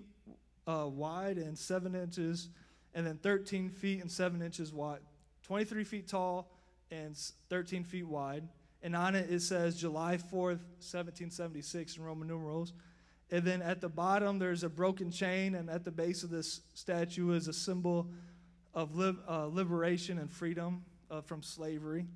uh, 0.67 0.87
wide 0.89 1.37
and 1.37 1.59
7 1.59 1.95
inches, 1.95 2.49
and 2.95 3.05
then 3.05 3.19
13 3.19 3.69
feet 3.69 4.01
and 4.01 4.11
7 4.11 4.41
inches 4.41 4.73
wide. 4.73 5.01
23 5.43 5.85
feet 5.85 6.09
tall 6.09 6.49
and 6.91 7.19
13 7.51 7.85
feet 7.85 8.07
wide. 8.07 8.49
And 8.83 8.95
on 8.95 9.17
it, 9.17 9.31
it 9.31 9.43
says 9.43 9.77
July 9.77 10.17
4th, 10.17 10.63
1776 10.81 11.97
in 11.97 12.05
Roman 12.05 12.29
numerals. 12.29 12.73
And 13.31 13.45
then 13.45 13.63
at 13.63 13.81
the 13.81 13.89
bottom, 13.89 14.39
there's 14.39 14.63
a 14.63 14.69
broken 14.69 15.11
chain, 15.11 15.57
and 15.57 15.69
at 15.69 15.85
the 15.85 15.91
base 15.91 16.23
of 16.23 16.31
this 16.31 16.61
statue 16.75 17.33
is 17.33 17.49
a 17.49 17.53
symbol 17.53 18.09
of 18.75 18.95
li- 18.95 19.17
uh, 19.29 19.47
liberation 19.47 20.19
and 20.19 20.31
freedom 20.31 20.85
uh, 21.11 21.21
from 21.21 21.43
slavery. 21.43 22.07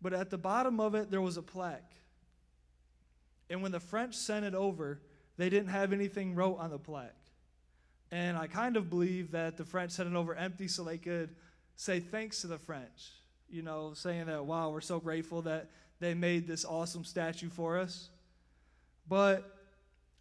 But 0.00 0.12
at 0.12 0.30
the 0.30 0.38
bottom 0.38 0.78
of 0.78 0.94
it, 0.94 1.10
there 1.10 1.20
was 1.20 1.36
a 1.36 1.42
plaque. 1.42 1.92
And 3.50 3.62
when 3.62 3.72
the 3.72 3.80
French 3.80 4.14
sent 4.14 4.46
it 4.46 4.54
over, 4.54 5.00
they 5.36 5.50
didn't 5.50 5.68
have 5.68 5.92
anything 5.92 6.34
wrote 6.34 6.58
on 6.58 6.70
the 6.70 6.78
plaque. 6.78 7.14
And 8.12 8.36
I 8.36 8.46
kind 8.46 8.76
of 8.76 8.88
believe 8.88 9.32
that 9.32 9.56
the 9.56 9.64
French 9.64 9.92
sent 9.92 10.08
it 10.08 10.16
over 10.16 10.34
empty 10.34 10.68
so 10.68 10.84
they 10.84 10.98
could 10.98 11.34
say 11.76 12.00
thanks 12.00 12.40
to 12.40 12.46
the 12.46 12.58
French, 12.58 13.12
you 13.48 13.62
know, 13.62 13.92
saying 13.94 14.26
that, 14.26 14.44
wow, 14.44 14.70
we're 14.70 14.80
so 14.80 14.98
grateful 14.98 15.42
that 15.42 15.70
they 15.98 16.14
made 16.14 16.46
this 16.46 16.64
awesome 16.64 17.04
statue 17.04 17.48
for 17.48 17.78
us. 17.78 18.08
But 19.08 19.56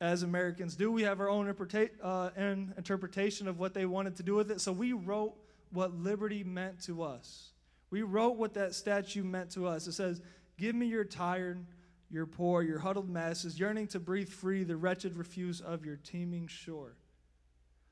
as 0.01 0.23
Americans 0.23 0.75
do, 0.75 0.91
we 0.91 1.03
have 1.03 1.19
our 1.19 1.29
own 1.29 1.51
interpreta- 1.51 1.89
uh, 2.01 2.29
interpretation 2.77 3.47
of 3.47 3.59
what 3.59 3.73
they 3.73 3.85
wanted 3.85 4.15
to 4.17 4.23
do 4.23 4.35
with 4.35 4.51
it. 4.51 4.61
So 4.61 4.71
we 4.71 4.93
wrote 4.93 5.35
what 5.71 5.93
liberty 5.93 6.43
meant 6.43 6.81
to 6.83 7.03
us. 7.03 7.51
We 7.91 8.03
wrote 8.03 8.37
what 8.37 8.53
that 8.53 8.75
statue 8.75 9.23
meant 9.23 9.51
to 9.51 9.67
us. 9.67 9.87
It 9.87 9.93
says, 9.93 10.21
Give 10.57 10.75
me 10.75 10.87
your 10.87 11.05
tired, 11.05 11.65
your 12.09 12.25
poor, 12.25 12.61
your 12.63 12.79
huddled 12.79 13.09
masses, 13.09 13.59
yearning 13.59 13.87
to 13.87 13.99
breathe 13.99 14.29
free 14.29 14.63
the 14.63 14.75
wretched 14.75 15.15
refuse 15.15 15.61
of 15.61 15.85
your 15.85 15.97
teeming 15.97 16.47
shore. 16.47 16.95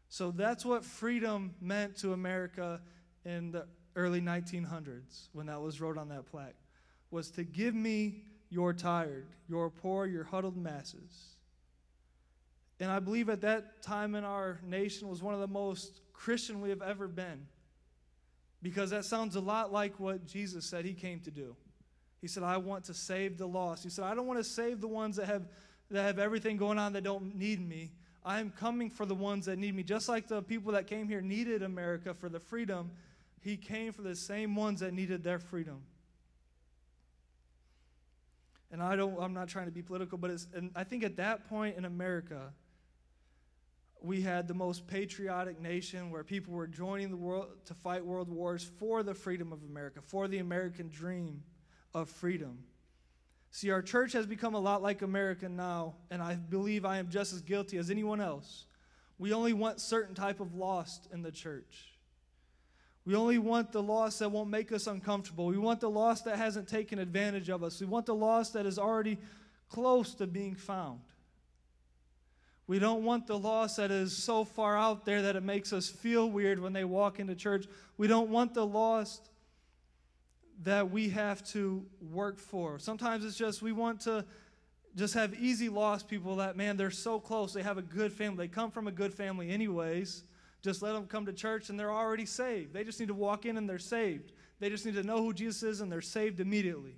So 0.09 0.31
that's 0.31 0.65
what 0.65 0.85
freedom 0.85 1.53
meant 1.61 1.97
to 1.97 2.13
America 2.13 2.81
in 3.25 3.51
the 3.51 3.67
early 3.95 4.21
1900s 4.21 5.29
when 5.33 5.47
that 5.47 5.61
was 5.61 5.81
wrote 5.81 5.97
on 5.97 6.09
that 6.09 6.25
plaque 6.25 6.55
was 7.11 7.31
to 7.31 7.43
give 7.43 7.73
me 7.73 8.21
your 8.49 8.73
tired, 8.73 9.27
your 9.49 9.69
poor, 9.69 10.05
your 10.05 10.23
huddled 10.23 10.57
masses. 10.57 11.35
And 12.79 12.91
I 12.91 12.99
believe 12.99 13.29
at 13.29 13.41
that 13.41 13.81
time 13.81 14.15
in 14.15 14.23
our 14.23 14.59
nation 14.63 15.07
was 15.07 15.23
one 15.23 15.33
of 15.33 15.39
the 15.39 15.47
most 15.47 16.01
Christian 16.13 16.61
we 16.61 16.69
have 16.69 16.81
ever 16.81 17.07
been. 17.07 17.47
Because 18.61 18.89
that 18.89 19.05
sounds 19.05 19.35
a 19.35 19.39
lot 19.39 19.71
like 19.71 19.99
what 19.99 20.25
Jesus 20.25 20.65
said 20.65 20.85
he 20.85 20.93
came 20.93 21.19
to 21.21 21.31
do. 21.31 21.55
He 22.21 22.27
said, 22.27 22.43
I 22.43 22.57
want 22.57 22.85
to 22.85 22.93
save 22.93 23.37
the 23.37 23.47
lost. 23.47 23.83
He 23.83 23.89
said, 23.89 24.05
I 24.05 24.15
don't 24.15 24.27
want 24.27 24.39
to 24.39 24.43
save 24.43 24.81
the 24.81 24.87
ones 24.87 25.17
that 25.17 25.27
have, 25.27 25.47
that 25.91 26.03
have 26.03 26.19
everything 26.19 26.57
going 26.57 26.79
on 26.79 26.93
that 26.93 27.03
don't 27.03 27.35
need 27.35 27.65
me. 27.65 27.91
I 28.25 28.39
am 28.39 28.51
coming 28.51 28.89
for 28.89 29.05
the 29.05 29.15
ones 29.15 29.45
that 29.45 29.57
need 29.57 29.75
me. 29.75 29.83
Just 29.83 30.09
like 30.09 30.27
the 30.27 30.41
people 30.41 30.73
that 30.73 30.87
came 30.87 31.07
here 31.07 31.21
needed 31.21 31.63
America 31.63 32.13
for 32.13 32.27
the 32.27 32.39
freedom, 32.39 32.91
he 33.39 33.55
came 33.55 33.93
for 33.93 34.01
the 34.01 34.15
same 34.15 34.55
ones 34.55 34.81
that 34.81 34.93
needed 34.93 35.23
their 35.23 35.39
freedom. 35.39 35.83
And 38.71 38.83
I 38.83 38.95
don't, 38.97 39.17
I'm 39.21 39.33
not 39.33 39.47
trying 39.47 39.67
to 39.67 39.71
be 39.71 39.81
political, 39.81 40.17
but 40.17 40.31
it's, 40.31 40.47
and 40.53 40.71
I 40.75 40.83
think 40.83 41.03
at 41.03 41.17
that 41.17 41.47
point 41.47 41.77
in 41.77 41.85
America, 41.85 42.51
we 44.01 44.21
had 44.21 44.47
the 44.47 44.53
most 44.53 44.87
patriotic 44.87 45.61
nation 45.61 46.11
where 46.11 46.23
people 46.23 46.53
were 46.53 46.67
joining 46.67 47.09
the 47.09 47.17
world 47.17 47.47
to 47.65 47.73
fight 47.73 48.05
world 48.05 48.27
wars 48.27 48.69
for 48.77 49.03
the 49.03 49.13
freedom 49.13 49.53
of 49.53 49.63
America, 49.63 50.01
for 50.01 50.27
the 50.27 50.39
American 50.39 50.89
dream 50.89 51.43
of 51.97 52.09
freedom. 52.09 52.59
See, 53.49 53.71
our 53.71 53.81
church 53.81 54.13
has 54.13 54.25
become 54.25 54.53
a 54.53 54.59
lot 54.59 54.81
like 54.81 55.01
America 55.01 55.49
now, 55.49 55.95
and 56.11 56.21
I 56.21 56.35
believe 56.35 56.85
I 56.85 56.99
am 56.99 57.09
just 57.09 57.33
as 57.33 57.41
guilty 57.41 57.77
as 57.77 57.89
anyone 57.89 58.21
else. 58.21 58.65
We 59.17 59.33
only 59.33 59.53
want 59.53 59.81
certain 59.81 60.13
type 60.13 60.39
of 60.39 60.53
lost 60.53 61.07
in 61.11 61.23
the 61.23 61.31
church. 61.31 61.93
We 63.03 63.15
only 63.15 63.39
want 63.39 63.71
the 63.71 63.81
lost 63.81 64.19
that 64.19 64.29
won't 64.29 64.49
make 64.49 64.71
us 64.71 64.85
uncomfortable. 64.85 65.47
We 65.47 65.57
want 65.57 65.79
the 65.79 65.89
lost 65.89 66.25
that 66.25 66.37
hasn't 66.37 66.67
taken 66.67 66.99
advantage 66.99 67.49
of 67.49 67.63
us. 67.63 67.79
We 67.79 67.87
want 67.87 68.05
the 68.05 68.13
lost 68.13 68.53
that 68.53 68.65
is 68.65 68.77
already 68.77 69.17
close 69.69 70.13
to 70.15 70.27
being 70.27 70.55
found. 70.55 70.99
We 72.67 72.79
don't 72.79 73.05
want 73.05 73.25
the 73.25 73.39
lost 73.39 73.77
that 73.77 73.91
is 73.91 74.15
so 74.15 74.43
far 74.43 74.77
out 74.77 75.05
there 75.05 75.21
that 75.23 75.37
it 75.37 75.43
makes 75.43 75.71
us 75.71 75.89
feel 75.89 76.29
weird 76.29 76.59
when 76.59 76.73
they 76.73 76.83
walk 76.83 77.19
into 77.19 77.33
church. 77.33 77.65
We 77.97 78.07
don't 78.07 78.29
want 78.29 78.53
the 78.53 78.67
lost 78.67 79.29
that 80.63 80.89
we 80.89 81.09
have 81.09 81.43
to 81.49 81.85
work 82.11 82.39
for. 82.39 82.79
Sometimes 82.79 83.23
it's 83.23 83.37
just 83.37 83.61
we 83.61 83.71
want 83.71 84.01
to 84.01 84.25
just 84.95 85.13
have 85.13 85.35
easy 85.35 85.69
lost 85.69 86.07
people 86.07 86.37
that, 86.37 86.57
man, 86.57 86.75
they're 86.75 86.89
so 86.89 87.19
close. 87.19 87.53
They 87.53 87.61
have 87.61 87.77
a 87.77 87.83
good 87.83 88.11
family. 88.11 88.47
They 88.47 88.53
come 88.53 88.71
from 88.71 88.87
a 88.87 88.91
good 88.91 89.13
family, 89.13 89.49
anyways. 89.49 90.23
Just 90.63 90.81
let 90.81 90.93
them 90.93 91.05
come 91.05 91.25
to 91.27 91.33
church 91.33 91.69
and 91.69 91.79
they're 91.79 91.91
already 91.91 92.25
saved. 92.25 92.73
They 92.73 92.83
just 92.83 92.99
need 92.99 93.09
to 93.09 93.13
walk 93.13 93.45
in 93.45 93.57
and 93.57 93.69
they're 93.69 93.77
saved. 93.77 94.31
They 94.59 94.69
just 94.69 94.85
need 94.85 94.95
to 94.95 95.03
know 95.03 95.21
who 95.21 95.33
Jesus 95.33 95.61
is 95.61 95.81
and 95.81 95.91
they're 95.91 96.01
saved 96.01 96.39
immediately. 96.39 96.95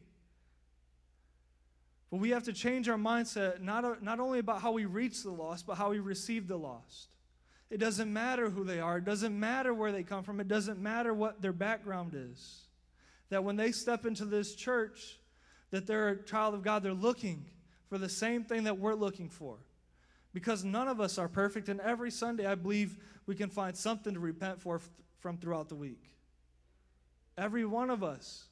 But 2.10 2.18
we 2.22 2.30
have 2.30 2.44
to 2.44 2.54
change 2.54 2.88
our 2.90 2.98
mindset 2.98 3.62
not, 3.62 3.84
uh, 3.86 3.96
not 4.02 4.20
only 4.20 4.40
about 4.40 4.62
how 4.62 4.72
we 4.72 4.86
reach 4.86 5.22
the 5.24 5.32
lost, 5.32 5.68
but 5.68 5.76
how 5.76 5.92
we 5.92 6.00
receive 6.00 6.48
the 6.48 6.58
lost. 6.58 7.10
It 7.70 7.78
doesn't 7.78 8.12
matter 8.12 8.50
who 8.50 8.64
they 8.64 8.80
are, 8.80 8.98
it 8.98 9.06
doesn't 9.06 9.38
matter 9.38 9.74
where 9.74 9.92
they 9.92 10.02
come 10.02 10.24
from, 10.24 10.40
it 10.40 10.48
doesn't 10.48 10.80
matter 10.80 11.14
what 11.14 11.42
their 11.42 11.54
background 11.54 12.14
is. 12.16 12.69
That 13.30 13.44
when 13.44 13.56
they 13.56 13.72
step 13.72 14.06
into 14.06 14.26
this 14.26 14.56
church, 14.56 15.20
that 15.72 15.86
they're 15.86 16.10
a 16.10 16.24
child 16.24 16.54
of 16.56 16.64
God, 16.64 16.84
they're 16.84 16.94
looking 16.94 17.46
for 17.88 17.98
the 17.98 18.10
same 18.10 18.44
thing 18.44 18.64
that 18.64 18.78
we're 18.78 18.96
looking 18.96 19.30
for. 19.30 19.58
Because 20.34 20.64
none 20.64 20.88
of 20.88 21.02
us 21.02 21.18
are 21.18 21.28
perfect, 21.28 21.70
and 21.70 21.80
every 21.82 22.12
Sunday 22.12 22.46
I 22.46 22.56
believe 22.56 22.98
we 23.26 23.36
can 23.36 23.50
find 23.50 23.76
something 23.76 24.14
to 24.14 24.20
repent 24.20 24.62
for 24.62 24.82
from 25.20 25.38
throughout 25.38 25.70
the 25.70 25.76
week. 25.76 26.12
Every 27.38 27.66
one 27.66 27.90
of 27.90 28.04
us 28.04 28.46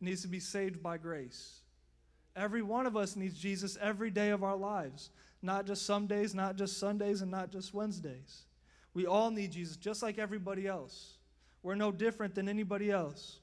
needs 0.00 0.22
to 0.22 0.28
be 0.28 0.40
saved 0.40 0.82
by 0.82 0.98
grace. 0.98 1.60
Every 2.36 2.62
one 2.62 2.86
of 2.86 2.96
us 2.96 3.16
needs 3.16 3.38
Jesus 3.38 3.76
every 3.80 4.10
day 4.10 4.30
of 4.30 4.44
our 4.44 4.56
lives, 4.56 5.10
not 5.42 5.66
just 5.66 5.86
some 5.86 6.06
days, 6.06 6.34
not 6.34 6.56
just 6.56 6.78
Sundays, 6.78 7.22
and 7.22 7.30
not 7.30 7.50
just 7.50 7.74
Wednesdays. 7.74 8.44
We 8.94 9.06
all 9.06 9.30
need 9.30 9.52
Jesus 9.52 9.76
just 9.76 10.02
like 10.02 10.18
everybody 10.18 10.66
else. 10.66 11.18
We're 11.62 11.74
no 11.74 11.90
different 11.90 12.34
than 12.34 12.48
anybody 12.48 12.90
else. 12.90 13.40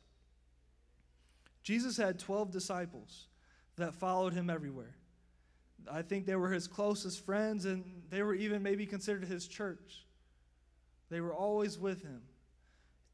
Jesus 1.65 1.97
had 1.97 2.19
12 2.19 2.51
disciples 2.51 3.25
that 3.77 3.95
followed 3.95 4.33
him 4.33 4.51
everywhere. 4.51 4.95
I 5.91 6.03
think 6.03 6.27
they 6.27 6.35
were 6.35 6.51
his 6.51 6.67
closest 6.67 7.25
friends, 7.25 7.65
and 7.65 7.83
they 8.11 8.21
were 8.21 8.35
even 8.35 8.61
maybe 8.61 8.85
considered 8.85 9.25
his 9.25 9.47
church. 9.47 10.05
They 11.09 11.21
were 11.21 11.33
always 11.33 11.79
with 11.79 12.03
him. 12.03 12.21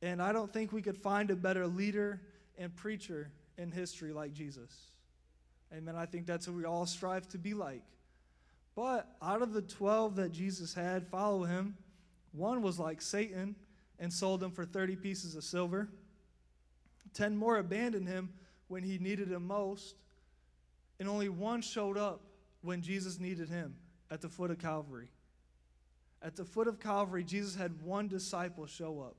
And 0.02 0.22
I 0.22 0.34
don't 0.34 0.52
think 0.52 0.74
we 0.74 0.82
could 0.82 0.98
find 0.98 1.32
a 1.32 1.36
better 1.36 1.66
leader 1.66 2.22
and 2.58 2.76
preacher 2.76 3.32
in 3.58 3.72
history 3.72 4.12
like 4.12 4.34
Jesus. 4.34 4.92
Amen. 5.74 5.96
I 5.96 6.06
think 6.06 6.26
that's 6.26 6.46
what 6.46 6.58
we 6.58 6.66
all 6.66 6.86
strive 6.86 7.30
to 7.30 7.38
be 7.38 7.54
like. 7.54 7.84
But 8.76 9.16
out 9.22 9.42
of 9.42 9.54
the 9.54 9.62
12 9.62 10.18
that 10.18 10.34
Jesus 10.34 10.74
had 10.74 11.08
follow 11.08 11.44
him, 11.44 11.78
one 12.34 12.62
was 12.62 12.78
like 12.78 13.02
Satan 13.02 13.56
and 13.98 14.12
sold 14.12 14.44
him 14.44 14.52
for 14.52 14.66
30 14.66 14.98
pieces 14.98 15.36
of 15.36 15.46
silver. 15.46 15.88
10 17.14 17.38
more 17.38 17.58
abandoned 17.58 18.10
him 18.10 18.30
when 18.72 18.84
he 18.84 18.98
needed 18.98 19.30
him 19.30 19.46
most. 19.46 19.96
And 21.00 21.10
only 21.10 21.30
one 21.30 21.62
showed 21.62 21.98
up 21.98 22.22
when 22.62 22.82
Jesus 22.82 23.20
needed 23.20 23.50
him 23.50 23.76
at 24.10 24.22
the 24.22 24.30
foot 24.30 24.50
of 24.50 24.60
Calvary. 24.60 25.10
At 26.22 26.36
the 26.36 26.46
foot 26.46 26.68
of 26.68 26.80
Calvary, 26.80 27.24
Jesus 27.24 27.56
had 27.56 27.82
one 27.82 28.08
disciple 28.08 28.68
show 28.68 29.02
up, 29.02 29.16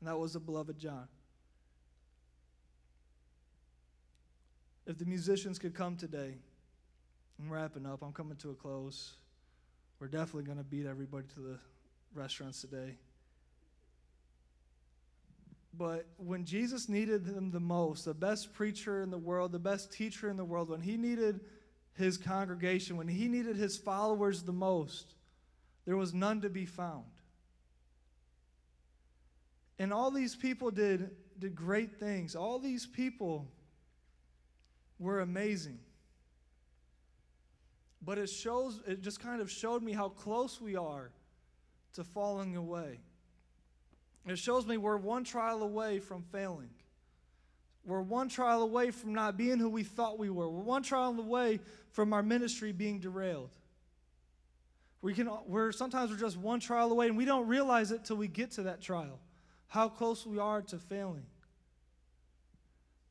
and 0.00 0.08
that 0.08 0.18
was 0.18 0.34
the 0.34 0.40
beloved 0.40 0.78
John. 0.78 1.08
If 4.86 4.98
the 4.98 5.06
musicians 5.06 5.58
could 5.58 5.74
come 5.74 5.96
today, 5.96 6.36
I'm 7.40 7.50
wrapping 7.50 7.86
up, 7.86 8.02
I'm 8.02 8.12
coming 8.12 8.36
to 8.38 8.50
a 8.50 8.54
close. 8.54 9.14
We're 9.98 10.08
definitely 10.08 10.44
going 10.44 10.58
to 10.58 10.64
beat 10.64 10.86
everybody 10.86 11.26
to 11.34 11.40
the 11.40 11.58
restaurants 12.14 12.60
today. 12.60 12.98
But 15.76 16.06
when 16.18 16.44
Jesus 16.44 16.88
needed 16.88 17.24
them 17.24 17.50
the 17.50 17.60
most, 17.60 18.04
the 18.04 18.14
best 18.14 18.52
preacher 18.52 19.02
in 19.02 19.10
the 19.10 19.18
world, 19.18 19.52
the 19.52 19.58
best 19.58 19.92
teacher 19.92 20.28
in 20.28 20.36
the 20.36 20.44
world, 20.44 20.68
when 20.68 20.82
he 20.82 20.96
needed 20.96 21.40
his 21.94 22.18
congregation, 22.18 22.96
when 22.96 23.08
he 23.08 23.28
needed 23.28 23.56
his 23.56 23.76
followers 23.76 24.42
the 24.42 24.52
most, 24.52 25.14
there 25.86 25.96
was 25.96 26.12
none 26.12 26.40
to 26.42 26.50
be 26.50 26.66
found. 26.66 27.04
And 29.78 29.92
all 29.92 30.10
these 30.10 30.36
people 30.36 30.70
did, 30.70 31.10
did 31.38 31.54
great 31.54 31.98
things. 31.98 32.36
All 32.36 32.58
these 32.58 32.86
people 32.86 33.48
were 34.98 35.20
amazing. 35.20 35.78
But 38.02 38.18
it 38.18 38.28
shows, 38.28 38.80
it 38.86 39.00
just 39.00 39.20
kind 39.20 39.40
of 39.40 39.50
showed 39.50 39.82
me 39.82 39.92
how 39.92 40.10
close 40.10 40.60
we 40.60 40.76
are 40.76 41.10
to 41.94 42.04
falling 42.04 42.56
away. 42.56 43.00
It 44.26 44.38
shows 44.38 44.66
me 44.66 44.76
we're 44.76 44.96
one 44.96 45.24
trial 45.24 45.62
away 45.62 45.98
from 45.98 46.22
failing. 46.22 46.70
We're 47.84 48.02
one 48.02 48.28
trial 48.28 48.62
away 48.62 48.92
from 48.92 49.12
not 49.12 49.36
being 49.36 49.58
who 49.58 49.68
we 49.68 49.82
thought 49.82 50.18
we 50.18 50.30
were. 50.30 50.48
We're 50.48 50.62
one 50.62 50.84
trial 50.84 51.18
away 51.18 51.58
from 51.90 52.12
our 52.12 52.22
ministry 52.22 52.70
being 52.70 53.00
derailed. 53.00 53.50
We 55.00 55.14
can, 55.14 55.28
we're 55.48 55.72
sometimes 55.72 56.12
we're 56.12 56.16
just 56.16 56.36
one 56.36 56.60
trial 56.60 56.92
away, 56.92 57.08
and 57.08 57.16
we 57.16 57.24
don't 57.24 57.48
realize 57.48 57.90
it 57.90 58.04
till 58.04 58.16
we 58.16 58.28
get 58.28 58.52
to 58.52 58.62
that 58.64 58.80
trial. 58.80 59.18
How 59.66 59.88
close 59.88 60.24
we 60.24 60.38
are 60.38 60.62
to 60.62 60.78
failing. 60.78 61.26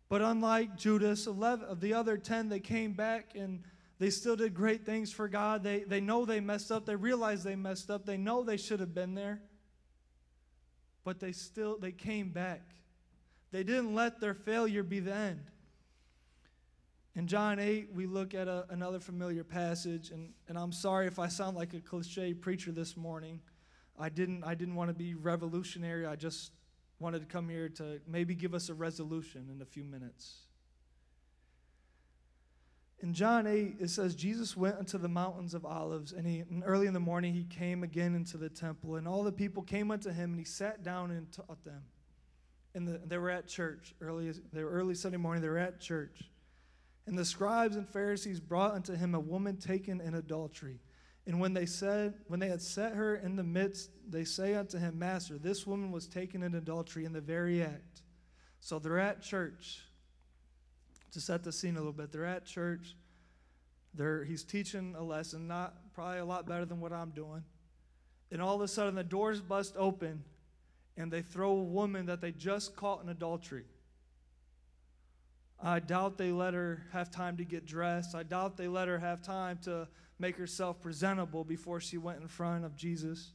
But 0.08 0.22
unlike 0.22 0.78
Judas, 0.78 1.28
11 1.28 1.68
of 1.68 1.82
the 1.82 1.94
other 1.94 2.18
ten, 2.18 2.48
they 2.48 2.62
came 2.62 2.94
back 2.94 3.32
and 3.36 3.64
They 4.02 4.10
still 4.10 4.36
did 4.36 4.56
great 4.56 4.84
things 4.84 5.12
for 5.12 5.28
God. 5.28 5.62
They, 5.62 5.84
they 5.84 6.02
know 6.02 6.26
they 6.26 6.40
messed 6.40 6.72
up. 6.72 6.88
They 6.88 6.96
realize 6.96 7.44
they 7.44 7.56
messed 7.56 7.92
up. 7.92 8.04
They 8.04 8.18
know 8.18 8.42
they 8.42 8.58
should 8.58 8.80
have 8.80 8.96
been 8.96 9.14
there. 9.14 9.44
But 11.04 11.20
they 11.20 11.32
still 11.32 11.78
they 11.78 11.92
came 11.92 12.30
back. 12.30 12.62
They 13.52 13.64
didn't 13.64 13.94
let 13.94 14.20
their 14.20 14.34
failure 14.34 14.84
be 14.84 15.00
the 15.00 15.14
end. 15.14 15.44
In 17.16 17.28
John 17.28 17.60
8, 17.60 17.90
we 17.94 18.06
look 18.06 18.34
at 18.34 18.48
a, 18.48 18.66
another 18.70 19.00
familiar 19.00 19.44
passage, 19.44 20.12
and, 20.12 20.32
and 20.48 20.58
I'm 20.58 20.72
sorry 20.72 21.08
if 21.08 21.20
I 21.20 21.28
sound 21.28 21.58
like 21.58 21.74
a 21.74 21.82
cliche 21.82 22.34
preacher 22.34 22.72
this 22.72 22.96
morning. 22.96 23.42
I 24.00 24.08
didn't, 24.08 24.46
I 24.46 24.56
didn't 24.56 24.76
want 24.76 24.90
to 24.90 24.94
be 24.94 25.14
revolutionary. 25.14 26.06
I 26.06 26.16
just 26.16 26.52
wanted 27.00 27.20
to 27.20 27.26
come 27.26 27.50
here 27.50 27.68
to 27.68 28.00
maybe 28.08 28.34
give 28.34 28.54
us 28.54 28.70
a 28.70 28.74
resolution 28.74 29.50
in 29.54 29.62
a 29.62 29.66
few 29.66 29.84
minutes. 29.84 30.46
In 33.02 33.14
John 33.14 33.48
8, 33.48 33.78
it 33.80 33.90
says, 33.90 34.14
Jesus 34.14 34.56
went 34.56 34.78
unto 34.78 35.00
the 35.00 35.10
mountains 35.10 35.56
of 35.56 35.66
Olives, 35.66 36.12
and, 36.12 36.26
he, 36.28 36.40
and 36.42 36.62
early 36.64 36.86
in 36.86 36.94
the 36.94 37.00
morning 37.00 37.34
he 37.34 37.46
came 37.46 37.84
again 37.84 38.14
into 38.14 38.38
the 38.38 38.50
temple, 38.50 38.96
and 38.96 39.08
all 39.08 39.24
the 39.24 39.32
people 39.32 39.64
came 39.64 39.90
unto 39.90 40.12
him, 40.12 40.32
and 40.32 40.40
he 40.40 40.46
sat 40.46 40.84
down 40.84 41.10
and 41.10 41.32
taught 41.32 41.64
them. 41.66 41.82
And 42.76 42.88
the, 42.88 43.02
they 43.04 43.18
were 43.18 43.32
at 43.32 43.48
church 43.48 43.96
early, 44.02 44.32
they 44.54 44.64
were 44.64 44.70
early 44.70 44.94
Sunday 44.94 45.18
morning, 45.18 45.42
they 45.42 45.50
were 45.50 45.58
at 45.58 45.82
church. 45.82 46.22
And 47.08 47.18
the 47.18 47.26
scribes 47.26 47.76
and 47.76 47.90
Pharisees 47.90 48.40
brought 48.40 48.76
unto 48.76 48.96
him 48.96 49.16
a 49.16 49.20
woman 49.20 49.58
taken 49.58 50.00
in 50.00 50.14
adultery. 50.14 50.80
And 51.26 51.40
when 51.40 51.54
they 51.54 51.66
said, 51.66 52.14
when 52.28 52.40
they 52.40 52.50
had 52.50 52.62
set 52.62 52.94
her 52.94 53.16
in 53.16 53.36
the 53.36 53.44
midst, 53.44 53.90
they 54.08 54.24
say 54.24 54.54
unto 54.54 54.78
him, 54.78 55.00
Master, 55.00 55.40
this 55.40 55.66
woman 55.66 55.92
was 55.92 56.08
taken 56.08 56.44
in 56.44 56.54
adultery 56.54 57.06
in 57.06 57.14
the 57.14 57.22
very 57.22 57.64
act. 57.64 58.04
So 58.60 58.78
they're 58.78 59.00
at 59.00 59.24
church 59.24 59.82
to 61.12 61.22
set 61.22 61.44
the 61.44 61.52
scene 61.52 61.76
a 61.76 61.80
little 61.80 61.94
bit. 61.94 62.12
They're 62.12 62.26
at 62.26 62.46
church. 62.46 62.96
They're, 63.94 64.24
he's 64.24 64.44
teaching 64.44 64.96
a 64.98 65.04
lesson, 65.04 65.48
not 65.48 65.74
probably 65.94 66.20
a 66.20 66.26
lot 66.26 66.48
better 66.48 66.66
than 66.66 66.80
what 66.80 66.94
I'm 66.94 67.12
doing. 67.12 67.44
And 68.32 68.42
all 68.42 68.56
of 68.56 68.62
a 68.62 68.68
sudden, 68.68 68.96
the 68.96 69.04
doors 69.04 69.42
bust 69.42 69.76
open, 69.78 70.24
and 70.96 71.12
they 71.12 71.22
throw 71.22 71.52
a 71.52 71.64
woman 71.64 72.06
that 72.06 72.22
they 72.22 72.32
just 72.32 72.76
caught 72.76 73.04
in 73.04 73.10
adultery. 73.10 73.66
I 75.62 75.80
doubt 75.80 76.18
they 76.18 76.32
let 76.32 76.54
her 76.54 76.84
have 76.92 77.12
time 77.12 77.38
to 77.38 77.44
get 77.44 77.66
dressed. 77.66 78.16
I 78.16 78.24
doubt 78.24 78.58
they 78.58 78.68
let 78.68 78.88
her 78.88 78.98
have 78.98 79.22
time 79.22 79.60
to 79.64 79.88
make 80.18 80.38
herself 80.38 80.82
presentable 80.82 81.44
before 81.44 81.80
she 81.80 81.98
went 81.98 82.22
in 82.22 82.28
front 82.28 82.66
of 82.66 82.76
Jesus. 82.76 83.34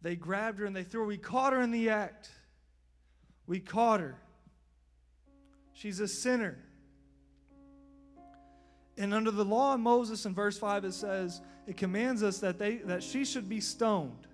They 0.00 0.16
grabbed 0.16 0.58
her 0.58 0.64
and 0.64 0.74
they 0.74 0.82
threw 0.82 1.02
her. 1.02 1.06
We 1.06 1.18
caught 1.18 1.52
her 1.52 1.60
in 1.60 1.70
the 1.70 1.90
act. 1.90 2.30
We 3.46 3.60
caught 3.60 4.00
her. 4.00 4.16
She's 5.72 6.00
a 6.00 6.08
sinner. 6.08 6.58
And 8.98 9.14
under 9.14 9.30
the 9.30 9.44
law 9.44 9.74
of 9.74 9.80
Moses 9.80 10.26
in 10.26 10.34
verse 10.34 10.58
5 10.58 10.84
it 10.84 10.92
says 10.92 11.40
it 11.66 11.76
commands 11.76 12.22
us 12.22 12.38
that 12.38 12.58
they 12.58 12.76
that 12.76 13.02
she 13.02 13.24
should 13.24 13.48
be 13.48 13.60
stoned. 13.60 14.26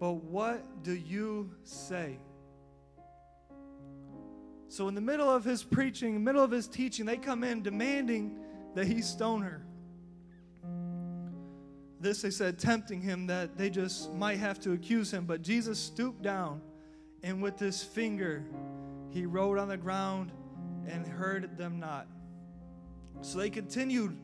But 0.00 0.14
what 0.14 0.82
do 0.82 0.92
you 0.92 1.50
say? 1.62 2.18
So 4.68 4.88
in 4.88 4.94
the 4.96 5.00
middle 5.00 5.30
of 5.30 5.44
his 5.44 5.62
preaching, 5.62 6.24
middle 6.24 6.42
of 6.42 6.50
his 6.50 6.66
teaching, 6.66 7.06
they 7.06 7.16
come 7.16 7.44
in 7.44 7.62
demanding 7.62 8.38
that 8.74 8.88
he 8.88 9.02
stone 9.02 9.40
her. 9.42 9.64
This 12.00 12.22
they 12.22 12.30
said 12.30 12.58
tempting 12.58 13.00
him 13.00 13.28
that 13.28 13.56
they 13.56 13.70
just 13.70 14.12
might 14.12 14.38
have 14.38 14.58
to 14.60 14.72
accuse 14.72 15.12
him, 15.12 15.26
but 15.26 15.42
Jesus 15.42 15.78
stooped 15.78 16.22
down 16.22 16.60
and 17.22 17.40
with 17.40 17.58
his 17.58 17.82
finger 17.82 18.44
he 19.14 19.26
wrote 19.26 19.58
on 19.58 19.68
the 19.68 19.76
ground 19.76 20.32
and 20.88 21.06
heard 21.06 21.56
them 21.56 21.78
not. 21.78 22.08
So 23.20 23.38
they 23.38 23.48
continued 23.48 24.18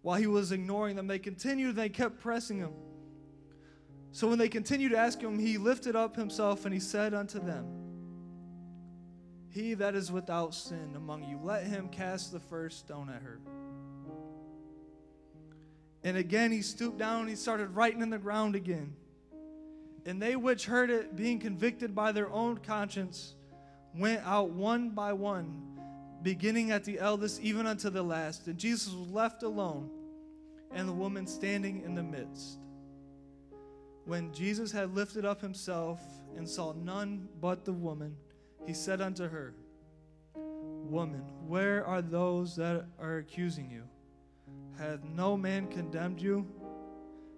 while 0.00 0.18
he 0.18 0.26
was 0.26 0.50
ignoring 0.50 0.96
them. 0.96 1.06
They 1.06 1.18
continued, 1.18 1.76
they 1.76 1.90
kept 1.90 2.20
pressing 2.20 2.56
him. 2.56 2.72
So 4.12 4.26
when 4.26 4.38
they 4.38 4.48
continued 4.48 4.92
to 4.92 4.98
ask 4.98 5.20
him, 5.20 5.38
he 5.38 5.58
lifted 5.58 5.94
up 5.94 6.16
himself 6.16 6.64
and 6.64 6.72
he 6.72 6.80
said 6.80 7.12
unto 7.12 7.38
them, 7.38 7.66
He 9.50 9.74
that 9.74 9.94
is 9.94 10.10
without 10.10 10.54
sin 10.54 10.94
among 10.96 11.24
you, 11.24 11.38
let 11.42 11.64
him 11.64 11.90
cast 11.90 12.32
the 12.32 12.40
first 12.40 12.78
stone 12.78 13.10
at 13.10 13.20
her. 13.20 13.40
And 16.02 16.16
again 16.16 16.50
he 16.50 16.62
stooped 16.62 16.96
down 16.96 17.20
and 17.20 17.28
he 17.28 17.36
started 17.36 17.76
writing 17.76 18.00
in 18.00 18.08
the 18.08 18.18
ground 18.18 18.54
again. 18.56 18.94
And 20.06 20.20
they 20.20 20.34
which 20.34 20.64
heard 20.64 20.88
it, 20.88 21.14
being 21.14 21.38
convicted 21.38 21.94
by 21.94 22.12
their 22.12 22.30
own 22.30 22.56
conscience, 22.58 23.34
went 23.94 24.22
out 24.26 24.50
one 24.50 24.90
by 24.90 25.12
one, 25.12 25.62
beginning 26.22 26.70
at 26.70 26.84
the 26.84 26.98
eldest, 26.98 27.40
even 27.40 27.66
unto 27.66 27.90
the 27.90 28.02
last. 28.02 28.46
And 28.46 28.58
Jesus 28.58 28.92
was 28.92 29.08
left 29.10 29.42
alone, 29.42 29.90
and 30.72 30.88
the 30.88 30.92
woman 30.92 31.26
standing 31.26 31.82
in 31.82 31.94
the 31.94 32.02
midst. 32.02 32.58
When 34.04 34.32
Jesus 34.32 34.70
had 34.70 34.94
lifted 34.94 35.24
up 35.24 35.40
himself 35.40 36.00
and 36.36 36.48
saw 36.48 36.72
none 36.72 37.28
but 37.40 37.64
the 37.64 37.72
woman, 37.72 38.16
he 38.66 38.74
said 38.74 39.00
unto 39.00 39.28
her, 39.28 39.54
Woman, 40.34 41.22
where 41.46 41.86
are 41.86 42.02
those 42.02 42.56
that 42.56 42.84
are 43.00 43.18
accusing 43.18 43.70
you? 43.70 43.84
Hath 44.78 45.02
no 45.04 45.36
man 45.36 45.68
condemned 45.68 46.20
you? 46.20 46.46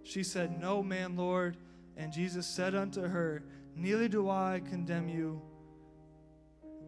She 0.02 0.24
said, 0.24 0.60
No 0.60 0.82
man, 0.82 1.16
Lord. 1.16 1.56
And 1.96 2.12
Jesus 2.12 2.46
said 2.46 2.74
unto 2.74 3.02
her, 3.02 3.42
Neither 3.76 4.08
do 4.08 4.28
I 4.28 4.62
condemn 4.68 5.08
you 5.08 5.40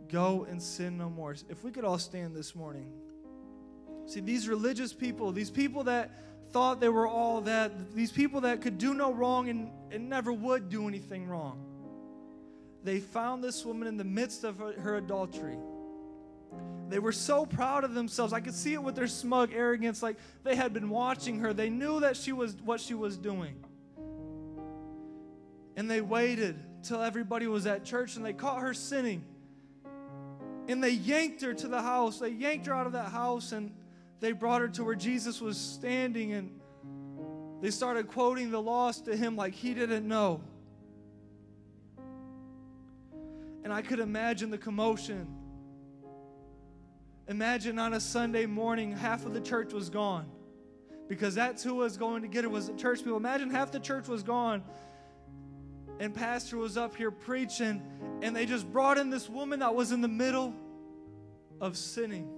Go 0.09 0.47
and 0.49 0.63
sin 0.63 0.97
no 0.97 1.11
more. 1.11 1.35
If 1.49 1.63
we 1.65 1.71
could 1.71 1.85
all 1.85 1.99
stand 1.99 2.35
this 2.35 2.55
morning. 2.55 2.91
See, 4.07 4.21
these 4.21 4.49
religious 4.49 4.93
people, 4.93 5.33
these 5.33 5.51
people 5.51 5.85
that 5.85 6.11
thought 6.51 6.81
they 6.81 6.89
were 6.89 7.07
all 7.07 7.43
that, 7.43 7.95
these 7.95 8.11
people 8.11 8.41
that 8.43 8.63
could 8.63 8.79
do 8.79 8.95
no 8.95 9.13
wrong 9.13 9.51
and, 9.51 9.71
and 9.91 10.09
never 10.09 10.33
would 10.33 10.71
do 10.71 10.89
anything 10.89 11.29
wrong, 11.29 11.63
they 12.85 13.01
found 13.01 13.45
this 13.45 13.67
woman 13.67 13.87
in 13.87 13.99
the 13.99 14.05
midst 14.05 14.45
of 14.45 14.59
her, 14.59 14.73
her 14.81 14.97
adultery. 14.97 15.59
They 16.89 16.99
were 16.99 17.13
so 17.13 17.45
proud 17.45 17.85
of 17.85 17.93
themselves. 17.93 18.33
I 18.33 18.41
could 18.41 18.55
see 18.55 18.73
it 18.73 18.83
with 18.83 18.95
their 18.95 19.09
smug 19.09 19.53
arrogance, 19.53 20.03
like 20.03 20.17
they 20.43 20.57
had 20.57 20.73
been 20.73 20.89
watching 20.89 21.41
her. 21.41 21.53
They 21.53 21.69
knew 21.69 22.01
that 22.01 22.17
she 22.17 22.33
was 22.33 22.57
what 22.65 22.81
she 22.81 22.95
was 22.95 23.19
doing. 23.19 23.63
And 25.77 25.91
they 25.91 26.01
waited 26.01 26.57
till 26.83 27.03
everybody 27.03 27.47
was 27.47 27.67
at 27.67 27.85
church 27.85 28.17
and 28.17 28.25
they 28.25 28.33
caught 28.33 28.63
her 28.63 28.73
sinning. 28.73 29.23
And 30.69 30.85
they 30.85 30.91
yanked 30.91 31.41
her 31.43 31.55
to 31.55 31.67
the 31.67 31.81
house. 31.81 32.19
They 32.19 32.29
yanked 32.29 32.67
her 32.67 32.75
out 32.75 32.87
of 32.87 32.93
that 32.93 33.11
house 33.11 33.53
and 33.53 33.73
they 34.21 34.33
brought 34.33 34.61
her 34.61 34.69
to 34.69 34.85
where 34.85 34.95
Jesus 34.95 35.41
was 35.41 35.57
standing 35.57 36.33
and 36.33 36.61
they 37.61 37.71
started 37.71 38.09
quoting 38.09 38.51
the 38.51 38.61
laws 38.61 39.01
to 39.03 39.17
him 39.17 39.35
like 39.35 39.55
he 39.55 39.75
didn't 39.75 40.07
know. 40.07 40.43
And 43.65 43.73
I 43.73 43.83
could 43.83 43.99
imagine 43.99 44.51
the 44.51 44.59
commotion. 44.59 45.27
Imagine 47.27 47.79
on 47.79 47.95
a 47.95 48.01
Sunday 48.01 48.47
morning, 48.47 48.93
half 48.93 49.27
of 49.27 49.35
the 49.35 49.41
church 49.41 49.73
was 49.73 49.91
gone 49.91 50.27
because 51.09 51.35
that's 51.35 51.63
who 51.63 51.75
was 51.75 51.97
going 51.97 52.23
to 52.23 52.29
get 52.29 52.45
her 52.45 52.51
was 52.51 52.69
the 52.69 52.75
church 52.75 52.99
people. 52.99 53.17
Imagine 53.17 53.51
half 53.51 53.73
the 53.73 53.81
church 53.81 54.09
was 54.09 54.23
gone 54.23 54.63
and 56.01 56.15
pastor 56.15 56.57
was 56.57 56.77
up 56.77 56.95
here 56.97 57.11
preaching 57.11 57.83
and 58.23 58.35
they 58.35 58.47
just 58.47 58.71
brought 58.73 58.99
in 58.99 59.11
this 59.11 59.29
woman 59.29 59.61
that 59.61 59.75
was 59.75 59.93
in 59.93 60.01
the 60.01 60.09
middle 60.09 60.55
of 61.61 61.77
sinning 61.77 62.29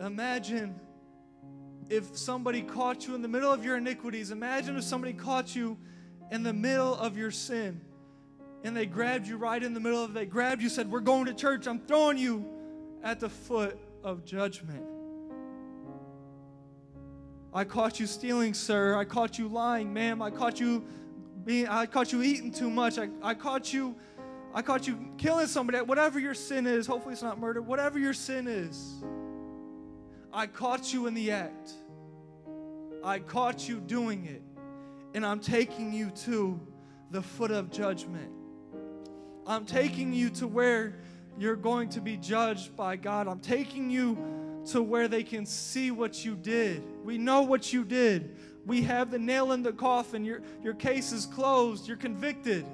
imagine 0.00 0.74
if 1.88 2.16
somebody 2.16 2.62
caught 2.62 3.06
you 3.06 3.14
in 3.14 3.22
the 3.22 3.28
middle 3.28 3.52
of 3.52 3.64
your 3.64 3.76
iniquities 3.76 4.30
imagine 4.30 4.76
if 4.76 4.84
somebody 4.84 5.12
caught 5.12 5.54
you 5.54 5.76
in 6.30 6.42
the 6.42 6.52
middle 6.52 6.94
of 6.94 7.16
your 7.16 7.30
sin 7.30 7.80
and 8.64 8.76
they 8.76 8.86
grabbed 8.86 9.26
you 9.26 9.36
right 9.36 9.62
in 9.62 9.74
the 9.74 9.80
middle 9.80 10.02
of 10.02 10.10
it 10.10 10.14
they 10.14 10.26
grabbed 10.26 10.62
you 10.62 10.68
said 10.68 10.90
we're 10.90 11.00
going 11.00 11.26
to 11.26 11.34
church 11.34 11.66
i'm 11.66 11.80
throwing 11.80 12.18
you 12.18 12.46
at 13.02 13.20
the 13.20 13.28
foot 13.28 13.78
of 14.02 14.24
judgment 14.24 14.84
I 17.56 17.64
caught 17.64 17.98
you 17.98 18.06
stealing, 18.06 18.52
sir. 18.52 18.98
I 18.98 19.06
caught 19.06 19.38
you 19.38 19.48
lying, 19.48 19.90
ma'am. 19.90 20.20
I 20.20 20.30
caught 20.30 20.60
you 20.60 20.84
being, 21.46 21.68
I 21.68 21.86
caught 21.86 22.12
you 22.12 22.22
eating 22.22 22.50
too 22.50 22.68
much. 22.68 22.98
I, 22.98 23.08
I 23.22 23.32
caught 23.34 23.72
you, 23.72 23.94
I 24.52 24.62
caught 24.62 24.88
you 24.88 24.98
killing 25.16 25.46
somebody. 25.46 25.78
Whatever 25.80 26.18
your 26.18 26.34
sin 26.34 26.66
is, 26.66 26.86
hopefully 26.86 27.12
it's 27.12 27.22
not 27.22 27.38
murder. 27.38 27.62
Whatever 27.62 28.00
your 28.00 28.12
sin 28.12 28.48
is, 28.48 29.02
I 30.32 30.48
caught 30.48 30.92
you 30.92 31.06
in 31.06 31.14
the 31.14 31.30
act. 31.30 31.70
I 33.04 33.20
caught 33.20 33.68
you 33.68 33.80
doing 33.80 34.26
it. 34.26 34.42
And 35.14 35.24
I'm 35.24 35.38
taking 35.38 35.92
you 35.92 36.10
to 36.24 36.60
the 37.12 37.22
foot 37.22 37.52
of 37.52 37.70
judgment. 37.70 38.32
I'm 39.46 39.64
taking 39.64 40.12
you 40.12 40.30
to 40.30 40.48
where 40.48 40.98
you're 41.38 41.54
going 41.54 41.90
to 41.90 42.00
be 42.00 42.16
judged 42.16 42.76
by 42.76 42.96
God. 42.96 43.28
I'm 43.28 43.38
taking 43.38 43.88
you 43.88 44.18
to 44.72 44.82
where 44.82 45.06
they 45.06 45.22
can 45.22 45.46
see 45.46 45.92
what 45.92 46.24
you 46.24 46.34
did. 46.34 46.82
We 47.04 47.18
know 47.18 47.42
what 47.42 47.72
you 47.72 47.84
did 47.84 48.36
we 48.66 48.82
have 48.82 49.12
the 49.12 49.18
nail 49.18 49.52
in 49.52 49.62
the 49.62 49.72
coffin. 49.72 50.24
Your, 50.24 50.42
your 50.62 50.74
case 50.74 51.12
is 51.12 51.24
closed. 51.24 51.86
You're 51.86 51.96
convicted. 51.96 52.66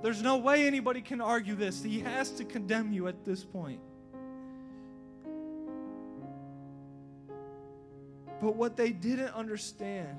There's 0.00 0.22
no 0.22 0.36
way 0.36 0.66
anybody 0.66 1.00
can 1.00 1.20
argue 1.20 1.56
this. 1.56 1.82
He 1.82 2.00
has 2.00 2.30
to 2.32 2.44
condemn 2.44 2.92
you 2.92 3.08
at 3.08 3.24
this 3.24 3.44
point. 3.44 3.80
But 8.40 8.56
what 8.56 8.76
they 8.76 8.90
didn't 8.90 9.34
understand 9.34 10.18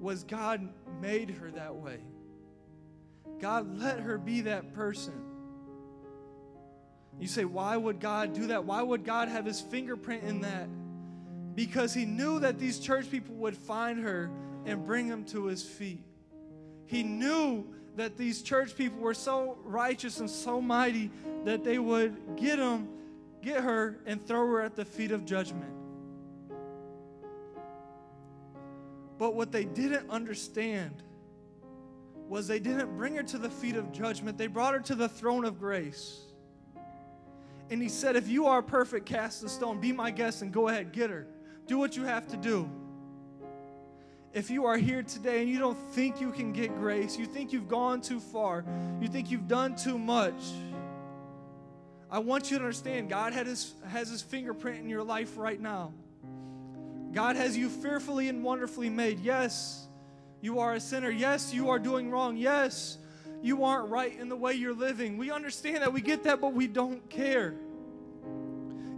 was 0.00 0.24
God 0.24 0.68
made 1.00 1.30
her 1.30 1.50
that 1.52 1.74
way. 1.74 2.00
God 3.40 3.78
let 3.78 4.00
her 4.00 4.18
be 4.18 4.42
that 4.42 4.74
person. 4.74 5.14
You 7.18 7.26
say, 7.26 7.44
why 7.44 7.76
would 7.76 8.00
God 8.00 8.34
do 8.34 8.46
that? 8.48 8.64
Why 8.64 8.82
would 8.82 9.04
God 9.04 9.28
have 9.28 9.44
his 9.44 9.60
fingerprint 9.60 10.24
in 10.24 10.40
that? 10.42 10.68
Because 11.54 11.92
he 11.92 12.04
knew 12.04 12.38
that 12.40 12.58
these 12.58 12.78
church 12.78 13.10
people 13.10 13.34
would 13.36 13.56
find 13.56 14.00
her 14.00 14.30
and 14.64 14.84
bring 14.84 15.06
him 15.06 15.24
to 15.26 15.46
his 15.46 15.62
feet. 15.62 16.04
He 16.86 17.02
knew 17.02 17.66
that 17.96 18.16
these 18.16 18.42
church 18.42 18.76
people 18.76 18.98
were 18.98 19.14
so 19.14 19.58
righteous 19.64 20.20
and 20.20 20.30
so 20.30 20.60
mighty 20.60 21.10
that 21.44 21.64
they 21.64 21.78
would 21.78 22.16
get 22.36 22.58
him, 22.58 22.88
get 23.42 23.62
her, 23.62 23.98
and 24.06 24.24
throw 24.24 24.46
her 24.46 24.60
at 24.60 24.76
the 24.76 24.84
feet 24.84 25.10
of 25.10 25.24
judgment. 25.24 25.72
But 29.18 29.34
what 29.34 29.52
they 29.52 29.64
didn't 29.64 30.08
understand 30.08 31.02
was 32.28 32.46
they 32.46 32.60
didn't 32.60 32.96
bring 32.96 33.16
her 33.16 33.22
to 33.24 33.38
the 33.38 33.50
feet 33.50 33.76
of 33.76 33.92
judgment, 33.92 34.38
they 34.38 34.46
brought 34.46 34.72
her 34.72 34.80
to 34.80 34.94
the 34.94 35.08
throne 35.08 35.44
of 35.44 35.58
grace. 35.58 36.20
And 37.70 37.80
he 37.82 37.88
said, 37.88 38.16
If 38.16 38.28
you 38.28 38.46
are 38.46 38.62
perfect, 38.62 39.06
cast 39.06 39.42
the 39.42 39.48
stone. 39.48 39.80
Be 39.80 39.92
my 39.92 40.10
guest 40.10 40.42
and 40.42 40.52
go 40.52 40.68
ahead, 40.68 40.92
get 40.92 41.10
her. 41.10 41.26
Do 41.66 41.78
what 41.78 41.96
you 41.96 42.04
have 42.04 42.26
to 42.28 42.36
do. 42.36 42.68
If 44.32 44.50
you 44.50 44.66
are 44.66 44.76
here 44.76 45.02
today 45.02 45.40
and 45.40 45.48
you 45.48 45.58
don't 45.58 45.78
think 45.92 46.20
you 46.20 46.30
can 46.30 46.52
get 46.52 46.74
grace, 46.76 47.18
you 47.18 47.26
think 47.26 47.52
you've 47.52 47.68
gone 47.68 48.00
too 48.00 48.20
far, 48.20 48.64
you 49.00 49.08
think 49.08 49.30
you've 49.30 49.48
done 49.48 49.74
too 49.74 49.98
much, 49.98 50.40
I 52.10 52.18
want 52.18 52.50
you 52.50 52.58
to 52.58 52.64
understand 52.64 53.08
God 53.08 53.32
his, 53.32 53.72
has 53.88 54.08
his 54.08 54.20
fingerprint 54.20 54.80
in 54.80 54.88
your 54.88 55.04
life 55.04 55.36
right 55.36 55.60
now. 55.60 55.92
God 57.12 57.36
has 57.36 57.56
you 57.56 57.68
fearfully 57.68 58.28
and 58.28 58.42
wonderfully 58.42 58.90
made. 58.90 59.20
Yes, 59.20 59.86
you 60.40 60.58
are 60.58 60.74
a 60.74 60.80
sinner. 60.80 61.10
Yes, 61.10 61.54
you 61.54 61.70
are 61.70 61.78
doing 61.78 62.10
wrong. 62.10 62.36
Yes, 62.36 62.98
you 63.42 63.64
aren't 63.64 63.90
right 63.90 64.16
in 64.18 64.28
the 64.28 64.36
way 64.36 64.54
you're 64.54 64.74
living. 64.74 65.18
We 65.18 65.30
understand 65.30 65.78
that. 65.78 65.92
We 65.92 66.00
get 66.00 66.24
that, 66.24 66.40
but 66.40 66.52
we 66.52 66.66
don't 66.66 67.08
care. 67.10 67.54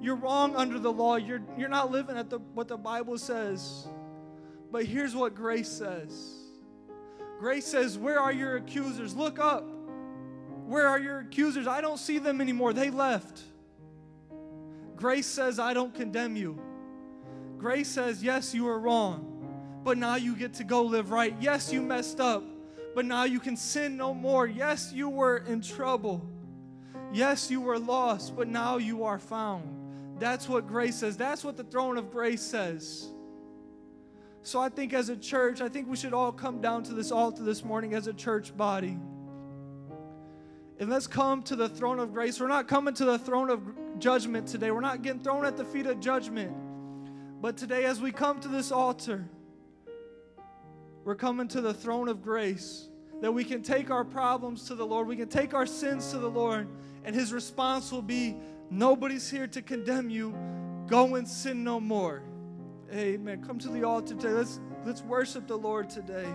You're 0.03 0.17
wrong 0.17 0.57
under 0.57 0.81
the 0.81 0.93
law. 0.93 1.15
You're, 1.15 1.43
you're 1.57 1.69
not 1.69 1.93
living 1.93 2.17
at 2.17 2.29
the, 2.29 2.41
what 2.55 2.67
the 2.67 2.77
Bible 2.77 3.17
says. 3.17 3.87
But 4.73 4.85
here's 4.85 5.15
what 5.15 5.35
grace 5.35 5.69
says 5.69 6.35
Grace 7.39 7.67
says, 7.67 7.97
Where 7.97 8.19
are 8.19 8.33
your 8.33 8.57
accusers? 8.57 9.15
Look 9.15 9.39
up. 9.39 9.65
Where 10.67 10.89
are 10.89 10.99
your 10.99 11.21
accusers? 11.21 11.67
I 11.67 11.81
don't 11.81 11.99
see 11.99 12.19
them 12.19 12.41
anymore. 12.41 12.73
They 12.73 12.91
left. 12.91 13.43
Grace 14.97 15.27
says, 15.27 15.59
I 15.59 15.73
don't 15.73 15.95
condemn 15.95 16.37
you. 16.37 16.61
Grace 17.59 17.89
says, 17.89 18.25
Yes, 18.25 18.53
you 18.55 18.65
were 18.65 18.81
wrong, 18.81 19.81
but 19.85 19.99
now 19.99 20.17
you 20.17 20.35
get 20.35 20.55
to 20.55 20.65
go 20.65 20.83
live 20.83 21.13
right. 21.13 21.35
Yes, 21.41 21.73
you 21.73 21.81
messed 21.81 22.19
up, 22.19 22.43
but 22.95 23.05
now 23.05 23.23
you 23.23 23.39
can 23.39 23.57
sin 23.57 23.97
no 23.97 24.15
more. 24.15 24.49
Yes, 24.49 24.93
you 24.93 25.09
were 25.09 25.39
in 25.39 25.61
trouble. 25.61 26.27
Yes, 27.13 27.51
you 27.51 27.61
were 27.61 27.79
lost, 27.79 28.35
but 28.35 28.49
now 28.49 28.79
you 28.79 29.05
are 29.05 29.19
found. 29.19 29.82
That's 30.23 30.49
what 30.49 30.69
grace 30.69 30.95
says. 31.01 31.17
That's 31.17 31.43
what 31.43 31.57
the 31.57 31.65
throne 31.65 31.99
of 31.99 32.13
grace 32.13 32.43
says. 32.43 33.09
So 34.43 34.61
I 34.61 34.69
think 34.69 34.93
as 34.93 35.09
a 35.09 35.17
church, 35.17 35.61
I 35.61 35.69
think 35.69 35.89
we 35.89 35.97
should 35.97 36.15
all 36.15 36.31
come 36.31 36.61
down 36.61 36.85
to 36.85 36.95
this 36.95 37.11
altar 37.11 37.43
this 37.43 37.65
morning 37.65 37.95
as 37.95 38.07
a 38.07 38.13
church 38.13 38.57
body. 38.57 38.97
And 40.79 40.89
let's 40.89 41.09
come 41.09 41.43
to 41.43 41.57
the 41.57 41.69
throne 41.69 41.99
of 41.99 42.13
grace. 42.13 42.39
We're 42.39 42.47
not 42.47 42.69
coming 42.69 42.95
to 42.95 43.05
the 43.05 43.19
throne 43.19 43.51
of 43.51 43.63
judgment 43.99 44.47
today. 44.47 44.71
We're 44.71 44.81
not 44.81 45.03
getting 45.03 45.21
thrown 45.21 45.45
at 45.45 45.57
the 45.57 45.65
feet 45.65 45.87
of 45.87 45.99
judgment. 45.99 46.57
But 47.41 47.57
today, 47.57 47.85
as 47.85 48.01
we 48.01 48.13
come 48.13 48.39
to 48.43 48.49
this 48.49 48.71
altar, 48.71 49.29
we're 51.03 51.17
coming 51.17 51.49
to 51.49 51.61
the 51.61 51.75
throne 51.75 52.09
of 52.09 52.23
grace 52.23 52.87
that 53.23 53.33
we 53.33 53.43
can 53.43 53.61
take 53.61 53.91
our 53.91 54.05
problems 54.05 54.69
to 54.69 54.77
the 54.77 54.87
Lord, 54.87 55.09
we 55.09 55.17
can 55.17 55.29
take 55.29 55.53
our 55.53 55.67
sins 55.67 56.13
to 56.13 56.19
the 56.19 56.31
Lord, 56.31 56.69
and 57.05 57.13
His 57.13 57.33
response 57.33 57.91
will 57.91 58.03
be 58.03 58.37
Nobody's 58.73 59.31
here 59.31 59.47
to 59.49 59.61
condemn 59.61 60.09
you. 60.09 60.35
Go 60.87 61.17
and 61.17 61.29
sin 61.29 61.63
no 61.63 61.79
more. 61.79 62.23
Amen. 62.91 63.45
Come 63.45 63.59
to 63.59 63.69
the 63.69 63.85
altar 63.85 64.15
today. 64.15 64.33
Let's, 64.33 64.61
let's 64.87 65.03
worship 65.03 65.47
the 65.47 65.59
Lord 65.59 65.91
today. 65.91 66.27